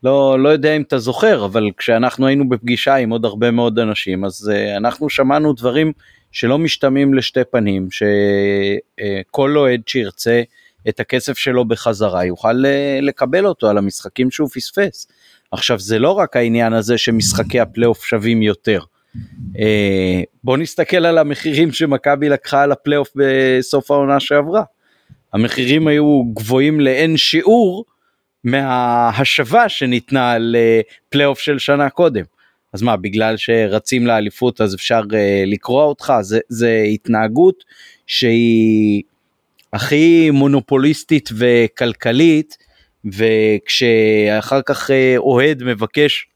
לא 0.04 0.40
לא 0.40 0.50
יודע 0.50 0.76
אם 0.76 0.82
אתה 0.82 0.98
זוכר 0.98 1.46
אבל 1.46 1.70
כשאנחנו 1.78 2.28
היינו 2.28 2.50
בפגישה 2.50 2.96
עם 2.96 3.10
עוד 3.10 3.26
הרבה 3.26 3.52
מאוד 3.52 3.80
אנשים 3.80 4.26
אז 4.26 4.52
uh, 4.54 4.78
אנחנו 4.78 5.10
שמענו 5.10 5.54
דברים 5.54 5.92
שלא 6.32 6.58
משתמעים 6.58 7.14
לשתי 7.14 7.44
פנים 7.52 7.88
שכל 7.92 9.54
uh, 9.56 9.60
אוהד 9.60 9.82
שירצה 9.88 10.42
את 10.90 11.00
הכסף 11.00 11.38
שלו 11.38 11.66
בחזרה 11.66 12.26
יוכל 12.26 12.66
uh, 12.66 13.02
לקבל 13.02 13.46
אותו 13.46 13.70
על 13.70 13.78
המשחקים 13.78 14.32
שהוא 14.32 14.50
פספס. 14.50 15.08
עכשיו 15.52 15.80
זה 15.80 16.00
לא 16.00 16.12
רק 16.12 16.36
העניין 16.36 16.74
הזה 16.74 16.98
שמשחקי 16.98 17.60
הפלייאוף 17.60 18.06
שווים 18.06 18.42
יותר. 18.42 18.82
Uh, 19.54 19.60
בוא 20.44 20.58
נסתכל 20.58 21.06
על 21.06 21.18
המחירים 21.18 21.72
שמכבי 21.72 22.30
לקחה 22.30 22.64
על 22.64 22.72
הפלייאוף 22.72 23.10
בסוף 23.16 23.92
העונה 23.92 24.20
שעברה. 24.20 24.64
המחירים 25.34 25.88
היו 25.88 26.24
גבוהים 26.34 26.80
לאין 26.80 27.18
שיעור 27.18 27.86
מההשבה 28.44 29.70
שניתנה 29.70 30.38
לפלייאוף 30.40 31.40
של 31.40 31.60
שנה 31.60 31.90
קודם. 31.90 32.24
אז 32.74 32.82
מה, 32.82 32.98
בגלל 32.98 33.38
שרצים 33.38 34.08
לאליפות 34.08 34.62
אז 34.62 34.76
אפשר 34.76 35.02
לקרוע 35.46 35.84
אותך? 35.84 36.14
זה, 36.22 36.40
זה 36.50 36.84
התנהגות 36.94 37.64
שהיא 38.08 39.04
הכי 39.74 40.30
מונופוליסטית 40.32 41.30
וכלכלית, 41.38 42.58
וכשאחר 43.06 44.62
כך 44.66 44.90
uh, 44.90 44.94
אוהד 45.18 45.64
מבקש 45.64 46.28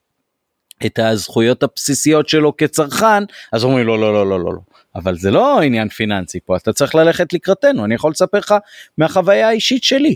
את 0.86 1.00
הזכויות 1.00 1.64
הבסיסיות 1.64 2.30
שלו 2.30 2.58
כצרכן, 2.58 3.24
אז 3.52 3.64
אומרים 3.64 3.88
לו 3.88 3.98
לא, 3.98 4.14
לא, 4.14 4.30
לא, 4.30 4.40
לא, 4.40 4.54
לא. 4.54 4.60
אבל 4.96 5.18
זה 5.18 5.32
לא 5.32 5.62
עניין 5.62 5.90
פיננסי 5.90 6.40
פה, 6.46 6.58
אתה 6.58 6.74
צריך 6.74 6.96
ללכת 6.96 7.34
לקראתנו, 7.34 7.86
אני 7.86 7.96
יכול 7.96 8.12
לספר 8.12 8.38
לך 8.38 8.56
מהחוויה 8.98 9.48
האישית 9.48 9.84
שלי. 9.84 10.16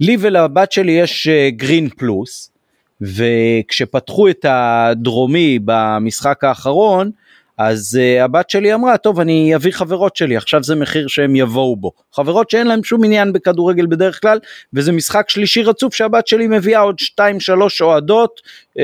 לי 0.00 0.16
ולבת 0.20 0.72
שלי 0.72 0.92
יש 0.92 1.28
גרין 1.48 1.86
uh, 1.86 1.94
פלוס, 1.98 2.52
וכשפתחו 3.00 4.28
את 4.28 4.46
הדרומי 4.48 5.58
במשחק 5.64 6.44
האחרון, 6.44 7.10
אז 7.62 7.98
uh, 8.00 8.24
הבת 8.24 8.50
שלי 8.50 8.74
אמרה, 8.74 8.96
טוב, 8.96 9.20
אני 9.20 9.54
אביא 9.54 9.72
חברות 9.72 10.16
שלי, 10.16 10.36
עכשיו 10.36 10.62
זה 10.62 10.74
מחיר 10.74 11.08
שהם 11.08 11.36
יבואו 11.36 11.76
בו. 11.76 11.92
חברות 12.12 12.50
שאין 12.50 12.66
להם 12.66 12.84
שום 12.84 13.04
עניין 13.04 13.32
בכדורגל 13.32 13.86
בדרך 13.86 14.20
כלל, 14.20 14.38
וזה 14.72 14.92
משחק 14.92 15.30
שלישי 15.30 15.62
רצוף 15.62 15.94
שהבת 15.94 16.26
שלי 16.26 16.46
מביאה 16.46 16.80
עוד 16.80 16.96
2-3 17.20 17.22
אוהדות 17.80 18.40
uh, 18.78 18.80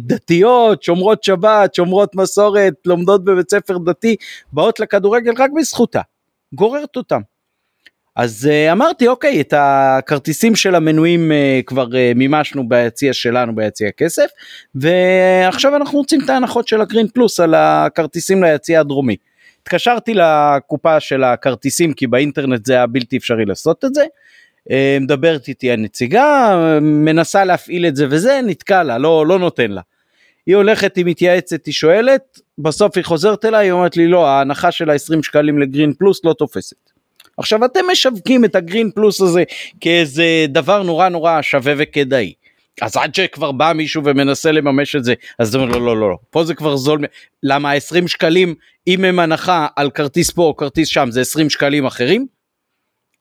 דתיות, 0.00 0.82
שומרות 0.82 1.24
שבת, 1.24 1.74
שומרות 1.74 2.14
מסורת, 2.14 2.74
לומדות 2.84 3.24
בבית 3.24 3.50
ספר 3.50 3.78
דתי, 3.78 4.16
באות 4.52 4.80
לכדורגל 4.80 5.32
רק 5.38 5.50
בזכותה, 5.56 6.00
גוררת 6.54 6.96
אותם. 6.96 7.20
אז 8.16 8.50
uh, 8.50 8.72
אמרתי 8.72 9.08
אוקיי 9.08 9.40
את 9.40 9.54
הכרטיסים 9.56 10.56
של 10.56 10.74
המנויים 10.74 11.30
uh, 11.30 11.64
כבר 11.66 11.86
uh, 11.86 12.14
מימשנו 12.14 12.68
ביציע 12.68 13.12
שלנו 13.12 13.54
ביציע 13.54 13.88
הכסף 13.88 14.26
ועכשיו 14.74 15.76
אנחנו 15.76 15.98
רוצים 15.98 16.20
את 16.24 16.30
ההנחות 16.30 16.68
של 16.68 16.80
הגרין 16.80 17.08
פלוס 17.08 17.40
על 17.40 17.54
הכרטיסים 17.54 18.42
ליציע 18.42 18.80
הדרומי. 18.80 19.16
התקשרתי 19.62 20.14
לקופה 20.14 21.00
של 21.00 21.24
הכרטיסים 21.24 21.92
כי 21.92 22.06
באינטרנט 22.06 22.66
זה 22.66 22.72
היה 22.72 22.86
בלתי 22.86 23.16
אפשרי 23.16 23.44
לעשות 23.44 23.84
את 23.84 23.94
זה. 23.94 24.04
מדברת 25.00 25.48
איתי 25.48 25.72
הנציגה 25.72 26.56
מנסה 26.80 27.44
להפעיל 27.44 27.86
את 27.86 27.96
זה 27.96 28.06
וזה 28.10 28.40
נתקע 28.46 28.82
לה 28.82 28.98
לא 28.98 29.26
לא 29.26 29.38
נותן 29.38 29.70
לה. 29.70 29.80
היא 30.46 30.56
הולכת 30.56 30.96
היא 30.96 31.04
מתייעצת 31.04 31.66
היא 31.66 31.74
שואלת 31.74 32.40
בסוף 32.58 32.96
היא 32.96 33.04
חוזרת 33.04 33.44
אליי 33.44 33.66
היא 33.66 33.72
אומרת 33.72 33.96
לי 33.96 34.08
לא 34.08 34.28
ההנחה 34.28 34.72
של 34.72 34.90
ה-20 34.90 35.22
שקלים 35.22 35.58
לגרין 35.58 35.92
פלוס 35.92 36.24
לא 36.24 36.32
תופסת. 36.38 36.93
עכשיו 37.38 37.64
אתם 37.64 37.80
משווקים 37.92 38.44
את 38.44 38.54
הגרין 38.54 38.90
פלוס 38.90 39.20
הזה 39.20 39.42
כאיזה 39.80 40.46
דבר 40.48 40.82
נורא 40.82 41.08
נורא 41.08 41.42
שווה 41.42 41.74
וכדאי. 41.78 42.32
אז 42.82 42.96
עד 42.96 43.14
שכבר 43.14 43.52
בא 43.52 43.72
מישהו 43.72 44.04
ומנסה 44.04 44.52
לממש 44.52 44.96
את 44.96 45.04
זה 45.04 45.14
אז 45.38 45.56
אומר 45.56 45.66
לא 45.66 45.80
לא 45.80 45.96
לא 45.96 46.10
לא 46.10 46.16
פה 46.30 46.44
זה 46.44 46.54
כבר 46.54 46.76
זול 46.76 47.04
למה 47.42 47.72
20 47.72 48.08
שקלים 48.08 48.54
אם 48.86 49.04
הם 49.04 49.18
הנחה 49.18 49.66
על 49.76 49.90
כרטיס 49.90 50.30
פה 50.30 50.42
או 50.42 50.56
כרטיס 50.56 50.88
שם 50.88 51.08
זה 51.10 51.20
20 51.20 51.50
שקלים 51.50 51.86
אחרים. 51.86 52.26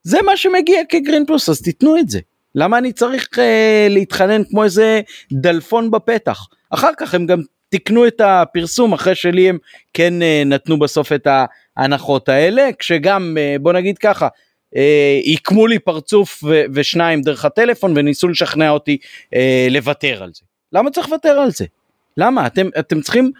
זה 0.03 0.21
מה 0.21 0.37
שמגיע 0.37 0.81
כגרין 0.89 1.25
פלוס 1.25 1.49
אז 1.49 1.61
תיתנו 1.61 1.97
את 1.97 2.09
זה 2.09 2.19
למה 2.55 2.77
אני 2.77 2.93
צריך 2.93 3.39
אה, 3.39 3.87
להתחנן 3.89 4.43
כמו 4.43 4.63
איזה 4.63 5.01
דלפון 5.31 5.91
בפתח 5.91 6.47
אחר 6.69 6.91
כך 6.97 7.13
הם 7.13 7.25
גם 7.25 7.41
תיקנו 7.73 8.07
את 8.07 8.21
הפרסום 8.23 8.93
אחרי 8.93 9.15
שלי 9.15 9.49
הם 9.49 9.57
כן 9.93 10.21
אה, 10.21 10.43
נתנו 10.45 10.79
בסוף 10.79 11.11
את 11.11 11.27
ההנחות 11.77 12.29
האלה 12.29 12.69
כשגם 12.79 13.37
אה, 13.39 13.55
בוא 13.61 13.73
נגיד 13.73 13.97
ככה 13.97 14.27
עיקמו 15.21 15.67
לי 15.67 15.79
פרצוף 15.79 16.43
ושניים 16.73 17.21
דרך 17.21 17.45
הטלפון 17.45 17.93
וניסו 17.95 18.27
לשכנע 18.27 18.69
אותי 18.69 18.97
אה, 19.35 19.67
לוותר 19.69 20.23
על 20.23 20.29
זה. 20.33 20.41
למה 20.73 20.91
צריך 20.91 21.07
לוותר 21.09 21.29
על 21.29 21.51
זה? 21.51 21.65
למה? 22.17 22.47
אתם, 22.47 22.67
אתם 22.79 23.01
צריכים 23.01 23.31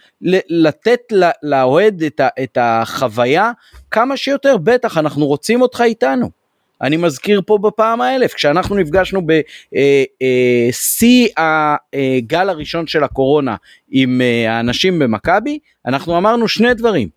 לתת 0.50 1.02
לאוהד 1.44 2.04
את, 2.04 2.22
את 2.44 2.58
החוויה 2.62 3.52
כמה 3.92 4.18
שיותר, 4.18 4.58
בטח 4.58 4.98
אנחנו 4.98 5.26
רוצים 5.26 5.62
אותך 5.62 5.82
איתנו. 5.82 6.30
אני 6.84 6.98
מזכיר 6.98 7.42
פה 7.46 7.58
בפעם 7.58 8.02
האלף, 8.02 8.34
כשאנחנו 8.34 8.76
נפגשנו 8.76 9.22
בשיא 10.72 11.28
הגל 11.38 12.50
הראשון 12.50 12.88
של 12.88 13.04
הקורונה 13.04 13.56
עם 13.92 14.22
האנשים 14.48 15.00
במכבי, 15.00 15.60
אנחנו 15.86 16.18
אמרנו 16.18 16.48
שני 16.48 16.74
דברים. 16.74 17.10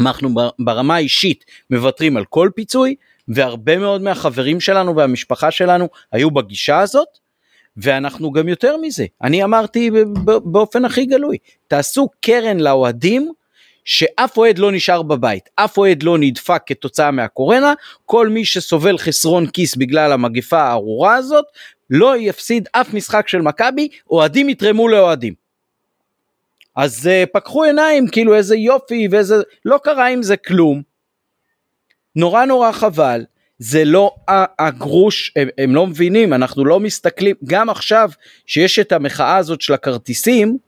אנחנו 0.00 0.30
ברמה 0.58 0.94
האישית 0.94 1.44
מוותרים 1.70 2.16
על 2.16 2.24
כל 2.24 2.50
פיצוי, 2.54 2.94
והרבה 3.28 3.78
מאוד 3.78 4.02
מהחברים 4.02 4.60
שלנו 4.60 4.96
והמשפחה 4.96 5.50
שלנו 5.50 5.88
היו 6.12 6.30
בגישה 6.30 6.78
הזאת, 6.78 7.08
ואנחנו 7.76 8.32
גם 8.32 8.48
יותר 8.48 8.76
מזה, 8.76 9.06
אני 9.22 9.44
אמרתי 9.44 9.90
באופן 10.44 10.84
הכי 10.84 11.06
גלוי, 11.06 11.38
תעשו 11.68 12.08
קרן 12.20 12.60
לאוהדים 12.60 13.32
שאף 13.84 14.36
אוהד 14.36 14.58
לא 14.58 14.72
נשאר 14.72 15.02
בבית, 15.02 15.48
אף 15.56 15.78
אוהד 15.78 16.02
לא 16.02 16.18
נדפק 16.18 16.62
כתוצאה 16.66 17.10
מהקורונה, 17.10 17.74
כל 18.04 18.28
מי 18.28 18.44
שסובל 18.44 18.98
חסרון 18.98 19.46
כיס 19.46 19.76
בגלל 19.76 20.12
המגפה 20.12 20.62
הארורה 20.62 21.14
הזאת, 21.14 21.44
לא 21.90 22.16
יפסיד 22.16 22.68
אף 22.72 22.94
משחק 22.94 23.28
של 23.28 23.40
מכבי, 23.40 23.88
אוהדים 24.10 24.48
יתרמו 24.48 24.88
לאוהדים. 24.88 25.34
אז 26.76 27.06
uh, 27.06 27.26
פקחו 27.32 27.64
עיניים, 27.64 28.08
כאילו 28.08 28.34
איזה 28.34 28.56
יופי 28.56 29.08
ואיזה... 29.10 29.36
לא 29.64 29.78
קרה 29.84 30.08
עם 30.08 30.22
זה 30.22 30.36
כלום. 30.36 30.82
נורא 32.16 32.44
נורא 32.44 32.72
חבל. 32.72 33.24
זה 33.58 33.84
לא 33.84 34.14
הגרוש, 34.58 35.32
הם, 35.36 35.48
הם 35.58 35.74
לא 35.74 35.86
מבינים, 35.86 36.32
אנחנו 36.32 36.64
לא 36.64 36.80
מסתכלים, 36.80 37.36
גם 37.44 37.70
עכשיו 37.70 38.10
שיש 38.46 38.78
את 38.78 38.92
המחאה 38.92 39.36
הזאת 39.36 39.60
של 39.60 39.74
הכרטיסים, 39.74 40.58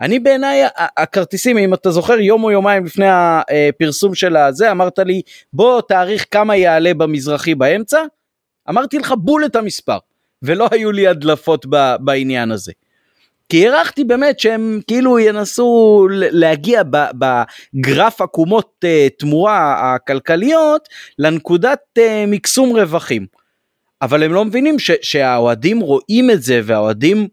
אני 0.00 0.18
בעיניי 0.18 0.62
הכרטיסים 0.96 1.58
אם 1.58 1.74
אתה 1.74 1.90
זוכר 1.90 2.20
יום 2.20 2.44
או 2.44 2.50
יומיים 2.50 2.84
לפני 2.84 3.06
הפרסום 3.08 4.14
של 4.14 4.36
הזה 4.36 4.70
אמרת 4.70 4.98
לי 4.98 5.22
בוא 5.52 5.80
תאריך 5.80 6.26
כמה 6.30 6.56
יעלה 6.56 6.94
במזרחי 6.94 7.54
באמצע 7.54 8.02
אמרתי 8.68 8.98
לך 8.98 9.14
בול 9.18 9.44
את 9.44 9.56
המספר 9.56 9.98
ולא 10.42 10.68
היו 10.70 10.92
לי 10.92 11.08
הדלפות 11.08 11.66
בעניין 12.00 12.50
הזה. 12.50 12.72
כי 13.48 13.68
הערכתי 13.68 14.04
באמת 14.04 14.40
שהם 14.40 14.80
כאילו 14.86 15.18
ינסו 15.18 16.06
להגיע 16.10 16.82
בגרף 17.18 18.20
עקומות 18.20 18.84
uh, 18.84 18.88
תמורה 19.18 19.94
הכלכליות 19.94 20.88
לנקודת 21.18 21.80
uh, 21.98 22.02
מקסום 22.26 22.76
רווחים. 22.76 23.26
אבל 24.02 24.22
הם 24.22 24.32
לא 24.32 24.44
מבינים 24.44 24.76
שהאוהדים 24.78 25.80
רואים 25.80 26.30
את 26.30 26.42
זה 26.42 26.60
והאוהדים 26.64 27.18
אה, 27.18 27.26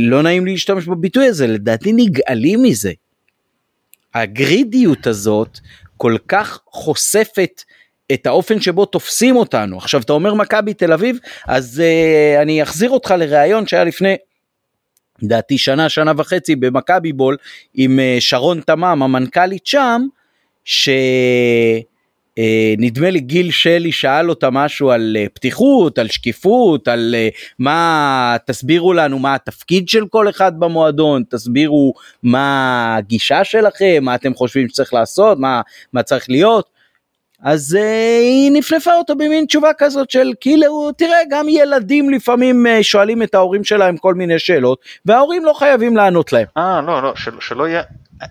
לא 0.00 0.22
נעים 0.22 0.44
לי 0.44 0.52
להשתמש 0.52 0.86
בביטוי 0.86 1.26
הזה, 1.26 1.46
לדעתי 1.46 1.92
נגאלים 1.92 2.62
מזה. 2.62 2.92
הגרידיות 4.14 5.06
הזאת 5.06 5.58
כל 5.96 6.16
כך 6.28 6.60
חושפת 6.70 7.62
את 8.12 8.26
האופן 8.26 8.60
שבו 8.60 8.84
תופסים 8.84 9.36
אותנו. 9.36 9.78
עכשיו 9.78 10.00
אתה 10.00 10.12
אומר 10.12 10.34
מכבי 10.34 10.74
תל 10.74 10.92
אביב, 10.92 11.18
אז 11.46 11.82
uh, 11.84 12.42
אני 12.42 12.62
אחזיר 12.62 12.90
אותך 12.90 13.14
לראיון 13.18 13.66
שהיה 13.66 13.84
לפני, 13.84 14.16
לדעתי 15.22 15.58
שנה, 15.58 15.88
שנה 15.88 16.12
וחצי 16.16 16.56
במכבי 16.56 17.12
בול, 17.12 17.36
עם 17.74 17.98
uh, 17.98 18.20
שרון 18.20 18.60
תמם, 18.60 19.02
המנכ"לית 19.02 19.66
שם, 19.66 20.02
ש... 20.64 20.88
אה, 22.38 22.74
נדמה 22.78 23.10
לי 23.10 23.20
גיל 23.20 23.50
שלי 23.50 23.92
שאל 23.92 24.30
אותה 24.30 24.50
משהו 24.50 24.90
על 24.90 25.16
אה, 25.18 25.26
פתיחות, 25.32 25.98
על 25.98 26.08
שקיפות, 26.08 26.88
על 26.88 27.14
אה, 27.18 27.28
מה, 27.58 28.36
תסבירו 28.46 28.92
לנו 28.92 29.18
מה 29.18 29.34
התפקיד 29.34 29.88
של 29.88 30.06
כל 30.06 30.28
אחד 30.28 30.60
במועדון, 30.60 31.22
תסבירו 31.30 31.94
מה 32.22 32.96
הגישה 32.96 33.44
שלכם, 33.44 33.98
מה 34.02 34.14
אתם 34.14 34.34
חושבים 34.34 34.68
שצריך 34.68 34.94
לעשות, 34.94 35.38
מה, 35.38 35.60
מה 35.92 36.02
צריך 36.02 36.30
להיות. 36.30 36.78
אז 37.42 37.78
uh, 37.80 38.20
היא 38.22 38.52
נפנפה 38.52 38.94
אותו 38.94 39.16
במין 39.16 39.46
תשובה 39.46 39.70
כזאת 39.78 40.10
של 40.10 40.32
כאילו 40.40 40.92
תראה 40.92 41.18
גם 41.30 41.48
ילדים 41.48 42.10
לפעמים 42.10 42.66
uh, 42.66 42.82
שואלים 42.82 43.22
את 43.22 43.34
ההורים 43.34 43.64
שלהם 43.64 43.96
כל 43.96 44.14
מיני 44.14 44.38
שאלות 44.38 44.78
וההורים 45.06 45.44
לא 45.44 45.52
חייבים 45.52 45.96
לענות 45.96 46.32
להם. 46.32 46.46
אה 46.56 46.80
לא 46.80 47.02
לא 47.02 47.16
של, 47.16 47.30
שלא 47.40 47.68
יהיה 47.68 47.82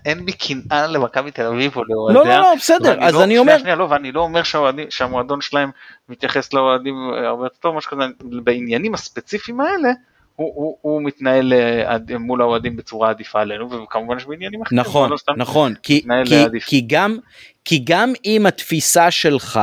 אין 0.04 0.26
בי 0.26 0.32
קנאה 0.32 0.86
למכבי 0.86 1.30
תל 1.30 1.46
אביב 1.46 1.76
או 1.76 1.84
לאוהדיה. 1.84 2.22
לא, 2.22 2.28
לא, 2.28 2.40
לא, 2.40 2.54
בסדר, 2.56 2.96
אז 3.00 3.14
לא, 3.14 3.24
אני 3.24 3.38
אומר... 3.38 3.58
שנייה, 3.58 3.76
לא, 3.76 3.84
ואני 3.84 4.12
לא 4.12 4.20
אומר 4.20 4.42
שהמועדון 4.90 5.40
שלהם 5.40 5.70
מתייחס 6.08 6.52
לאוהדים 6.52 6.94
הרבה 7.24 7.44
יותר 7.44 7.56
טוב, 7.60 7.76
משהו 7.76 7.90
כזה, 7.90 8.02
בעניינים 8.20 8.94
הספציפיים 8.94 9.60
האלה, 9.60 9.88
הוא, 10.36 10.52
הוא, 10.54 10.76
הוא 10.80 11.02
מתנהל 11.02 11.52
אה, 11.52 12.18
מול 12.18 12.40
האוהדים 12.40 12.76
בצורה 12.76 13.10
עדיפה 13.10 13.40
עלינו, 13.40 13.70
וכמובן 13.70 14.16
יש 14.16 14.26
בעניינים 14.26 14.62
אחרים. 14.62 14.80
נכון, 14.80 15.10
לא 15.10 15.16
נכון, 15.36 15.74
כי, 15.82 16.02
כי, 16.24 16.44
כי, 16.66 16.84
גם, 16.86 17.18
כי 17.64 17.82
גם 17.84 18.12
אם 18.24 18.46
התפיסה 18.46 19.10
שלך 19.10 19.60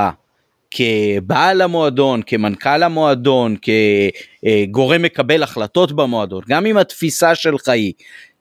כבעל 0.72 1.62
המועדון, 1.62 2.22
כמנכ"ל 2.26 2.84
המועדון, 2.84 3.56
כגורם 3.62 5.02
מקבל 5.02 5.44
החלטות 5.44 5.92
במועדון, 5.92 6.42
גם 6.48 6.66
אם 6.66 6.78
התפיסה 6.78 7.36
שלך 7.36 7.70
היא 7.70 7.94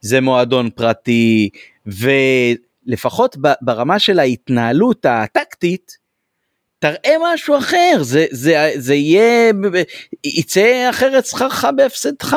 זה 0.05 0.21
מועדון 0.21 0.71
פרטי, 0.71 1.51
ולפחות 1.87 3.37
ברמה 3.63 3.99
של 3.99 4.19
ההתנהלות 4.19 5.07
הטקטית, 5.09 5.99
תראה 6.79 7.15
משהו 7.23 7.59
אחר, 7.59 7.99
זה, 8.01 8.27
זה, 8.31 8.71
זה 8.77 8.95
יהיה, 8.95 9.53
יצא 10.25 10.87
אחרת 10.91 11.27
שכרך 11.27 11.65
בהפסדך. 11.77 12.37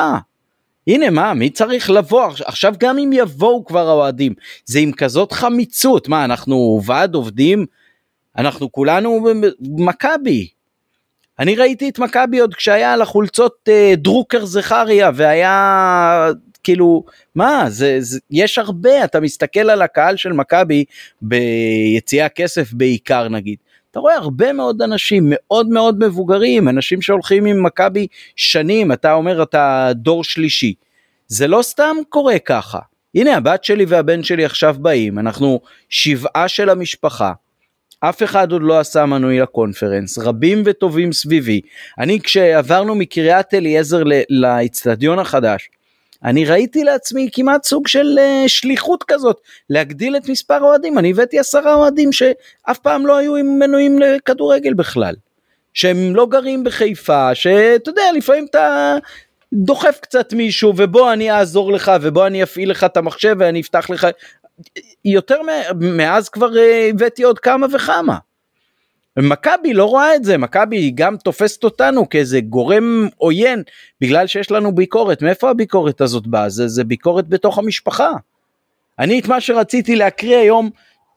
הנה 0.88 1.10
מה, 1.10 1.34
מי 1.34 1.50
צריך 1.50 1.90
לבוא? 1.90 2.32
עכשיו 2.46 2.74
גם 2.78 3.00
אם 3.00 3.10
יבואו 3.14 3.66
כבר 3.66 3.90
האוהדים, 3.90 4.34
זה 4.66 4.80
עם 4.80 4.92
כזאת 4.92 5.32
חמיצות, 5.32 6.08
מה 6.08 6.26
אנחנו 6.26 6.82
ועד 6.86 7.16
עובדים? 7.16 7.66
אנחנו 8.38 8.72
כולנו 8.72 9.28
מכבי. 9.62 10.48
אני 11.40 11.56
ראיתי 11.56 11.90
את 11.90 12.00
מכבי 12.00 12.40
עוד 12.40 12.54
כשהיה 12.56 12.94
על 12.94 13.02
החולצות 13.02 13.56
אה, 13.68 13.94
דרוקר 13.98 14.46
זכריה 14.46 15.12
והיה 15.14 16.32
כאילו, 16.64 17.04
מה, 17.36 17.66
זה, 17.68 17.98
זה, 18.00 18.20
יש 18.32 18.58
הרבה, 18.58 19.04
אתה 19.04 19.20
מסתכל 19.20 19.70
על 19.70 19.82
הקהל 19.82 20.18
של 20.18 20.34
מכבי 20.34 20.86
ביציאה 21.22 22.30
כסף 22.30 22.74
בעיקר 22.74 23.30
נגיד. 23.30 23.58
אתה 23.92 24.00
רואה 24.00 24.16
הרבה 24.16 24.54
מאוד 24.54 24.82
אנשים 24.82 25.24
מאוד 25.28 25.70
מאוד 25.70 26.06
מבוגרים, 26.06 26.70
אנשים 26.70 27.02
שהולכים 27.02 27.46
עם 27.46 27.64
מכבי 27.64 28.08
שנים, 28.36 28.92
אתה 28.92 29.14
אומר 29.14 29.44
אתה 29.44 29.90
דור 29.96 30.24
שלישי. 30.24 30.74
זה 31.28 31.48
לא 31.48 31.62
סתם 31.62 31.96
קורה 32.10 32.40
ככה. 32.40 32.80
הנה 33.16 33.36
הבת 33.38 33.64
שלי 33.64 33.86
והבן 33.86 34.24
שלי 34.24 34.46
עכשיו 34.46 34.76
באים, 34.80 35.20
אנחנו 35.20 35.60
שבעה 35.90 36.48
של 36.48 36.70
המשפחה. 36.70 37.32
אף 38.00 38.24
אחד 38.24 38.52
עוד 38.52 38.62
לא 38.64 38.80
עשה 38.80 39.06
מנוי 39.06 39.40
לקונפרנס, 39.40 40.18
רבים 40.18 40.64
וטובים 40.66 41.14
סביבי. 41.14 41.62
אני 42.00 42.20
כשעברנו 42.22 42.96
מקריית 42.96 43.54
אליעזר 43.54 44.04
לאצטדיון 44.30 45.20
החדש, 45.20 45.70
אני 46.24 46.46
ראיתי 46.46 46.84
לעצמי 46.84 47.30
כמעט 47.34 47.64
סוג 47.64 47.88
של 47.88 48.18
uh, 48.18 48.48
שליחות 48.48 49.04
כזאת 49.04 49.42
להגדיל 49.70 50.18
את 50.18 50.30
מספר 50.30 50.54
האוהדים 50.54 50.98
אני 50.98 51.12
הבאתי 51.12 51.40
עשרה 51.40 51.74
אוהדים 51.74 52.12
שאף 52.12 52.78
פעם 52.82 53.08
לא 53.08 53.18
היו 53.18 53.36
עם 53.36 53.60
מנויים 53.60 54.00
לכדורגל 54.00 54.74
בכלל 54.74 55.16
שהם 55.74 56.16
לא 56.16 56.26
גרים 56.26 56.64
בחיפה 56.64 57.36
שאתה 57.36 57.90
יודע 57.90 58.02
לפעמים 58.16 58.46
אתה 58.50 58.96
דוחף 59.54 60.00
קצת 60.02 60.34
מישהו 60.34 60.74
ובוא 60.78 61.14
אני 61.14 61.32
אעזור 61.32 61.72
לך 61.72 61.92
ובוא 62.02 62.28
אני 62.28 62.44
אפעיל 62.44 62.72
לך 62.72 62.84
את 62.84 62.98
המחשב 62.98 63.36
ואני 63.40 63.62
אפתח 63.62 63.90
לך 63.90 64.08
יותר 65.06 65.42
מאז 65.80 66.30
כבר 66.30 66.50
uh, 66.50 66.90
הבאתי 66.90 67.24
עוד 67.24 67.40
כמה 67.40 67.68
וכמה. 67.74 68.18
מכבי 69.20 69.74
לא 69.74 69.86
רואה 69.86 70.16
את 70.16 70.24
זה, 70.24 70.38
מכבי 70.38 70.92
גם 70.96 71.18
תופסת 71.18 71.64
אותנו 71.64 72.10
כאיזה 72.10 72.42
גורם 72.42 73.08
עוין 73.18 73.64
בגלל 74.02 74.28
שיש 74.28 74.52
לנו 74.52 74.76
ביקורת, 74.76 75.22
מאיפה 75.22 75.50
הביקורת 75.50 76.02
הזאת 76.02 76.28
באה? 76.28 76.50
זה, 76.50 76.68
זה 76.68 76.84
ביקורת 76.84 77.28
בתוך 77.28 77.58
המשפחה. 77.58 78.12
אני 79.00 79.20
את 79.20 79.28
מה 79.28 79.42
שרציתי 79.42 79.96
להקריא 79.96 80.38
היום 80.38 80.70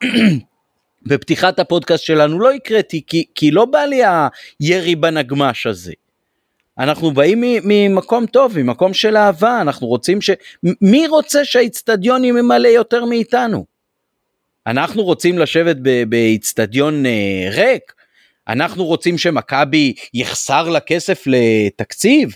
בפתיחת 1.08 1.58
הפודקאסט 1.58 2.04
שלנו 2.04 2.40
לא 2.40 2.52
הקראתי 2.52 3.02
כי, 3.06 3.24
כי 3.34 3.50
לא 3.50 3.64
בא 3.64 3.84
לי 3.84 4.02
הירי 4.60 4.96
בנגמש 4.96 5.66
הזה. 5.66 5.92
אנחנו 6.80 7.10
באים 7.10 7.40
ממקום 7.64 8.26
טוב, 8.26 8.58
ממקום 8.58 8.94
של 8.94 9.16
אהבה, 9.16 9.60
אנחנו 9.60 9.86
רוצים 9.86 10.20
ש... 10.20 10.30
מי 10.82 11.08
רוצה 11.08 11.44
שהאיצטדיון 11.44 12.24
ימלא 12.24 12.68
יותר 12.68 13.04
מאיתנו? 13.04 13.64
אנחנו 14.66 15.02
רוצים 15.02 15.38
לשבת 15.38 15.76
באיצטדיון 16.08 17.06
אה, 17.06 17.48
ריק? 17.50 17.92
אנחנו 18.48 18.84
רוצים 18.84 19.18
שמכבי 19.18 19.94
יחסר 20.14 20.68
לה 20.68 20.80
כסף 20.80 21.22
לתקציב? 21.26 22.30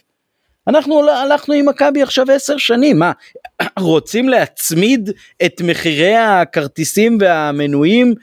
אנחנו 0.68 1.08
הלכנו 1.10 1.54
עם 1.54 1.68
מכבי 1.68 2.02
עכשיו 2.02 2.30
עשר 2.30 2.56
שנים, 2.56 2.98
מה, 2.98 3.12
רוצים 3.78 4.28
להצמיד 4.28 5.10
את 5.44 5.60
מחירי 5.64 6.16
הכרטיסים 6.16 7.18
והמנויים 7.20 8.14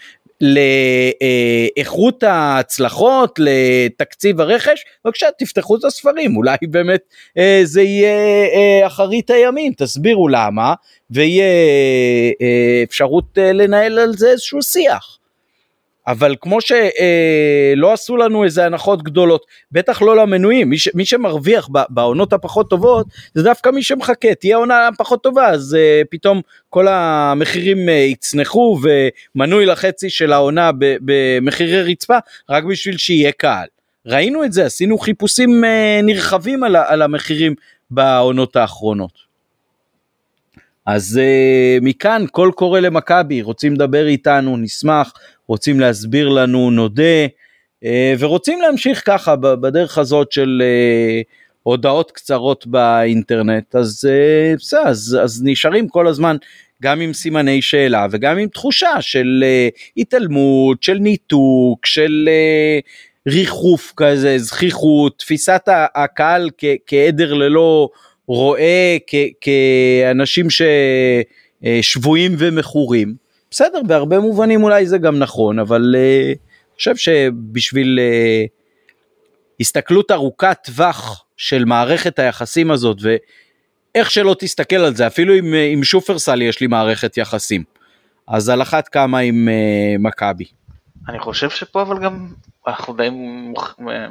לאיכות 0.42 2.24
ההצלחות, 2.24 3.39
לתקציב 3.39 4.42
הרכש, 4.42 4.84
בבקשה 5.06 5.28
תפתחו 5.38 5.76
את 5.76 5.84
הספרים, 5.84 6.38
אולי 6.38 6.58
באמת 6.62 7.02
אה, 7.38 7.62
זה 7.64 7.82
יהיה 7.82 8.46
אה, 8.54 8.88
אחרית 8.88 9.30
הימים, 9.30 9.74
תסבירו 9.78 10.28
למה, 10.28 10.74
ויהיה 11.12 11.46
אה, 12.42 12.84
אפשרות 12.84 13.38
אה, 13.38 13.54
לנהל 13.54 14.00
על 14.00 14.14
זה 14.14 14.30
איזשהו 14.30 14.62
שיח. 14.62 15.18
אבל 16.08 16.36
כמו 16.41 16.62
שלא 16.62 17.88
אה, 17.88 17.93
עשו 17.93 18.18
לנו 18.18 18.43
איזה 18.43 18.66
הנחות 18.66 19.04
גדולות, 19.04 19.45
בטח 19.72 20.02
לא 20.02 20.16
למנויים, 20.16 20.70
מי, 20.70 20.78
ש, 20.78 20.89
מי 20.93 21.06
שמרוויח 21.06 21.70
בעונות 21.89 22.34
הפחות 22.34 22.70
טובות 22.70 23.08
זה 23.34 23.43
דווקא 23.43 23.70
מי 23.70 23.84
שמחכה, 23.84 24.36
תהיה 24.36 24.58
עונה 24.58 24.89
פחות 24.97 25.24
טובה 25.24 25.49
אז 25.49 25.78
אה, 25.80 26.02
פתאום 26.10 26.41
כל 26.70 26.88
המחירים 26.88 27.89
אה, 27.89 27.93
יצנחו 27.93 28.80
ומנוי 29.36 29.66
לחצי 29.66 30.10
של 30.10 30.34
העונה 30.34 30.72
במחירי 30.80 31.84
רצפה 31.84 32.18
רק 32.49 32.64
בשביל 32.64 32.97
שיהיה 32.97 33.32
קהל. 33.32 33.68
ראינו 34.06 34.43
את 34.43 34.54
זה, 34.54 34.66
עשינו 34.66 34.97
חיפושים 34.97 35.64
נרחבים 36.04 36.64
על, 36.64 36.76
על 36.76 37.02
המחירים 37.02 37.56
בעונות 37.91 38.56
האחרונות. 38.56 39.32
אז 40.86 41.20
uh, 41.22 41.84
מכאן 41.84 42.26
קול 42.32 42.52
קורא 42.52 42.80
למכבי, 42.80 43.41
רוצים 43.41 43.74
לדבר 43.74 44.08
איתנו, 44.08 44.58
נשמח, 44.58 45.14
רוצים 45.52 45.80
להסביר 45.80 46.30
לנו, 46.30 46.72
נודה, 46.72 47.26
uh, 47.84 47.88
ורוצים 48.20 48.62
להמשיך 48.62 49.04
ככה 49.06 49.36
בדרך 49.36 49.97
הזאת 49.97 50.32
של 50.32 50.62
uh, 50.62 51.26
הודעות 51.64 52.12
קצרות 52.12 52.68
באינטרנט, 52.68 53.76
אז 53.76 54.08
uh, 54.10 54.58
בסדר, 54.58 54.82
אז, 54.88 55.18
אז 55.24 55.41
נשארים 55.43 55.88
כל 55.88 56.08
הזמן 56.08 56.38
גם 56.82 57.02
עם 57.02 57.14
סימני 57.14 57.62
שאלה 57.62 58.08
וגם 58.12 58.38
עם 58.38 58.47
תחושה 58.47 59.02
של 59.02 59.43
התעלמות, 59.97 60.84
של 60.84 60.97
ניתוק, 60.97 61.86
של 61.86 62.30
ריחוף 63.28 63.93
כזה, 63.97 64.38
זכיחות, 64.38 65.20
תפיסת 65.20 65.62
הקהל 65.95 66.49
כעדר 66.88 67.34
ללא 67.34 67.89
רואה 68.28 68.97
כאנשים 69.41 70.47
ששבויים 70.49 72.36
ומכורים. 72.38 73.21
בסדר, 73.52 73.84
בהרבה 73.88 74.20
מובנים 74.20 74.64
אולי 74.64 74.88
זה 74.88 74.97
גם 74.97 75.20
נכון, 75.20 75.60
אבל 75.60 75.95
אה, 75.97 76.26
אני 76.26 76.76
חושב 76.76 76.95
שבשביל 76.95 77.99
אה, 77.99 78.45
הסתכלות 79.60 80.12
ארוכת 80.12 80.58
טווח 80.64 81.26
של 81.38 81.66
מערכת 81.66 82.20
היחסים 82.20 82.72
הזאת, 82.72 82.97
ואיך 83.02 84.12
שלא 84.12 84.36
תסתכל 84.39 84.76
על 84.76 84.95
זה, 84.95 85.08
אפילו 85.08 85.34
עם, 85.34 85.54
אה, 85.54 85.66
עם 85.66 85.84
שופרסל 85.84 86.41
יש 86.41 86.62
לי 86.62 86.68
מערכת 86.68 87.18
יחסים, 87.18 87.64
אז 88.28 88.49
על 88.49 88.62
אחת 88.62 88.88
כמה 88.88 89.20
עם 89.20 89.47
מכבי. 89.99 90.45
אני 91.10 91.20
חושב 91.20 91.49
שפה 91.49 91.82
אבל 91.82 92.04
גם 92.04 92.28
אנחנו 92.68 92.93
די 92.93 93.10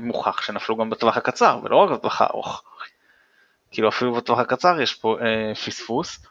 מוכח 0.01 0.43
שנפלו 0.43 0.77
גם 0.77 0.91
בטווח 0.91 1.17
הקצר 1.17 1.61
ולא 1.65 1.77
רק 1.77 1.91
בטווח 1.91 2.23
הארוך. 2.23 2.63
כאילו 3.71 3.89
אפילו 3.89 4.15
בטווח 4.15 4.39
הקצר 4.39 4.81
יש 4.81 4.95
פה 4.95 5.17
אה, 5.21 5.55
פספוס. 5.55 6.27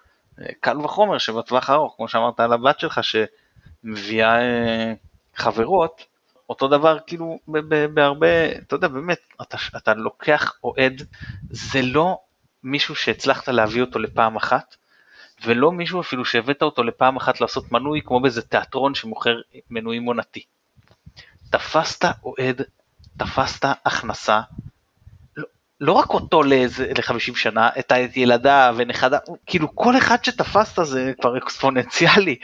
קל 0.60 0.82
וחומר 0.82 1.18
שבטווח 1.18 1.70
הארוך, 1.70 1.94
כמו 1.98 2.08
שאמרת 2.08 2.40
על 2.40 2.54
הבת 2.54 2.80
שלך 2.80 3.02
שמביאה 3.04 4.42
אה, 4.42 4.94
חברות, 5.36 6.06
אותו 6.50 6.68
דבר 6.68 6.98
כאילו 7.08 7.40
בהרבה, 7.94 8.52
אתה 8.52 8.76
יודע 8.76 8.88
באמת, 8.88 9.20
אתה, 9.42 9.58
אתה 9.78 9.94
לוקח 9.94 10.54
אוהד, 10.64 11.08
זה 11.50 11.82
לא 11.82 12.18
מישהו 12.64 12.96
שהצלחת 12.96 13.48
להביא 13.48 13.82
אותו 13.82 14.00
לפעם 14.00 14.36
אחת, 14.36 14.76
ולא 15.46 15.72
מישהו 15.72 16.02
אפילו 16.02 16.26
שהבאת 16.26 16.62
אותו 16.62 16.84
לפעם 16.84 17.18
אחת 17.18 17.42
לעשות 17.42 17.72
מנוי 17.72 18.02
כמו 18.06 18.20
באיזה 18.20 18.42
תיאטרון 18.42 18.96
שמוכר 18.96 19.36
מנויים 19.70 20.06
עונתי. 20.06 20.44
תפסת 21.50 22.06
אוהד, 22.24 22.62
תפסת 23.18 23.66
הכנסה, 23.86 24.42
לא, 25.82 25.94
רק 25.94 26.10
אותו 26.10 26.44
ל-50 26.44 27.36
שנה, 27.36 27.70
את 27.80 27.94
ילדה 28.16 28.72
ונכדה, 28.76 29.18
כאילו 29.46 29.76
כל 29.76 29.98
אחד 29.98 30.24
שתפסת 30.24 30.84
זה 30.84 31.14
כבר 31.22 31.38
אקספוננציאלי, 31.38 32.36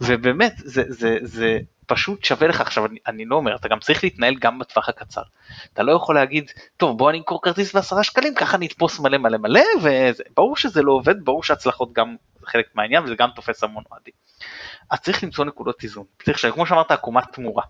ובאמת 0.00 0.52
זה, 0.56 0.82
זה, 0.88 1.18
זה 1.22 1.58
פשוט 1.86 2.24
שווה 2.24 2.48
לך 2.48 2.60
עכשיו, 2.60 2.86
אני, 2.86 2.98
אני 3.06 3.24
לא 3.24 3.36
אומר, 3.36 3.56
אתה 3.56 3.68
גם 3.68 3.78
צריך 3.78 4.04
להתנהל 4.04 4.34
גם 4.34 4.58
בטווח 4.58 4.88
הקצר. 4.88 5.22
אתה 5.72 5.82
לא 5.82 5.92
יכול 5.92 6.14
להגיד, 6.14 6.50
טוב 6.76 6.98
בוא 6.98 7.10
אני 7.10 7.18
אמכור 7.18 7.42
כרטיס 7.42 7.74
בעשרה 7.74 8.04
שקלים, 8.04 8.34
ככה 8.34 8.56
אני 8.56 8.66
אתפוס 8.66 9.00
מלא 9.00 9.18
מלא 9.18 9.38
מלא, 9.38 9.62
וברור 9.82 10.56
שזה 10.56 10.82
לא 10.82 10.92
עובד, 10.92 11.24
ברור 11.24 11.42
שהצלחות 11.42 11.92
גם 11.92 12.16
חלק 12.44 12.66
מהעניין 12.74 13.04
וזה 13.04 13.14
גם 13.14 13.28
תופס 13.34 13.64
המון 13.64 13.84
אוהדים. 13.92 14.14
אז 14.90 15.00
צריך 15.00 15.24
למצוא 15.24 15.44
נקודות 15.44 15.82
איזון, 15.82 16.04
צריך, 16.24 16.46
כמו 16.54 16.66
שאמרת, 16.66 16.90
עקומת 16.90 17.24
תמורה. 17.32 17.62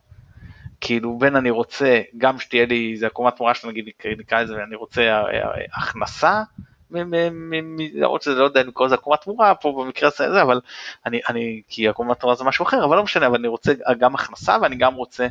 כאילו 0.80 1.18
בין 1.18 1.36
אני 1.36 1.50
רוצה 1.50 2.00
גם 2.18 2.38
שתהיה 2.38 2.66
לי 2.66 2.92
איזה 2.92 3.06
עקומת 3.06 3.36
תמורה 3.36 3.54
שנגיד 3.54 3.88
נקרא 4.18 4.42
לזה 4.42 4.54
אני 4.68 4.76
רוצה 4.76 5.02
אה, 5.02 5.20
אה, 5.20 5.64
הכנסה 5.74 6.42
למרות 6.90 8.22
שזה 8.22 8.34
לא 8.34 8.44
יודע 8.44 8.60
אם 8.60 8.68
לקרוא 8.68 8.86
לזה 8.86 8.94
עקומת 8.94 9.20
תמורה 9.20 9.54
פה 9.54 9.82
במקרה 9.84 10.10
הזה 10.18 10.42
אבל 10.42 10.60
אני 11.06 11.20
אני 11.28 11.62
כי 11.68 11.88
עקומת 11.88 12.20
תמורה 12.20 12.36
זה 12.36 12.44
משהו 12.44 12.62
אחר 12.62 12.84
אבל 12.84 12.96
לא 12.96 13.02
משנה 13.02 13.26
אבל 13.26 13.38
אני 13.38 13.48
רוצה 13.48 13.72
גם 13.98 14.14
הכנסה 14.14 14.56
ואני 14.62 14.76
גם 14.76 14.94
רוצה 14.94 15.26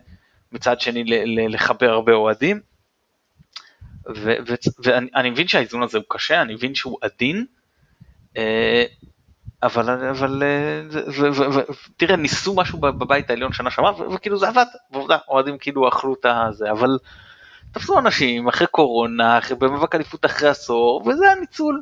מצד 0.51 0.81
שני 0.81 1.03
לחבר 1.49 1.89
הרבה 1.89 2.13
אוהדים. 2.13 2.59
ואני 4.83 5.29
מבין 5.29 5.47
שהאיזון 5.47 5.83
הזה 5.83 5.97
הוא 5.97 6.05
קשה 6.09 6.41
אני 6.41 6.53
מבין 6.53 6.75
שהוא 6.75 6.97
עדין. 7.01 7.45
אה, 9.65 9.69
אבל 9.69 10.07
אבל 10.09 10.43
תראה 11.97 12.15
ניסו 12.15 12.55
משהו 12.55 12.79
בבית 12.79 13.29
העליון 13.29 13.53
שנה 13.53 13.71
שעברה 13.71 14.07
וכאילו 14.15 14.37
זה 14.37 14.47
עבד 14.47 14.65
ועובדה 14.91 15.17
אוהדים 15.27 15.57
כאילו 15.57 15.89
אכלו 15.89 16.13
את 16.13 16.25
הזה 16.25 16.71
אבל 16.71 16.97
תפסו 17.71 17.99
אנשים 17.99 18.47
אחרי 18.47 18.67
קורונה 18.67 19.37
אחרי 19.37 19.57
במאבק 19.57 19.95
אליפות 19.95 20.25
אחרי 20.25 20.49
עשור 20.49 21.03
וזה 21.07 21.31
הניצול. 21.31 21.81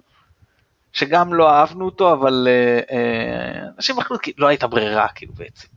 שגם 0.93 1.33
לא 1.33 1.49
אהבנו 1.49 1.85
אותו 1.85 2.13
אבל 2.13 2.47
אה, 2.49 2.79
אה, 2.91 3.67
אנשים 3.77 3.99
אכלו 3.99 4.19
כי 4.19 4.33
לא 4.37 4.47
הייתה 4.47 4.67
ברירה 4.67 5.07
כאילו 5.07 5.33
בעצם. 5.33 5.67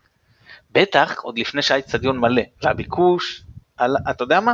בטח 0.70 1.20
עוד 1.20 1.38
לפני 1.38 1.62
שהיה 1.62 1.78
אצטדיון 1.78 2.18
מלא 2.18 2.42
והביקוש 2.62 3.42
על, 3.76 3.96
אתה 4.10 4.24
יודע 4.24 4.40
מה 4.40 4.52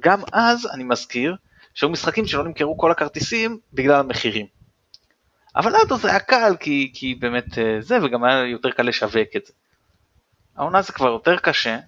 גם 0.00 0.20
אז 0.32 0.68
אני 0.74 0.84
מזכיר 0.84 1.36
שהיו 1.74 1.90
משחקים 1.90 2.26
שלא 2.26 2.44
נמכרו 2.44 2.78
כל 2.78 2.90
הכרטיסים 2.90 3.58
בגלל 3.72 4.00
המחירים. 4.00 4.46
אבל 5.56 5.72
אז 5.76 6.00
זה 6.00 6.08
היה 6.08 6.20
קל 6.20 6.56
כי, 6.60 6.90
כי 6.94 7.14
באמת 7.14 7.58
אה, 7.58 7.76
זה 7.80 8.04
וגם 8.04 8.24
היה 8.24 8.46
יותר 8.46 8.70
קל 8.70 8.82
לשווק 8.82 9.36
את 9.36 9.46
זה. 9.46 9.52
העונה 10.56 10.82
זה 10.82 10.92
כבר 10.92 11.08
יותר 11.08 11.36
קשה 11.36 11.78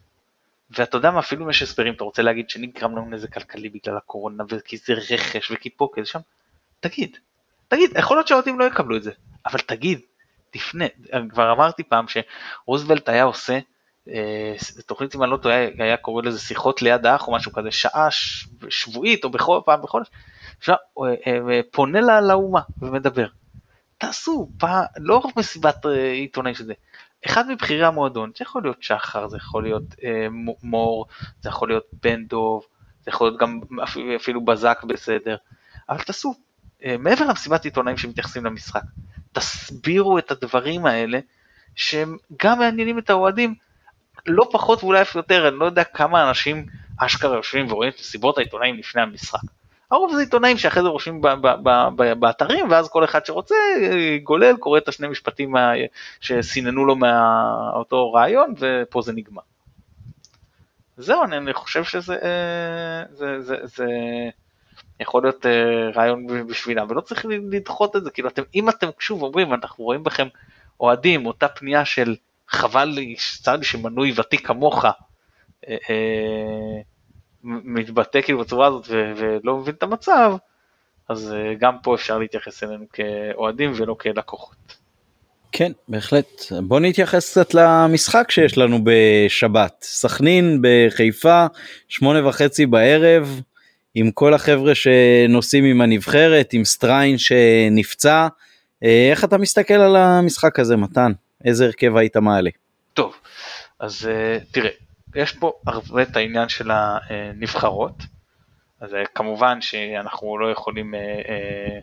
ואתה 0.71 0.97
יודע 0.97 1.11
מה 1.11 1.19
אפילו 1.19 1.45
אם 1.45 1.51
יש 1.51 1.63
הסברים 1.63 1.95
אתה 1.95 2.05
רוצה 2.05 2.23
להגיד 2.23 2.51
שנגרם 2.51 2.97
לנו 2.97 3.11
נזק 3.11 3.33
כלכלי 3.35 3.69
בגלל 3.69 3.97
הקורונה 3.97 4.45
וכי 4.49 4.77
זה 4.77 4.93
רכש 4.93 5.51
וכי 5.51 5.71
פה 5.71 5.89
כזה 5.95 6.07
שם? 6.07 6.21
תגיד. 6.81 7.17
תגיד 7.69 7.91
יכול 7.99 8.17
להיות 8.17 8.29
שהאוהדים 8.29 8.59
לא 8.59 8.65
יקבלו 8.65 8.97
את 8.97 9.03
זה 9.03 9.11
אבל 9.47 9.59
תגיד 9.59 10.01
תפנה 10.51 10.85
כבר 11.31 11.53
אמרתי 11.53 11.83
פעם 11.83 12.05
שרוזוולט 12.09 13.09
היה 13.09 13.25
עושה 13.25 13.59
אה, 14.09 14.55
תוכנית 14.87 15.15
אם 15.15 15.23
אני 15.23 15.31
לא 15.31 15.37
טועה 15.37 15.67
היה 15.79 15.97
קורא 15.97 16.23
לזה 16.23 16.41
שיחות 16.41 16.83
ליד 16.83 17.07
האח 17.07 17.29
או 17.29 17.33
משהו 17.33 17.53
כזה 17.53 17.71
שעה 17.71 18.09
שבועית 18.69 19.25
או 19.25 19.31
בכל 19.31 19.61
פעם 19.65 19.83
בחודש 19.83 20.07
אה, 20.69 20.75
אה, 21.27 21.61
פונה 21.71 22.21
לאומה 22.21 22.61
ומדבר 22.83 23.27
תעשו, 24.01 24.51
פע... 24.59 24.83
לא 24.97 25.17
רק 25.17 25.37
מסיבת 25.37 25.87
אה, 25.87 26.13
עיתונאים 26.13 26.55
שזה, 26.55 26.73
אחד 27.27 27.49
מבכירי 27.49 27.85
המועדון, 27.85 28.31
זה 28.39 28.43
יכול 28.43 28.63
להיות 28.63 28.83
שחר, 28.83 29.29
זה 29.29 29.37
יכול 29.37 29.63
להיות 29.63 29.95
אה, 30.05 30.27
מור, 30.63 31.07
זה 31.41 31.49
יכול 31.49 31.69
להיות 31.69 31.85
בן 32.03 32.25
דוב, 32.25 32.67
זה 33.05 33.11
יכול 33.11 33.27
להיות 33.27 33.41
גם 33.41 33.61
אפילו 34.17 34.45
בזק 34.45 34.85
בסדר, 34.89 35.37
אבל 35.89 36.03
תעשו, 36.03 36.35
אה, 36.85 36.97
מעבר 36.99 37.25
למסיבת 37.25 37.65
עיתונאים 37.65 37.97
שמתייחסים 37.97 38.45
למשחק, 38.45 38.83
תסבירו 39.33 40.19
את 40.19 40.31
הדברים 40.31 40.87
האלה 40.87 41.19
שהם 41.75 42.17
גם 42.43 42.59
מעניינים 42.59 42.99
את 42.99 43.11
האוהדים, 43.11 43.55
לא 44.27 44.49
פחות 44.53 44.85
ואולי 44.85 45.03
אף 45.03 45.15
יותר, 45.15 45.49
אני 45.49 45.57
לא 45.59 45.65
יודע 45.65 45.85
כמה 45.85 46.29
אנשים 46.29 46.67
אשכרה 46.97 47.37
יושבים 47.37 47.73
ורואים 47.73 47.91
את 47.91 48.01
מסיבות 48.01 48.39
העיתונאים 48.39 48.77
לפני 48.77 49.03
המשחק. 49.03 49.60
הרוב 49.91 50.15
זה 50.15 50.21
עיתונאים 50.21 50.59
שאחרי 50.59 50.83
זה 50.83 50.89
רושמים 50.89 51.21
באתרים 52.19 52.71
ואז 52.71 52.89
כל 52.89 53.05
אחד 53.05 53.27
שרוצה 53.27 53.55
גולל 54.23 54.57
קורא 54.57 54.79
את 54.79 54.89
השני 54.89 55.09
משפטים 55.09 55.55
שסיננו 56.21 56.85
לו 56.85 56.97
מאותו 56.97 58.13
רעיון 58.13 58.55
ופה 58.59 59.03
זה 59.03 59.13
נגמר. 59.13 59.43
זהו 61.01 61.25
אני 61.25 61.53
חושב 61.53 61.85
שזה 61.85 62.15
אה, 62.15 63.05
זה, 63.11 63.41
זה, 63.41 63.57
זה 63.63 63.87
יכול 65.01 65.23
להיות 65.23 65.47
אה, 65.47 65.91
רעיון 65.95 66.47
בשבילם 66.47 66.87
ולא 66.91 67.01
צריך 67.01 67.27
לדחות 67.51 67.97
את 67.97 68.05
זה 68.05 68.11
כאילו 68.11 68.29
אתם 68.29 68.43
אם 68.55 68.69
אתם 68.69 68.89
שוב 68.99 69.23
אומרים 69.23 69.55
אנחנו 69.55 69.85
רואים 69.85 70.05
בכם 70.05 70.29
אוהדים 70.81 71.27
אותה 71.27 71.49
פנייה 71.49 71.85
של 71.85 72.17
חבל 72.49 72.85
לי 72.85 73.17
צר 73.43 73.63
שמנוי 73.63 74.13
ותיק 74.17 74.47
כמוך 74.47 74.85
אה, 75.69 75.77
מתבטא 77.45 78.21
כאילו 78.21 78.39
בצורה 78.39 78.67
הזאת 78.67 78.87
ולא 78.89 79.57
מבין 79.57 79.75
את 79.75 79.83
המצב, 79.83 80.33
אז 81.09 81.33
אה, 81.33 81.55
גם 81.59 81.75
פה 81.83 81.95
אפשר 81.95 82.19
להתייחס 82.19 82.63
אלינו 82.63 82.85
כאוהדים 82.93 83.73
ולא 83.77 83.95
כלקוחות. 83.95 84.77
כן, 85.53 85.73
בהחלט. 85.89 86.43
בוא 86.63 86.81
נתייחס 86.81 87.31
קצת 87.31 87.55
למשחק 87.55 88.31
שיש 88.31 88.59
לנו 88.59 88.79
בשבת. 88.85 89.75
סכנין 89.83 90.63
בחיפה, 90.63 91.47
שמונה 91.89 92.29
וחצי 92.29 92.67
בערב, 92.67 93.41
עם 93.95 94.11
כל 94.11 94.35
החבר'ה 94.35 94.75
שנוסעים 94.75 95.65
עם 95.65 95.81
הנבחרת, 95.81 96.53
עם 96.53 96.65
סטריין 96.65 97.19
שנפצע. 97.19 98.29
אה, 98.85 99.09
איך 99.11 99.25
אתה 99.25 99.39
מסתכל 99.39 99.75
על 99.75 99.97
המשחק 99.97 100.59
הזה, 100.59 100.77
מתן? 100.77 101.13
איזה 101.45 101.65
הרכב 101.65 101.97
היית 101.97 102.17
מעלה? 102.17 102.51
טוב, 102.95 103.15
אז 103.81 104.09
אה, 104.11 104.39
תראה, 104.51 104.71
יש 105.15 105.33
פה 105.33 105.53
הרבה 105.67 106.03
את 106.03 106.17
העניין 106.17 106.49
של 106.49 106.71
הנבחרות, 106.71 107.95
אז 108.81 108.95
אה, 108.95 109.07
כמובן 109.07 109.61
שאנחנו 109.61 110.39
לא 110.39 110.51
יכולים 110.51 110.95
אה, 110.95 111.01
אה, 111.01 111.79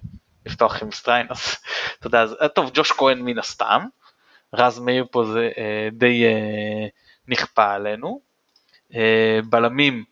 לפתוח 0.45 0.83
עם 0.83 0.91
סטריין, 0.91 1.27
אז 1.29 1.39
אתה 1.99 2.07
יודע, 2.07 2.21
אז, 2.21 2.35
טוב, 2.55 2.71
ג'וש 2.73 2.91
כהן 2.91 3.19
מן 3.19 3.39
הסתם, 3.39 3.85
רז 4.53 4.79
מאיר 4.79 5.05
פה 5.11 5.25
זה 5.25 5.49
די 5.91 6.23
נכפה 7.27 7.73
עלינו, 7.73 8.21
בלמים, 9.49 10.03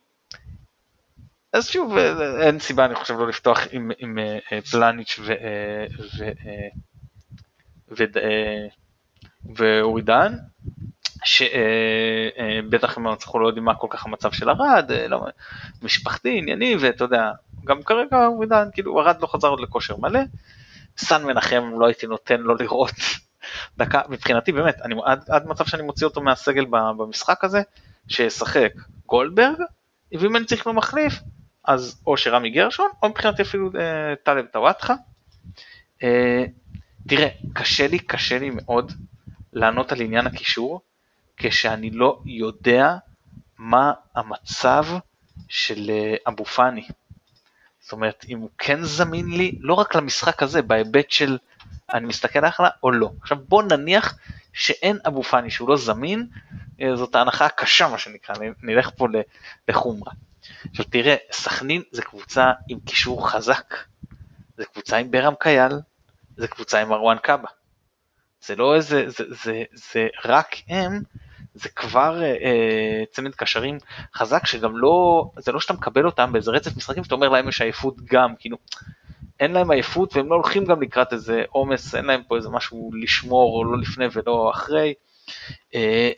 אז 1.52 1.68
שוב, 1.68 1.96
אין 2.42 2.58
סיבה 2.58 2.84
אני 2.84 2.94
חושב 2.94 3.14
לא 3.14 3.28
לפתוח 3.28 3.60
עם, 3.70 3.90
עם 3.98 4.18
פלניץ' 4.70 5.18
ו... 5.22 5.34
ו, 6.18 6.30
ו, 7.90 8.04
ו 8.14 8.24
ואורי 9.54 10.02
שבטח 11.24 12.96
הם 12.96 13.08
אנחנו 13.08 13.38
לא 13.38 13.46
יודעים 13.46 13.64
מה 13.64 13.74
כל 13.74 13.86
כך 13.90 14.06
המצב 14.06 14.32
של 14.32 14.50
ארד, 14.50 14.90
אה, 14.90 15.08
לא, 15.08 15.26
משפחתי, 15.82 16.38
ענייני, 16.38 16.76
ואתה 16.80 17.04
יודע, 17.04 17.30
גם 17.64 17.82
כרגע 17.82 18.24
הוא 18.24 18.44
עדיין, 18.44 18.68
כאילו 18.72 19.00
ארד 19.00 19.16
לא 19.20 19.26
חזר 19.26 19.48
עוד 19.48 19.60
לכושר 19.60 19.96
מלא, 19.96 20.20
סן 20.98 21.24
מנחם 21.24 21.70
לא 21.78 21.86
הייתי 21.86 22.06
נותן 22.06 22.40
לו 22.40 22.54
לראות 22.54 22.94
דקה, 23.78 24.00
מבחינתי 24.08 24.52
באמת, 24.52 24.76
אני, 24.82 24.94
עד, 25.04 25.24
עד 25.28 25.46
מצב 25.46 25.66
שאני 25.66 25.82
מוציא 25.82 26.06
אותו 26.06 26.20
מהסגל 26.20 26.64
במשחק 26.70 27.44
הזה, 27.44 27.62
שישחק 28.08 28.72
גולדברג, 29.06 29.58
ואם 30.12 30.36
אני 30.36 30.44
צריך 30.44 30.66
לו 30.66 30.72
מחליף, 30.72 31.14
אז 31.64 32.00
או 32.06 32.16
שרמי 32.16 32.50
גרשון, 32.50 32.90
או 33.02 33.08
מבחינתי 33.08 33.42
אפילו 33.42 33.70
אה, 33.78 34.14
טלב 34.22 34.46
טוואטחה. 34.46 34.94
אה, 36.02 36.44
תראה, 37.08 37.28
קשה 37.54 37.88
לי, 37.88 37.98
קשה 37.98 38.38
לי 38.38 38.50
מאוד 38.50 38.92
לענות 39.52 39.92
על 39.92 40.00
עניין 40.00 40.26
הקישור, 40.26 40.80
כשאני 41.36 41.90
לא 41.90 42.20
יודע 42.26 42.96
מה 43.58 43.92
המצב 44.14 44.84
של 45.48 45.90
אה, 45.90 46.14
אבו 46.28 46.44
פאני. 46.44 46.88
זאת 47.80 47.92
אומרת, 47.92 48.24
אם 48.28 48.38
הוא 48.38 48.50
כן 48.58 48.84
זמין 48.84 49.30
לי, 49.30 49.58
לא 49.60 49.74
רק 49.74 49.94
למשחק 49.94 50.42
הזה, 50.42 50.62
בהיבט 50.62 51.10
של 51.10 51.38
אני 51.94 52.06
מסתכל 52.06 52.46
אחלה 52.46 52.68
או 52.82 52.90
לא. 52.90 53.10
עכשיו 53.22 53.38
בוא 53.48 53.62
נניח 53.62 54.18
שאין 54.52 54.98
אבו 55.06 55.22
פאני, 55.22 55.50
שהוא 55.50 55.68
לא 55.68 55.76
זמין, 55.76 56.26
אה, 56.80 56.96
זאת 56.96 57.14
ההנחה 57.14 57.46
הקשה 57.46 57.88
מה 57.88 57.98
שנקרא, 57.98 58.34
נלך 58.62 58.90
פה 58.96 59.06
לחומרה. 59.68 60.12
עכשיו 60.70 60.84
תראה, 60.84 61.16
סכנין 61.32 61.82
זה 61.90 62.02
קבוצה 62.02 62.52
עם 62.68 62.80
קישור 62.80 63.30
חזק, 63.30 63.74
זה 64.56 64.64
קבוצה 64.64 64.96
עם 64.96 65.10
ברם 65.10 65.34
קייל, 65.40 65.72
זה 66.36 66.48
קבוצה 66.48 66.80
עם 66.80 66.88
מרואן 66.88 67.18
קאבה. 67.22 67.48
זה 68.44 68.56
לא 68.56 68.74
איזה, 68.74 69.04
זה, 69.06 69.24
זה, 69.44 69.62
זה 69.72 70.08
רק 70.24 70.56
הם, 70.68 71.02
זה 71.56 71.68
כבר 71.68 72.22
אה, 72.22 72.26
אה, 72.26 73.02
צמד 73.10 73.34
קשרים 73.34 73.78
חזק 74.14 74.46
שגם 74.46 74.76
לא, 74.76 75.24
זה 75.38 75.52
לא 75.52 75.60
שאתה 75.60 75.72
מקבל 75.72 76.06
אותם 76.06 76.32
באיזה 76.32 76.50
רצף 76.50 76.76
משחקים 76.76 77.04
שאתה 77.04 77.14
אומר 77.14 77.28
להם 77.28 77.48
יש 77.48 77.60
עייפות 77.60 77.96
גם, 78.04 78.34
כאילו, 78.38 78.56
אין 79.40 79.52
להם 79.52 79.70
עייפות 79.70 80.16
והם 80.16 80.28
לא 80.28 80.34
הולכים 80.34 80.64
גם 80.64 80.82
לקראת 80.82 81.12
איזה 81.12 81.44
עומס, 81.48 81.94
אין 81.94 82.04
להם 82.04 82.22
פה 82.28 82.36
איזה 82.36 82.48
משהו 82.48 82.90
לשמור, 83.02 83.58
או 83.58 83.64
לא 83.64 83.78
לפני 83.78 84.06
ולא 84.12 84.50
אחרי. 84.54 84.94
אה, 85.74 86.10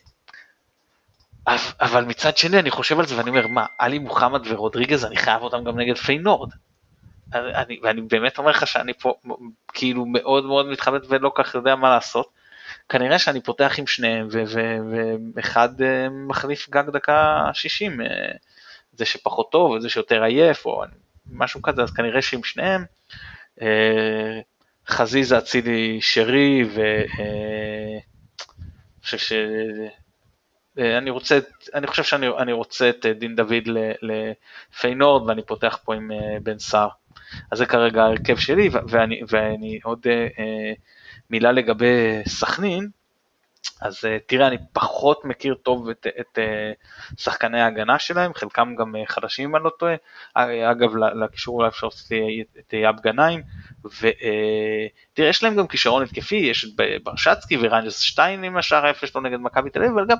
אבל 1.81 2.05
מצד 2.05 2.37
שני 2.37 2.59
אני 2.59 2.71
חושב 2.71 2.99
על 2.99 3.07
זה 3.07 3.19
ואני 3.19 3.31
אומר, 3.31 3.47
מה, 3.47 3.67
עלי 3.79 3.99
מוחמד 3.99 4.41
ורודריגז, 4.49 5.05
אני 5.05 5.17
חייב 5.17 5.43
אותם 5.43 5.65
גם 5.65 5.81
נגד 5.81 5.97
פיינורד. 5.97 6.51
אני, 7.33 7.81
ואני 7.83 8.01
באמת 8.01 8.39
אומר 8.39 8.51
לך 8.51 8.67
שאני 8.67 8.93
פה 8.95 9.15
כאילו 9.73 10.07
מאוד 10.07 10.45
מאוד 10.45 10.67
מתחבט 10.67 11.03
ולא 11.09 11.33
כך 11.35 11.55
יודע 11.55 11.77
מה 11.77 11.91
לעשות. 11.91 12.38
כנראה 12.89 13.19
שאני 13.19 13.41
פותח 13.41 13.75
עם 13.79 13.87
שניהם 13.87 14.29
ואחד 15.35 15.83
אה, 15.83 16.09
מחליף 16.11 16.71
גג 16.71 16.91
דקה 16.93 17.51
60, 17.53 18.01
אה, 18.01 18.07
זה 18.93 19.05
שפחות 19.05 19.53
טוב 19.53 19.71
וזה 19.71 19.89
שיותר 19.89 20.23
עייף 20.23 20.67
או 20.67 20.83
משהו 21.33 21.63
כזה, 21.63 21.83
אז 21.83 21.91
כנראה 21.91 22.23
שעם 22.23 22.45
שניהם 22.45 22.85
אה, 23.63 24.41
חזיזה, 24.89 25.39
אצילי, 25.39 25.99
שרי 26.01 26.65
ואני. 26.75 28.01
אני 31.75 31.87
חושב 31.87 32.03
שאני 32.03 32.53
רוצה 32.53 32.89
את 32.89 33.07
דין 33.07 33.37
דוד 33.37 33.69
לפיינורד 34.03 35.29
ואני 35.29 35.43
פותח 35.43 35.79
פה 35.85 35.95
עם 35.95 36.11
בן 36.43 36.59
סער. 36.59 36.89
אז 37.51 37.59
זה 37.59 37.67
כרגע 37.67 38.03
ההרכב 38.03 38.37
שלי, 38.37 38.69
ואני, 38.89 39.23
ואני 39.29 39.81
עוד 39.83 40.07
מילה 41.31 41.53
לגבי 41.53 42.23
סכנין, 42.29 42.89
אז 43.81 44.05
אה, 44.05 44.09
תראה, 44.27 44.47
אני 44.47 44.57
פחות 44.73 45.25
מכיר 45.25 45.55
טוב 45.55 45.89
את, 45.89 46.07
את 46.21 46.39
אה, 46.39 47.21
שחקני 47.21 47.61
ההגנה 47.61 47.99
שלהם, 47.99 48.35
חלקם 48.35 48.75
גם 48.79 48.95
אה, 48.95 48.99
חדשים 49.13 49.49
אם 49.49 49.57
אני 49.57 49.65
לא 49.65 49.71
טועה. 49.79 49.95
אגב, 50.71 50.97
לקישור 50.97 51.57
אולי 51.57 51.69
אפשר 51.69 51.87
לעשות 51.87 52.13
את 52.59 52.73
יאב 52.73 53.01
גנאים, 53.01 53.43
ותראה, 53.85 55.29
יש 55.29 55.43
להם 55.43 55.57
גם 55.57 55.67
כישרון 55.67 56.03
התקפי, 56.03 56.37
יש 56.37 56.65
את 56.65 56.71
ברשצקי 57.03 57.57
וריינג'ס 57.61 58.01
שטיין 58.01 58.45
עם 58.45 58.57
השער 58.57 58.87
היפה 58.87 59.07
שלו 59.07 59.21
נגד 59.21 59.39
מכבי 59.41 59.71
תל 59.71 59.79
אביב, 59.79 59.93
אבל 59.93 60.07
גם 60.07 60.17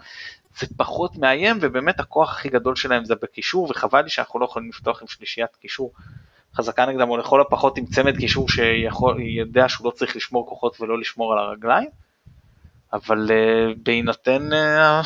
זה 0.59 0.67
פחות 0.77 1.17
מאיים, 1.17 1.59
ובאמת 1.61 2.01
הכוח 2.01 2.31
הכי 2.31 2.49
גדול 2.49 2.77
שלהם 2.77 3.05
זה 3.05 3.15
בקישור, 3.23 3.71
וחבל 3.71 4.03
לי 4.03 4.11
שאנחנו 4.11 4.41
לא 4.41 4.45
יכולים 4.45 4.69
לפתוח 4.69 5.03
עם 5.03 5.09
שלישיית 5.09 5.57
קישור 5.57 5.93
חזקה 6.59 6.87
נגדם, 6.87 7.09
או 7.11 7.17
לכל 7.17 7.41
הפחות 7.41 7.79
עם 7.79 7.87
צמד 7.87 8.17
קישור 8.17 8.49
שיודע 8.49 9.69
שהוא 9.69 9.85
לא 9.85 9.91
צריך 9.91 10.17
לשמור 10.17 10.49
כוחות 10.49 10.81
ולא 10.81 11.01
לשמור 11.01 11.33
על 11.33 11.39
הרגליים. 11.39 11.89
אבל 12.93 13.31
uh, 13.31 13.79
בהינתן 13.83 14.49
uh, 14.53 14.57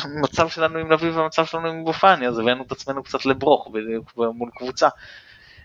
המצב 0.03 0.49
שלנו 0.49 0.79
עם 0.79 0.91
לביא 0.91 1.11
והמצב 1.11 1.45
שלנו 1.45 1.67
עם 1.67 1.85
בופני, 1.85 2.27
אז 2.27 2.39
הבאנו 2.39 2.63
את 2.63 2.71
עצמנו 2.71 3.03
קצת 3.03 3.25
לברוך 3.25 3.71
מול 4.17 4.49
קבוצה. 4.55 4.87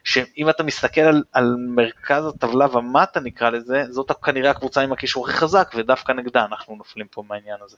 שאם 0.05 0.51
אתה 0.51 0.63
מסתכל 0.63 1.01
על, 1.01 1.23
על 1.33 1.57
מרכז 1.69 2.27
הטבלה 2.27 2.77
ומטה 2.77 3.21
נקרא 3.21 3.51
לזה, 3.51 3.85
זאת 3.91 4.13
כנראה 4.25 4.51
הקבוצה 4.51 4.81
עם 4.81 4.93
הקישור 4.93 5.29
הכי 5.29 5.37
חזק, 5.37 5.73
ודווקא 5.77 6.13
נגדה 6.13 6.45
אנחנו 6.45 6.77
נופלים 6.77 7.07
פה 7.11 7.23
מהעניין 7.29 7.57
הזה. 7.65 7.77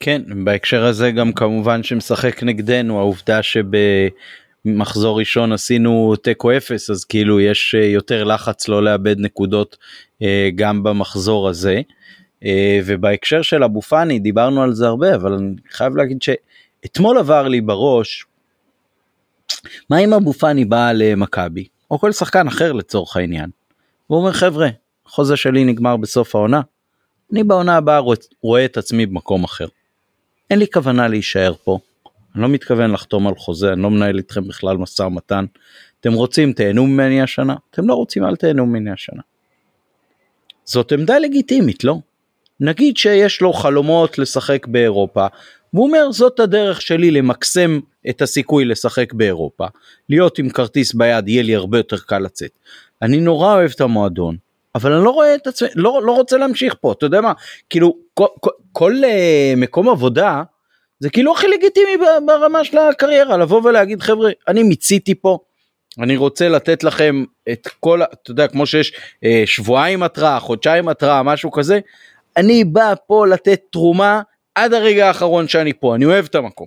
כן, 0.00 0.44
בהקשר 0.44 0.84
הזה 0.84 1.10
גם 1.10 1.32
כמובן 1.32 1.82
שמשחק 1.82 2.42
נגדנו 2.42 2.98
העובדה 2.98 3.42
שב... 3.42 3.76
מחזור 4.66 5.18
ראשון 5.18 5.52
עשינו 5.52 6.14
תיקו 6.22 6.56
אפס 6.56 6.90
אז 6.90 7.04
כאילו 7.04 7.40
יש 7.40 7.74
אה, 7.78 7.84
יותר 7.84 8.24
לחץ 8.24 8.68
לא 8.68 8.82
לאבד 8.82 9.16
נקודות 9.18 9.76
אה, 10.22 10.48
גם 10.54 10.82
במחזור 10.82 11.48
הזה. 11.48 11.80
אה, 12.44 12.80
ובהקשר 12.86 13.42
של 13.42 13.64
אבו 13.64 13.82
פאני 13.82 14.18
דיברנו 14.18 14.62
על 14.62 14.72
זה 14.72 14.86
הרבה 14.86 15.14
אבל 15.14 15.32
אני 15.32 15.54
חייב 15.70 15.96
להגיד 15.96 16.18
שאתמול 16.22 17.18
עבר 17.18 17.48
לי 17.48 17.60
בראש 17.60 18.26
מה 19.90 19.98
אם 19.98 20.14
אבו 20.14 20.32
פאני 20.32 20.64
בא 20.64 20.92
למכבי 20.92 21.66
או 21.90 21.98
כל 21.98 22.12
שחקן 22.12 22.46
אחר 22.46 22.72
לצורך 22.72 23.16
העניין. 23.16 23.50
הוא 24.06 24.18
אומר 24.18 24.32
חבר'ה 24.32 24.68
חוזה 25.06 25.36
שלי 25.36 25.64
נגמר 25.64 25.96
בסוף 25.96 26.34
העונה. 26.34 26.60
אני 27.32 27.44
בעונה 27.44 27.76
הבאה 27.76 28.00
רואה 28.42 28.64
את 28.64 28.76
עצמי 28.76 29.06
במקום 29.06 29.44
אחר. 29.44 29.66
אין 30.50 30.58
לי 30.58 30.66
כוונה 30.72 31.08
להישאר 31.08 31.54
פה. 31.64 31.78
אני 32.36 32.42
לא 32.42 32.48
מתכוון 32.48 32.90
לחתום 32.90 33.26
על 33.26 33.34
חוזה, 33.36 33.72
אני 33.72 33.82
לא 33.82 33.90
מנהל 33.90 34.18
איתכם 34.18 34.48
בכלל 34.48 34.76
משא 34.76 35.02
ומתן. 35.02 35.44
אתם 36.00 36.12
רוצים 36.12 36.52
תהנו 36.52 36.86
ממני 36.86 37.22
השנה, 37.22 37.54
אתם 37.70 37.88
לא 37.88 37.94
רוצים 37.94 38.24
אל 38.24 38.36
תהנו 38.36 38.66
ממני 38.66 38.90
השנה. 38.90 39.22
זאת 40.64 40.92
עמדה 40.92 41.18
לגיטימית, 41.18 41.84
לא? 41.84 41.96
נגיד 42.60 42.96
שיש 42.96 43.40
לו 43.40 43.52
חלומות 43.52 44.18
לשחק 44.18 44.66
באירופה, 44.66 45.26
והוא 45.72 45.86
אומר 45.86 46.12
זאת 46.12 46.40
הדרך 46.40 46.82
שלי 46.82 47.10
למקסם 47.10 47.80
את 48.08 48.22
הסיכוי 48.22 48.64
לשחק 48.64 49.12
באירופה, 49.12 49.66
להיות 50.08 50.38
עם 50.38 50.48
כרטיס 50.48 50.94
ביד 50.94 51.28
יהיה 51.28 51.42
לי 51.42 51.54
הרבה 51.54 51.78
יותר 51.78 51.98
קל 51.98 52.18
לצאת. 52.18 52.58
אני 53.02 53.20
נורא 53.20 53.54
אוהב 53.54 53.70
את 53.74 53.80
המועדון, 53.80 54.36
אבל 54.74 54.92
אני 54.92 55.04
לא 55.04 55.10
רואה 55.10 55.34
את 55.34 55.46
עצמי, 55.46 55.68
לא, 55.74 56.00
לא 56.02 56.12
רוצה 56.12 56.36
להמשיך 56.36 56.74
פה, 56.80 56.92
אתה 56.92 57.06
יודע 57.06 57.20
מה, 57.20 57.32
כאילו 57.70 57.96
כל, 58.14 58.26
כל, 58.40 58.50
כל 58.72 58.94
uh, 58.94 59.56
מקום 59.56 59.88
עבודה 59.88 60.42
זה 61.00 61.10
כאילו 61.10 61.32
הכי 61.32 61.48
לגיטימי 61.48 61.96
ברמה 62.26 62.64
של 62.64 62.78
הקריירה 62.78 63.36
לבוא 63.36 63.62
ולהגיד 63.64 64.02
חבר'ה 64.02 64.30
אני 64.48 64.62
מיציתי 64.62 65.14
פה. 65.14 65.38
אני 65.98 66.16
רוצה 66.16 66.48
לתת 66.48 66.84
לכם 66.84 67.24
את 67.52 67.68
כל 67.80 68.02
אתה 68.02 68.30
יודע 68.30 68.48
כמו 68.48 68.66
שיש 68.66 68.92
אה, 69.24 69.42
שבועיים 69.46 70.02
התראה 70.02 70.40
חודשיים 70.40 70.88
התראה 70.88 71.22
משהו 71.22 71.50
כזה 71.50 71.80
אני 72.36 72.64
בא 72.64 72.94
פה 73.06 73.26
לתת 73.26 73.60
תרומה 73.70 74.22
עד 74.54 74.74
הרגע 74.74 75.08
האחרון 75.08 75.48
שאני 75.48 75.72
פה 75.72 75.94
אני 75.94 76.04
אוהב 76.04 76.24
את 76.24 76.34
המקום. 76.34 76.66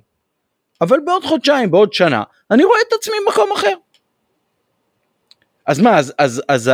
אבל 0.82 1.00
בעוד 1.06 1.24
חודשיים 1.24 1.72
בעוד 1.72 1.94
שנה 1.94 2.24
אני 2.52 2.64
רואה 2.64 2.78
את 2.88 2.94
עצמי 2.94 3.16
במקום 3.26 3.52
אחר. 3.52 3.74
אז 5.66 5.80
מה 5.80 5.98
אז 5.98 6.14
אז 6.18 6.42
אז, 6.48 6.72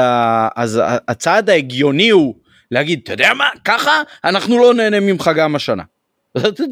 אז, 0.55 0.79
אז 0.79 0.81
הצעד 1.07 1.49
ההגיוני 1.49 2.09
הוא 2.09 2.35
להגיד 2.71 2.99
אתה 3.03 3.13
יודע 3.13 3.33
מה 3.33 3.49
ככה 3.65 4.01
אנחנו 4.23 4.57
לא 4.57 4.73
נהנה 4.73 4.99
ממך 4.99 5.31
גם 5.35 5.55
השנה. 5.55 5.83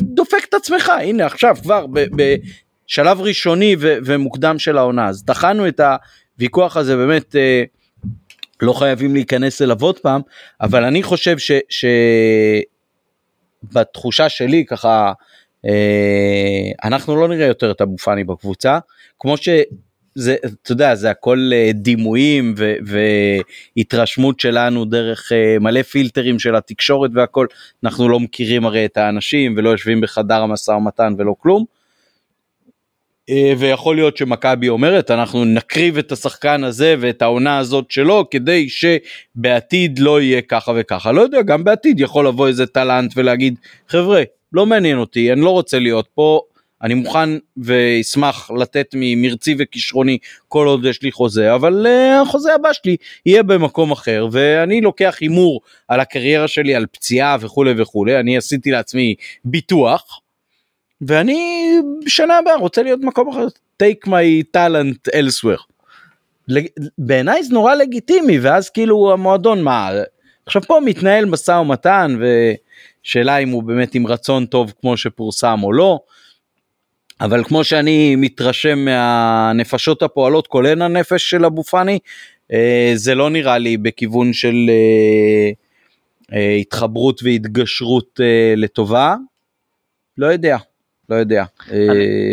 דופק 0.01 0.45
את 0.49 0.53
עצמך 0.53 0.89
הנה 0.89 1.26
עכשיו 1.26 1.55
כבר 1.64 1.86
בשלב 2.16 3.22
ראשוני 3.22 3.76
ומוקדם 3.80 4.59
של 4.59 4.78
העונה 4.78 5.07
אז 5.07 5.24
טחנו 5.24 5.68
את 5.68 5.82
הוויכוח 6.38 6.78
הזה 6.78 6.95
באמת 6.95 7.36
אה, 7.36 7.64
לא 8.61 8.74
חייבים 8.74 9.14
להיכנס 9.14 9.61
אליו 9.61 9.78
עוד 9.82 9.99
פעם 9.99 10.22
אבל 10.61 10.84
אני 10.84 11.03
חושב 11.03 11.38
שבתחושה 13.70 14.30
ש- 14.30 14.38
שלי 14.38 14.66
ככה 14.66 15.14
אה, 15.66 16.72
אנחנו 16.84 17.16
לא 17.16 17.28
נראה 17.28 17.45
יותר 17.45 17.72
את 17.72 17.82
אבו 17.82 17.97
פאני 17.97 18.24
בקבוצה 18.24 18.80
כמו. 19.20 19.36
זה 20.16 20.36
אתה 20.64 20.72
יודע 20.72 20.95
זה 20.95 21.09
הכל 21.09 21.49
אה, 21.53 21.72
דימויים 21.74 22.53
ו, 22.57 22.74
והתרשמות 23.76 24.39
שלנו 24.39 24.86
דרך 24.86 25.32
אה, 25.32 25.59
מלא 25.59 25.82
פילטרים 25.82 26.39
של 26.39 26.55
התקשורת 26.55 27.11
והכל 27.14 27.47
אנחנו 27.84 28.09
לא 28.09 28.20
מכירים 28.20 28.66
הרי 28.66 28.86
את 28.86 28.97
האנשים 28.97 29.53
ולא 29.57 29.70
יושבים 29.70 30.01
בחדר 30.01 30.41
המשא 30.41 30.72
ומתן 30.72 31.14
ולא 31.18 31.36
כלום. 31.39 31.66
אה, 33.30 33.53
ויכול 33.59 33.95
להיות 33.95 34.18
שמכבי 34.18 34.70
אומרת 34.70 35.11
אנחנו 35.11 35.45
נקריב 35.45 35.97
את 35.97 36.11
השחקן 36.11 36.64
הזה 36.64 36.95
ואת 36.99 37.22
העונה 37.22 37.57
הזאת 37.57 37.91
שלו 37.91 38.30
כדי 38.32 38.68
שבעתיד 38.70 39.99
לא 39.99 40.22
יהיה 40.22 40.41
ככה 40.41 40.72
וככה 40.76 41.11
לא 41.11 41.22
יודע 41.22 41.41
גם 41.41 41.64
בעתיד 41.64 41.99
יכול 41.99 42.28
לבוא 42.28 42.47
איזה 42.47 42.66
טלנט 42.66 43.14
ולהגיד 43.16 43.55
חבר'ה 43.88 44.24
לא 44.53 44.66
מעניין 44.66 44.97
אותי 44.97 45.34
אני 45.34 45.41
לא 45.41 45.49
רוצה 45.49 45.80
להיות 45.80 46.07
פה 46.16 46.41
אני 46.84 46.94
מוכן 46.94 47.30
ואשמח 47.58 48.52
לתת 48.52 48.88
ממרצי 48.94 49.56
וכישרוני 49.60 50.18
כל 50.48 50.68
עוד 50.68 50.86
יש 50.86 51.02
לי 51.02 51.12
חוזה, 51.12 51.56
אבל 51.56 51.86
uh, 51.86 52.22
החוזה 52.22 52.56
הבא 52.56 52.74
שלי 52.74 52.96
יהיה 53.26 53.44
במקום 53.44 53.92
אחר, 53.92 54.28
ואני 54.32 54.82
לוקח 54.82 55.18
הימור 55.22 55.62
על 55.88 56.00
הקריירה 56.00 56.48
שלי, 56.48 56.76
על 56.76 56.86
פציעה 56.86 57.38
וכולי 57.40 57.82
וכולי, 57.82 58.20
אני 58.20 58.38
עשיתי 58.38 58.72
לעצמי 58.72 59.16
ביטוח, 59.46 60.20
ואני 61.02 61.70
בשנה 62.06 62.38
הבאה 62.38 62.56
רוצה 62.56 62.84
להיות 62.84 63.02
במקום 63.02 63.30
אחר, 63.30 63.48
take 63.84 64.08
my 64.08 64.58
talent 64.58 65.12
elsewhere. 65.16 65.64
בעיניי 66.98 67.44
זה 67.44 67.54
נורא 67.54 67.76
לגיטימי, 67.76 68.40
ואז 68.40 68.70
כאילו 68.70 69.14
המועדון 69.14 69.62
מה, 69.62 69.92
עכשיו 70.46 70.62
פה 70.62 70.80
מתנהל 70.86 71.26
משא 71.26 71.52
ומתן, 71.52 72.18
ושאלה 72.20 73.38
אם 73.38 73.50
הוא 73.50 73.64
באמת 73.64 73.96
עם 73.96 74.08
רצון 74.08 74.46
טוב 74.46 74.74
כמו 74.82 74.98
שפורסם 74.98 75.60
או 75.64 75.74
לא. 75.74 76.00
אבל 77.22 77.43
כמו 77.43 77.64
שאני 77.64 78.16
מתרשם 78.16 78.86
מהנפשות 78.86 80.03
הפועלות 80.03 80.47
כולל 80.47 80.82
הנפש 80.82 81.30
של 81.30 81.45
אבו 81.45 81.64
פאני 81.64 81.99
אה, 82.53 82.91
זה 82.95 83.16
לא 83.16 83.30
נראה 83.30 83.57
לי 83.57 83.78
בכיוון 83.78 84.34
של 84.34 84.55
אה, 84.70 85.51
אה, 86.38 86.55
התחברות 86.55 87.24
והתגשרות 87.24 88.20
לטובה. 88.57 89.16
לא 90.18 90.28
יודע, 90.28 90.57
לא 91.09 91.16
יודע, 91.16 91.43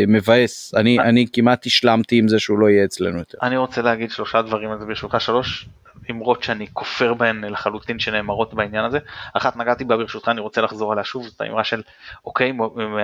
מבאס, 0.09 0.75
אני, 0.75 0.99
אני 0.99 1.27
כמעט 1.33 1.67
השלמתי 1.67 2.19
עם 2.19 2.29
זה 2.29 2.39
שהוא 2.39 2.59
לא 2.59 2.71
יהיה 2.71 2.85
אצלנו 2.85 3.19
יותר. 3.19 3.39
אני 3.43 3.57
רוצה 3.57 3.83
להגיד 3.83 4.11
שלושה 4.11 4.43
דברים 4.43 4.71
על 4.71 4.79
זה 4.79 4.85
ברשותך, 4.85 5.21
שלוש 5.21 5.69
אמרות 6.11 6.43
שאני 6.43 6.67
כופר 6.73 7.15
בהן 7.15 7.45
לחלוטין 7.45 7.99
שנאמרות 7.99 8.55
בעניין 8.55 8.85
הזה. 8.85 8.99
אחת 9.35 9.57
נגעתי 9.57 9.85
בה 9.85 9.97
ברשותך, 9.97 10.29
אני 10.29 10.41
רוצה 10.41 10.61
לחזור 10.61 10.93
עליה 10.93 11.05
שוב, 11.05 11.27
זאת 11.27 11.41
האמרה 11.41 11.65
של 11.65 11.83
אוקיי, 12.25 12.53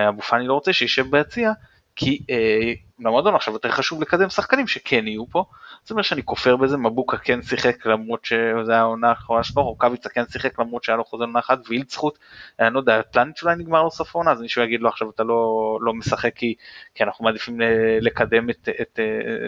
אבו 0.08 0.22
פאני 0.22 0.46
לא 0.46 0.54
רוצה 0.54 0.72
שישב 0.72 1.10
ביציע, 1.10 1.52
כי 1.96 2.22
אה, 2.30 2.72
למועדון 2.98 3.34
עכשיו 3.34 3.54
יותר 3.54 3.70
חשוב 3.70 4.02
לקדם 4.02 4.28
שחקנים 4.28 4.66
שכן 4.66 5.06
יהיו 5.06 5.26
פה. 5.30 5.44
זאת 5.86 5.90
אומרת 5.90 6.04
שאני 6.04 6.22
כופר 6.24 6.56
בזה, 6.56 6.76
מבוקה 6.76 7.16
כן 7.16 7.42
שיחק 7.42 7.86
למרות 7.86 8.24
שזה 8.24 8.72
היה 8.72 8.80
העונה 8.80 9.08
האחרונה 9.08 9.44
שלו, 9.44 9.64
רוקאביצה 9.64 10.08
כן 10.08 10.24
שיחק 10.26 10.58
למרות 10.58 10.84
שהיה 10.84 10.96
לו 10.96 11.04
חוזה 11.04 11.24
עונה 11.24 11.38
אחת, 11.38 11.58
וילצחוט, 11.68 12.18
אני 12.60 12.74
לא 12.74 12.78
יודע, 12.78 13.00
פלניץ' 13.12 13.42
אולי 13.42 13.56
נגמר 13.56 13.82
לו 13.82 13.90
סוף 13.90 14.16
העונה, 14.16 14.32
אז 14.32 14.40
מישהו 14.40 14.62
יגיד 14.62 14.80
לו 14.80 14.88
עכשיו 14.88 15.10
אתה 15.10 15.22
לא, 15.22 15.78
לא 15.80 15.94
משחק 15.94 16.34
כי, 16.34 16.54
כי 16.94 17.04
אנחנו 17.04 17.24
מעדיפים 17.24 17.60
לקדם 18.00 18.50
את, 18.50 18.68
את, 18.68 18.80
את 18.80 19.00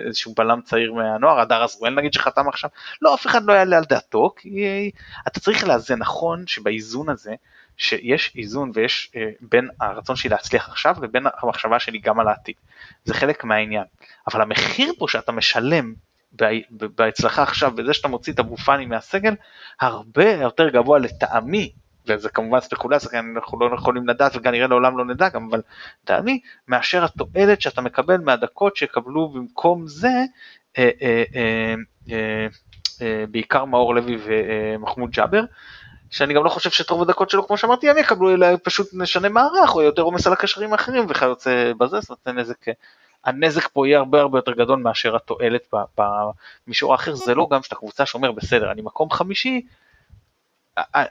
איזשהו 0.06 0.34
בלם 0.36 0.60
צעיר 0.60 0.94
מהנוער, 0.94 1.40
הדר 1.40 1.64
אזרואל 1.64 1.94
נגיד 1.94 2.12
שחתם 2.12 2.48
עכשיו, 2.48 2.70
לא, 3.02 3.14
אף 3.14 3.26
אחד 3.26 3.44
לא 3.44 3.52
יעלה 3.52 3.78
על 3.78 3.84
דעתו, 3.84 4.34
כי 4.36 4.90
אתה 5.28 5.40
צריך 5.40 5.64
לאזן 5.64 5.98
נכון 5.98 6.46
שבאיזון 6.46 7.08
הזה, 7.08 7.34
שיש 7.76 8.32
איזון 8.36 8.70
ויש 8.74 9.10
אה, 9.16 9.30
בין 9.40 9.68
הרצון 9.80 10.16
שלי 10.16 10.30
להצליח 10.30 10.68
עכשיו 10.68 10.96
לבין 11.02 11.26
המחשבה 11.42 11.78
שלי 11.78 11.98
גם 11.98 12.20
על 12.20 12.28
העתיד. 12.28 12.54
זה 13.04 13.14
חלק 13.14 13.44
מהעניין. 13.44 13.84
אבל 14.32 14.40
המחיר 14.40 14.92
פה 14.98 15.06
שאתה 15.08 15.32
משלם 15.32 15.94
בהצלחה 16.70 17.42
עכשיו 17.42 17.70
בזה 17.70 17.92
שאתה 17.92 18.08
מוציא 18.08 18.32
את 18.32 18.38
אבו 18.38 18.56
פאני 18.56 18.86
מהסגל 18.86 19.34
הרבה 19.80 20.32
יותר 20.32 20.68
גבוה 20.68 20.98
לטעמי 20.98 21.72
וזה 22.06 22.28
כמובן 22.28 22.60
ספקולציה 22.60 23.10
כי 23.10 23.16
אנחנו 23.18 23.60
לא 23.60 23.74
יכולים 23.74 24.08
לדעת 24.08 24.32
וכנראה 24.36 24.66
לעולם 24.66 24.98
לא 24.98 25.04
נדע 25.04 25.28
גם 25.28 25.48
אבל 25.50 25.62
טעמי 26.04 26.40
מאשר 26.68 27.04
התועלת 27.04 27.60
שאתה 27.60 27.80
מקבל 27.80 28.16
מהדקות 28.16 28.76
שיקבלו 28.76 29.28
במקום 29.28 29.86
זה 29.86 30.24
אה, 30.78 30.90
אה, 31.02 31.74
אה, 33.02 33.24
בעיקר 33.30 33.64
מאור 33.64 33.94
לוי 33.94 34.18
ומחמוד 34.24 35.10
ג'אבר 35.10 35.44
שאני 36.10 36.34
גם 36.34 36.44
לא 36.44 36.48
חושב 36.48 36.70
שאת 36.70 36.90
רוב 36.90 37.02
הדקות 37.02 37.30
שלו, 37.30 37.46
כמו 37.46 37.56
שאמרתי, 37.56 37.90
הם 37.90 37.98
יקבלו, 37.98 38.34
אלא 38.34 38.46
פשוט 38.62 38.88
נשנה 38.92 39.28
מערך, 39.28 39.74
או 39.74 39.82
יותר 39.82 40.02
עומס 40.02 40.26
על 40.26 40.32
הקשרים 40.32 40.72
האחרים 40.72 41.06
וכיוצא 41.08 41.72
בזה, 41.78 42.00
זאת 42.00 42.18
אומרת, 42.26 42.38
נזק, 42.40 42.64
הנזק 43.24 43.68
פה 43.68 43.86
יהיה 43.86 43.98
הרבה 43.98 44.20
הרבה 44.20 44.38
יותר 44.38 44.52
גדול 44.52 44.78
מאשר 44.78 45.16
התועלת 45.16 45.74
במישור 46.66 46.92
האחר, 46.92 47.14
זה 47.14 47.34
לא 47.34 47.48
גם 47.50 47.62
שאתה 47.62 47.74
קבוצה 47.74 48.06
שאומר, 48.06 48.32
בסדר, 48.32 48.72
אני 48.72 48.82
מקום 48.82 49.10
חמישי, 49.10 49.62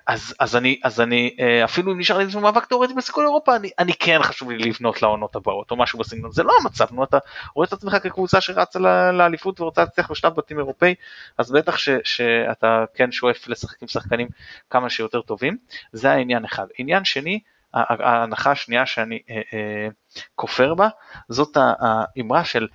אז, 0.08 0.36
אז 0.40 0.56
אני, 0.56 0.80
אז 0.84 1.02
אני 1.02 1.36
אה, 1.40 1.66
אפילו 1.66 1.92
אם 1.92 2.00
נשאר 2.00 2.18
לי 2.18 2.24
איזשהו 2.24 2.42
מאבק 2.42 2.66
תאורטי 2.66 2.94
בסיכוי 2.94 3.24
אירופה, 3.24 3.56
אני, 3.56 3.70
אני 3.80 3.94
כן 3.94 4.20
חשוב 4.24 4.52
לי 4.52 4.58
לבנות 4.58 5.02
לעונות 5.02 5.36
הבאות 5.36 5.72
או 5.72 5.76
משהו 5.76 6.00
בסגנון, 6.00 6.32
זה 6.32 6.44
לא 6.44 6.54
המצב, 6.62 6.86
נו 6.92 7.04
אתה 7.04 7.18
רואה 7.56 7.68
את 7.68 7.74
עצמך 7.74 7.96
כקבוצה 8.04 8.42
שרצה 8.42 8.80
לאליפות 9.12 9.62
ורוצה 9.62 9.82
להצליח 9.82 10.12
בשלב 10.12 10.34
בתים 10.36 10.58
אירופאי, 10.58 10.96
אז 11.38 11.52
בטח 11.52 11.78
ש, 11.78 11.90
שאתה 12.04 12.86
כן 12.94 13.12
שואף 13.12 13.48
לשחק 13.48 13.82
עם 13.82 13.88
שחקנים 13.88 14.28
כמה 14.70 14.90
שיותר 14.90 15.22
טובים, 15.22 15.58
זה 15.92 16.12
העניין 16.12 16.46
אחד. 16.46 16.68
עניין 16.78 17.06
שני, 17.06 17.40
ההנחה 17.74 18.52
השנייה 18.52 18.86
שאני 18.86 19.22
אה, 19.30 19.42
אה, 19.54 19.88
כופר 20.36 20.74
בה, 20.74 20.88
זאת 21.30 21.58
האמרה 21.80 22.46
של 22.46 22.68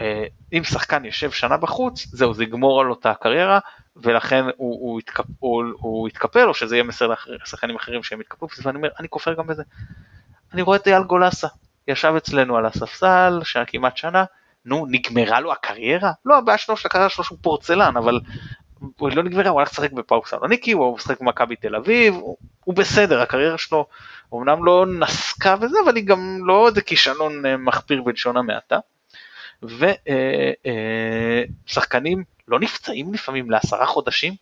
אה, 0.00 0.24
אם 0.52 0.64
שחקן 0.64 1.04
יושב 1.04 1.30
שנה 1.30 1.56
בחוץ, 1.56 2.06
זהו, 2.12 2.34
זה 2.34 2.42
יגמור 2.42 2.80
על 2.80 2.90
אותה 2.90 3.14
קריירה, 3.14 3.58
ולכן 3.96 4.44
הוא, 4.44 4.50
הוא, 4.56 5.00
יתקפ, 5.00 5.24
הוא, 5.38 5.64
הוא 5.72 6.08
יתקפל, 6.08 6.48
או 6.48 6.54
שזה 6.54 6.76
יהיה 6.76 6.84
מסר 6.84 7.12
לשחקנים 7.26 7.76
אחרים 7.76 8.02
שהם 8.02 8.20
יתקפלו, 8.20 8.48
ואני 8.62 8.76
אומר, 8.76 8.88
אני 8.98 9.08
כופר 9.08 9.34
גם 9.34 9.46
בזה. 9.46 9.62
אני 10.52 10.62
רואה 10.62 10.76
את 10.76 10.86
אייל 10.88 11.02
גולסה, 11.02 11.48
ישב 11.88 12.14
אצלנו 12.16 12.56
על 12.56 12.66
הספסל, 12.66 13.40
שהיה 13.44 13.64
כמעט 13.64 13.96
שנה, 13.96 14.24
נו, 14.64 14.86
נגמרה 14.88 15.40
לו 15.40 15.52
הקריירה? 15.52 16.12
לא, 16.24 16.38
הבעיה 16.38 16.58
שלו 16.58 16.76
שהקריירה 16.76 17.08
שלו 17.08 17.24
שהוא 17.24 17.38
פורצלן, 17.42 17.96
אבל 17.96 18.20
הוא 18.98 19.10
לא 19.14 19.22
נגמרה, 19.22 19.50
הוא 19.50 19.60
הלך 19.60 19.70
לשחק 19.70 19.92
בפאוק 19.92 20.26
סלוניקי, 20.26 20.72
הוא 20.72 20.96
משחק 20.96 21.20
במכבי 21.20 21.56
תל 21.56 21.76
אביב, 21.76 22.14
הוא, 22.14 22.36
הוא 22.64 22.74
בסדר, 22.74 23.20
הקריירה 23.20 23.58
שלו 23.58 23.86
אמנם 24.34 24.64
לא 24.64 24.86
נסקה 24.86 25.54
וזה, 25.60 25.78
אבל 25.84 25.96
היא 25.96 26.04
גם 26.04 26.38
לא 26.46 26.68
איזה 26.68 26.80
כישלון 26.80 27.46
אה, 27.46 27.56
מחפיר 27.56 28.02
בלשון 28.02 28.36
המעטה. 28.36 28.78
ושחקנים 31.66 32.18
אה, 32.18 32.24
לא 32.48 32.60
נפצעים 32.60 33.14
לפעמים 33.14 33.50
לעשרה 33.50 33.86
חודשים, 33.86 34.34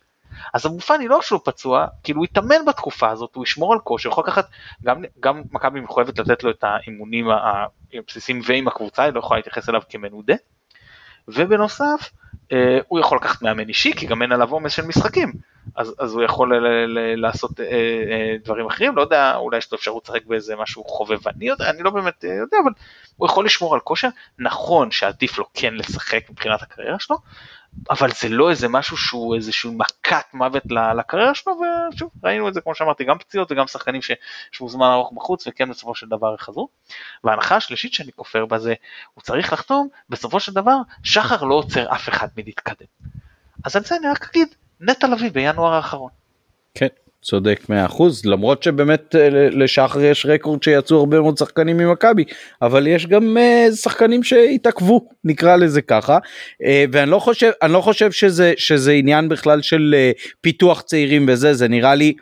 אז 0.53 0.65
אבו 0.65 0.79
פאני 0.79 1.07
לא 1.07 1.21
שהוא 1.21 1.39
פצוע, 1.43 1.87
כאילו 2.03 2.19
הוא 2.19 2.25
יתאמן 2.25 2.65
בתקופה 2.67 3.09
הזאת, 3.09 3.35
הוא 3.35 3.43
ישמור 3.43 3.73
על 3.73 3.79
כושר, 3.79 4.09
יכול 4.09 4.23
לקחת, 4.27 4.49
גם, 4.83 5.03
גם 5.19 5.41
מכבי 5.51 5.79
מחויבת 5.79 6.19
לתת 6.19 6.43
לו 6.43 6.49
את 6.49 6.63
האימונים 6.63 7.27
הבסיסיים 7.93 8.41
ועם 8.45 8.67
הקבוצה, 8.67 9.03
היא 9.03 9.13
לא 9.13 9.19
יכולה 9.19 9.37
להתייחס 9.37 9.69
אליו 9.69 9.81
כמנודה, 9.89 10.35
ובנוסף, 11.27 11.83
אה, 11.83 12.22
הוא 12.87 12.99
יכול 12.99 13.17
לקחת 13.17 13.41
מאמן 13.41 13.69
אישי, 13.69 13.93
כי 13.93 14.05
גם 14.05 14.21
אין 14.21 14.31
עליו 14.31 14.51
עומס 14.51 14.71
של 14.71 14.85
משחקים, 14.85 15.31
אז, 15.75 15.95
אז 15.99 16.13
הוא 16.13 16.23
יכול 16.23 16.57
ל- 16.57 16.85
ל- 16.85 17.21
לעשות 17.21 17.59
אה, 17.59 17.65
אה, 17.65 18.35
דברים 18.43 18.65
אחרים, 18.65 18.95
לא 18.95 19.01
יודע, 19.01 19.35
אולי 19.35 19.57
יש 19.57 19.71
לו 19.71 19.77
אפשרות 19.77 20.03
לשחק 20.09 20.25
באיזה 20.25 20.55
משהו 20.55 20.83
חובבני, 20.83 21.45
יודע, 21.47 21.69
אני 21.69 21.83
לא 21.83 21.89
באמת 21.89 22.25
אה, 22.25 22.33
יודע, 22.33 22.57
אבל 22.63 22.71
הוא 23.17 23.27
יכול 23.27 23.45
לשמור 23.45 23.73
על 23.73 23.79
כושר, 23.79 24.07
נכון 24.39 24.91
שעדיף 24.91 25.37
לו 25.37 25.45
כן 25.53 25.73
לשחק 25.73 26.29
מבחינת 26.29 26.61
הקריירה 26.61 26.99
שלו, 26.99 27.17
אבל 27.89 28.09
זה 28.21 28.29
לא 28.29 28.49
איזה 28.49 28.67
משהו 28.67 28.97
שהוא 28.97 29.35
איזשהו 29.35 29.73
מכת 29.73 30.25
מוות 30.33 30.63
לקריירה 30.99 31.35
שלו, 31.35 31.59
ושוב, 31.93 32.11
ראינו 32.23 32.47
את 32.47 32.53
זה 32.53 32.61
כמו 32.61 32.75
שאמרתי, 32.75 33.03
גם 33.03 33.17
פציעות 33.17 33.51
וגם 33.51 33.67
שחקנים 33.67 34.01
שישבו 34.01 34.69
זמן 34.69 34.87
ארוך 34.87 35.11
בחוץ 35.13 35.47
וכן 35.47 35.69
בסופו 35.69 35.95
של 35.95 36.07
דבר 36.07 36.35
יחזרו. 36.35 36.69
וההנחה 37.23 37.55
השלישית 37.55 37.93
שאני 37.93 38.11
כופר 38.11 38.45
בה 38.45 38.59
זה, 38.59 38.73
הוא 39.13 39.21
צריך 39.21 39.53
לחתום, 39.53 39.87
בסופו 40.09 40.39
של 40.39 40.53
דבר, 40.53 40.77
שחר 41.03 41.43
לא 41.43 41.55
עוצר 41.55 41.93
אף 41.93 42.09
אחד 42.09 42.27
מלהתקדם. 42.37 42.87
אז 43.63 43.75
על 43.75 43.83
זה 43.83 43.95
אני 43.95 44.07
רק 44.07 44.29
אגיד, 44.29 44.47
נטע 44.79 45.07
לביא 45.07 45.31
בינואר 45.31 45.73
האחרון. 45.73 46.11
כן. 46.75 46.87
צודק 47.23 47.59
100% 47.89 48.01
למרות 48.25 48.63
שבאמת 48.63 49.15
אה, 49.15 49.29
לשחר 49.31 50.01
יש 50.01 50.25
רקורד 50.25 50.63
שיצאו 50.63 50.97
הרבה 50.97 51.19
מאוד 51.19 51.37
שחקנים 51.37 51.77
ממכבי 51.77 52.23
אבל 52.61 52.87
יש 52.87 53.07
גם 53.07 53.37
uh, 53.37 53.75
שחקנים 53.75 54.23
שהתעכבו 54.23 55.07
נקרא 55.23 55.55
לזה 55.55 55.81
ככה 55.81 56.17
uh, 56.17 56.65
ואני 56.91 57.11
לא 57.11 57.19
חושב 57.19 57.51
אני 57.61 57.73
לא 57.73 57.81
חושב 57.81 58.11
שזה 58.11 58.53
שזה 58.57 58.91
עניין 58.91 59.29
בכלל 59.29 59.61
של 59.61 59.95
uh, 60.15 60.21
פיתוח 60.41 60.81
צעירים 60.81 61.25
וזה 61.27 61.53
זה 61.53 61.67
נראה 61.67 61.95
לי 61.95 62.13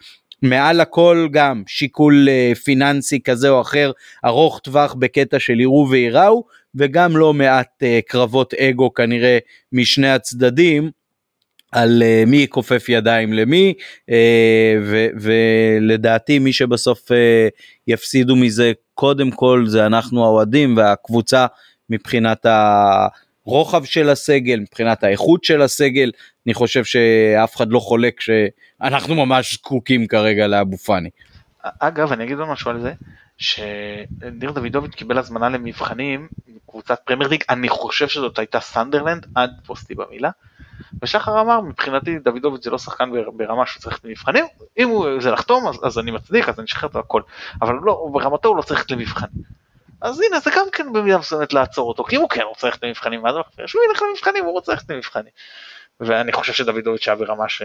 מעל 0.42 0.80
הכל 0.82 1.28
גם 1.32 1.64
שיקול 1.68 2.28
uh, 2.28 2.56
פיננסי 2.56 3.20
כזה 3.24 3.50
או 3.50 3.62
אחר 3.62 3.92
ארוך 4.26 4.60
טווח 4.60 4.94
בקטע 4.94 5.40
של 5.40 5.60
יראו 5.60 5.88
וייראו 5.90 6.44
וגם 6.76 7.18
לא 7.18 7.34
מעט 7.34 7.84
uh, 7.84 7.86
קרבות 8.08 8.54
אגו 8.54 8.94
כנראה 8.94 9.38
משני 9.74 10.10
הצדדים 10.10 10.92
על 11.72 12.04
uh, 12.04 12.30
מי 12.30 12.38
יכופף 12.38 12.86
ידיים 12.90 13.34
למי 13.34 13.74
uh, 14.10 14.14
ו, 14.84 15.08
ולדעתי 15.22 16.40
מי 16.40 16.54
שבסוף 16.54 17.12
uh, 17.12 17.16
יפסידו 17.88 18.36
מזה 18.36 18.72
קודם 18.94 19.32
כל 19.32 19.64
זה 19.68 19.86
אנחנו 19.86 20.26
האוהדים 20.26 20.78
והקבוצה 20.78 21.46
מבחינת 21.90 22.46
הרוחב 23.46 23.84
של 23.84 24.10
הסגל 24.10 24.60
מבחינת 24.60 25.04
האיכות 25.04 25.44
של 25.44 25.62
הסגל 25.62 26.12
אני 26.46 26.54
חושב 26.54 26.84
שאף 26.84 27.56
אחד 27.56 27.72
לא 27.72 27.80
חולק 27.80 28.22
שאנחנו 28.22 29.26
ממש 29.26 29.54
זקוקים 29.54 30.08
כרגע 30.08 30.48
לאבו 30.48 30.78
פאני. 30.78 31.10
אגב 31.80 32.12
אני 32.12 32.24
אגיד 32.24 32.40
עוד 32.40 32.50
משהו 32.50 32.72
על 32.72 32.82
זה 32.82 32.94
שניר 33.38 34.52
דוידוביץ' 34.52 34.96
קיבל 34.96 35.18
הזמנה 35.18 35.50
למבחנים 35.50 36.28
קבוצת 36.70 37.00
פרמייר 37.06 37.30
ליג 37.30 37.44
אני 37.50 37.70
חושב 37.70 38.08
שזאת 38.08 38.40
הייתה 38.40 38.60
סנדרלנד 38.60 39.26
עד 39.36 39.52
פוסטי 39.66 39.96
במילה. 39.96 40.30
ושחר 41.04 41.42
אמר 41.42 41.62
מבחינתי 41.62 42.20
דוידוביץ' 42.20 42.64
זה 42.64 42.70
לא 42.70 42.78
שחקן 42.78 43.10
ברמה 43.34 43.66
שהוא 43.66 43.82
צריך 43.82 44.00
למבחנים 44.04 44.46
אם 44.78 44.90
הוא 44.90 45.22
זה 45.22 45.32
לחתום 45.32 45.68
אז, 45.68 45.76
אז 45.84 46.00
אני 46.00 46.12
מצדיק 46.12 46.50
אז 46.50 46.60
אני 46.60 46.66
אשחרר 46.66 46.90
את 46.90 46.96
הכל 46.96 47.22
אבל 47.62 47.76
לא 47.84 48.08
ברמתו 48.12 48.50
הוא 48.50 48.58
לא 48.58 48.62
צריך 48.62 48.86
למבחנים. 48.92 49.44
אז 50.02 50.22
הנה 50.22 50.40
זה 50.40 50.52
גם 50.56 50.66
כן 50.72 50.94
במידה 50.94 51.18
מסוימת 51.18 51.54
לעצור 51.54 51.90
אותו 51.90 52.04
כי 52.04 52.16
אם 52.16 52.22
הוא 52.22 52.30
כן 52.30 52.42
רוצה 52.42 52.68
ללכת 52.68 52.84
למבחנים 52.84 53.26
אז 53.26 53.36
שהוא 53.66 53.82
ילך 53.90 54.02
למבחנים 54.02 54.46
הוא 54.46 54.54
רוצה 54.54 54.72
ללכת 54.72 54.90
למבחנים. 54.92 55.32
ואני 56.00 56.32
חושב 56.32 56.54
שדוידוביץ' 56.54 57.08
היה 57.08 57.16
ברמה 57.16 57.50
ש... 57.50 57.62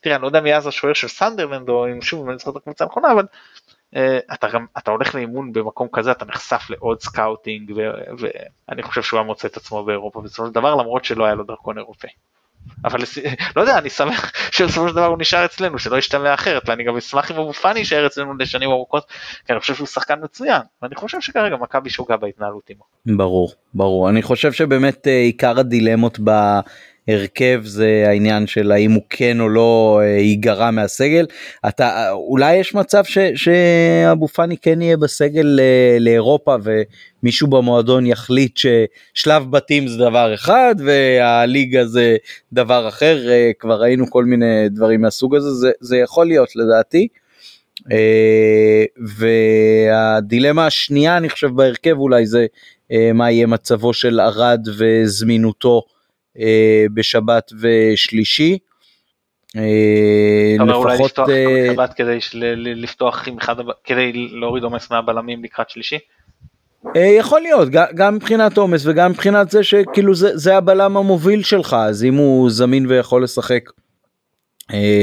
תראה 0.00 0.14
אני 0.14 0.22
לא 0.22 0.26
יודע 0.26 0.40
מי 0.40 0.54
אז 0.54 0.66
השוער 0.66 0.94
של 0.94 1.08
סנדרלנד 1.08 1.68
או 1.68 1.86
אם 1.86 2.02
שוב 2.02 2.28
אני 2.28 2.38
זוכר 2.38 2.50
את 2.50 2.56
הקבוצה 2.56 2.84
הנכונה 2.84 3.12
אבל 3.12 3.26
אתה 4.32 4.48
גם 4.52 4.66
אתה 4.78 4.90
הולך 4.90 5.14
לאימון 5.14 5.52
במקום 5.52 5.88
כזה 5.92 6.12
אתה 6.12 6.24
נחשף 6.24 6.66
לעוד 6.70 7.00
scouting 7.00 7.72
ואני 8.18 8.82
חושב 8.82 9.02
שהוא 9.02 9.18
היה 9.18 9.26
מוצא 9.26 9.48
את 9.48 9.56
עצמו 9.56 9.84
באירופה 9.84 10.20
בסופו 10.20 10.46
של 10.46 10.52
דבר 10.52 10.74
למרות 10.74 11.04
שלא 11.04 11.24
היה 11.24 11.34
לו 11.34 11.44
דרכון 11.44 11.78
אירופאי. 11.78 12.10
אבל 12.84 13.00
לא 13.56 13.60
יודע 13.60 13.78
אני 13.78 13.90
שמח 13.90 14.32
שבסופו 14.56 14.88
של 14.88 14.94
דבר 14.94 15.06
הוא 15.06 15.18
נשאר 15.18 15.44
אצלנו 15.44 15.78
שלא 15.78 15.96
ישתמע 15.96 16.34
אחרת 16.34 16.68
ואני 16.68 16.84
גם 16.84 16.96
אשמח 16.96 17.30
אם 17.30 17.36
אבו 17.36 17.52
פאני 17.52 17.78
יישאר 17.78 18.06
אצלנו 18.06 18.36
לשנים 18.36 18.70
ארוכות 18.70 19.06
כי 19.46 19.52
אני 19.52 19.60
חושב 19.60 19.74
שהוא 19.74 19.86
שחקן 19.86 20.18
מצוין 20.22 20.62
ואני 20.82 20.94
חושב 20.94 21.20
שכרגע 21.20 21.56
מכבי 21.56 21.90
שוגה 21.90 22.16
בהתנהלות 22.16 22.70
עמו. 22.70 23.16
ברור 23.16 23.52
ברור 23.74 24.08
אני 24.08 24.22
חושב 24.22 24.52
שבאמת 24.52 25.06
אה, 25.06 25.12
עיקר 25.12 25.58
הדילמות 25.58 26.18
ב... 26.24 26.30
ההרכב 27.08 27.60
זה 27.64 28.04
העניין 28.06 28.46
של 28.46 28.72
האם 28.72 28.92
הוא 28.92 29.02
כן 29.10 29.40
או 29.40 29.48
לא 29.48 30.00
אה, 30.02 30.06
ייגרע 30.06 30.70
מהסגל. 30.70 31.26
אתה 31.68 32.12
אולי 32.12 32.56
יש 32.56 32.74
מצב 32.74 33.04
ש, 33.04 33.18
שאבו 33.34 34.28
פאני 34.28 34.56
כן 34.56 34.82
יהיה 34.82 34.96
בסגל 34.96 35.60
אה, 35.60 35.96
לאירופה 36.00 36.56
ומישהו 36.62 37.48
במועדון 37.48 38.06
יחליט 38.06 38.56
ששלב 38.56 39.50
בתים 39.50 39.88
זה 39.88 39.98
דבר 39.98 40.34
אחד 40.34 40.74
והליגה 40.84 41.84
זה 41.84 42.16
דבר 42.52 42.88
אחר 42.88 43.18
כבר 43.58 43.82
ראינו 43.82 44.10
כל 44.10 44.24
מיני 44.24 44.68
דברים 44.68 45.00
מהסוג 45.00 45.34
הזה 45.34 45.50
זה, 45.50 45.70
זה 45.80 45.96
יכול 45.96 46.26
להיות 46.26 46.56
לדעתי. 46.56 47.08
והדילמה 49.18 50.66
השנייה 50.66 51.16
אני 51.16 51.28
חושב 51.28 51.48
בהרכב 51.48 51.98
אולי 51.98 52.26
זה 52.26 52.46
אה, 52.92 53.12
מה 53.14 53.30
יהיה 53.30 53.46
מצבו 53.46 53.92
של 53.92 54.20
ערד 54.20 54.68
וזמינותו 54.78 55.82
אה, 55.86 55.97
בשבת 56.94 57.52
ושלישי. 57.60 58.58
אה, 59.56 59.62
אתה 60.54 60.62
אומר 60.62 60.74
אולי 60.74 60.98
לפתוח 61.04 61.28
בשבת 61.28 61.94
כדי 61.94 62.18
לפתוח 62.56 63.28
עם 63.28 63.38
אחד, 63.38 63.56
כדי 63.84 64.12
להוריד 64.12 64.64
עומס 64.64 64.90
מהבלמים 64.90 65.44
לקראת 65.44 65.70
שלישי? 65.70 65.98
יכול 66.94 67.40
להיות 67.40 67.68
גם 67.94 68.14
מבחינת 68.14 68.56
עומס 68.56 68.86
וגם 68.86 69.10
מבחינת 69.10 69.50
זה 69.50 69.64
שכאילו 69.64 70.14
זה, 70.14 70.56
הבלם 70.56 70.96
המוביל 70.96 71.42
שלך 71.42 71.76
אז 71.78 72.04
אם 72.04 72.14
הוא 72.14 72.50
זמין 72.50 72.86
ויכול 72.86 73.24
לשחק 73.24 73.62
אה, 73.68 73.87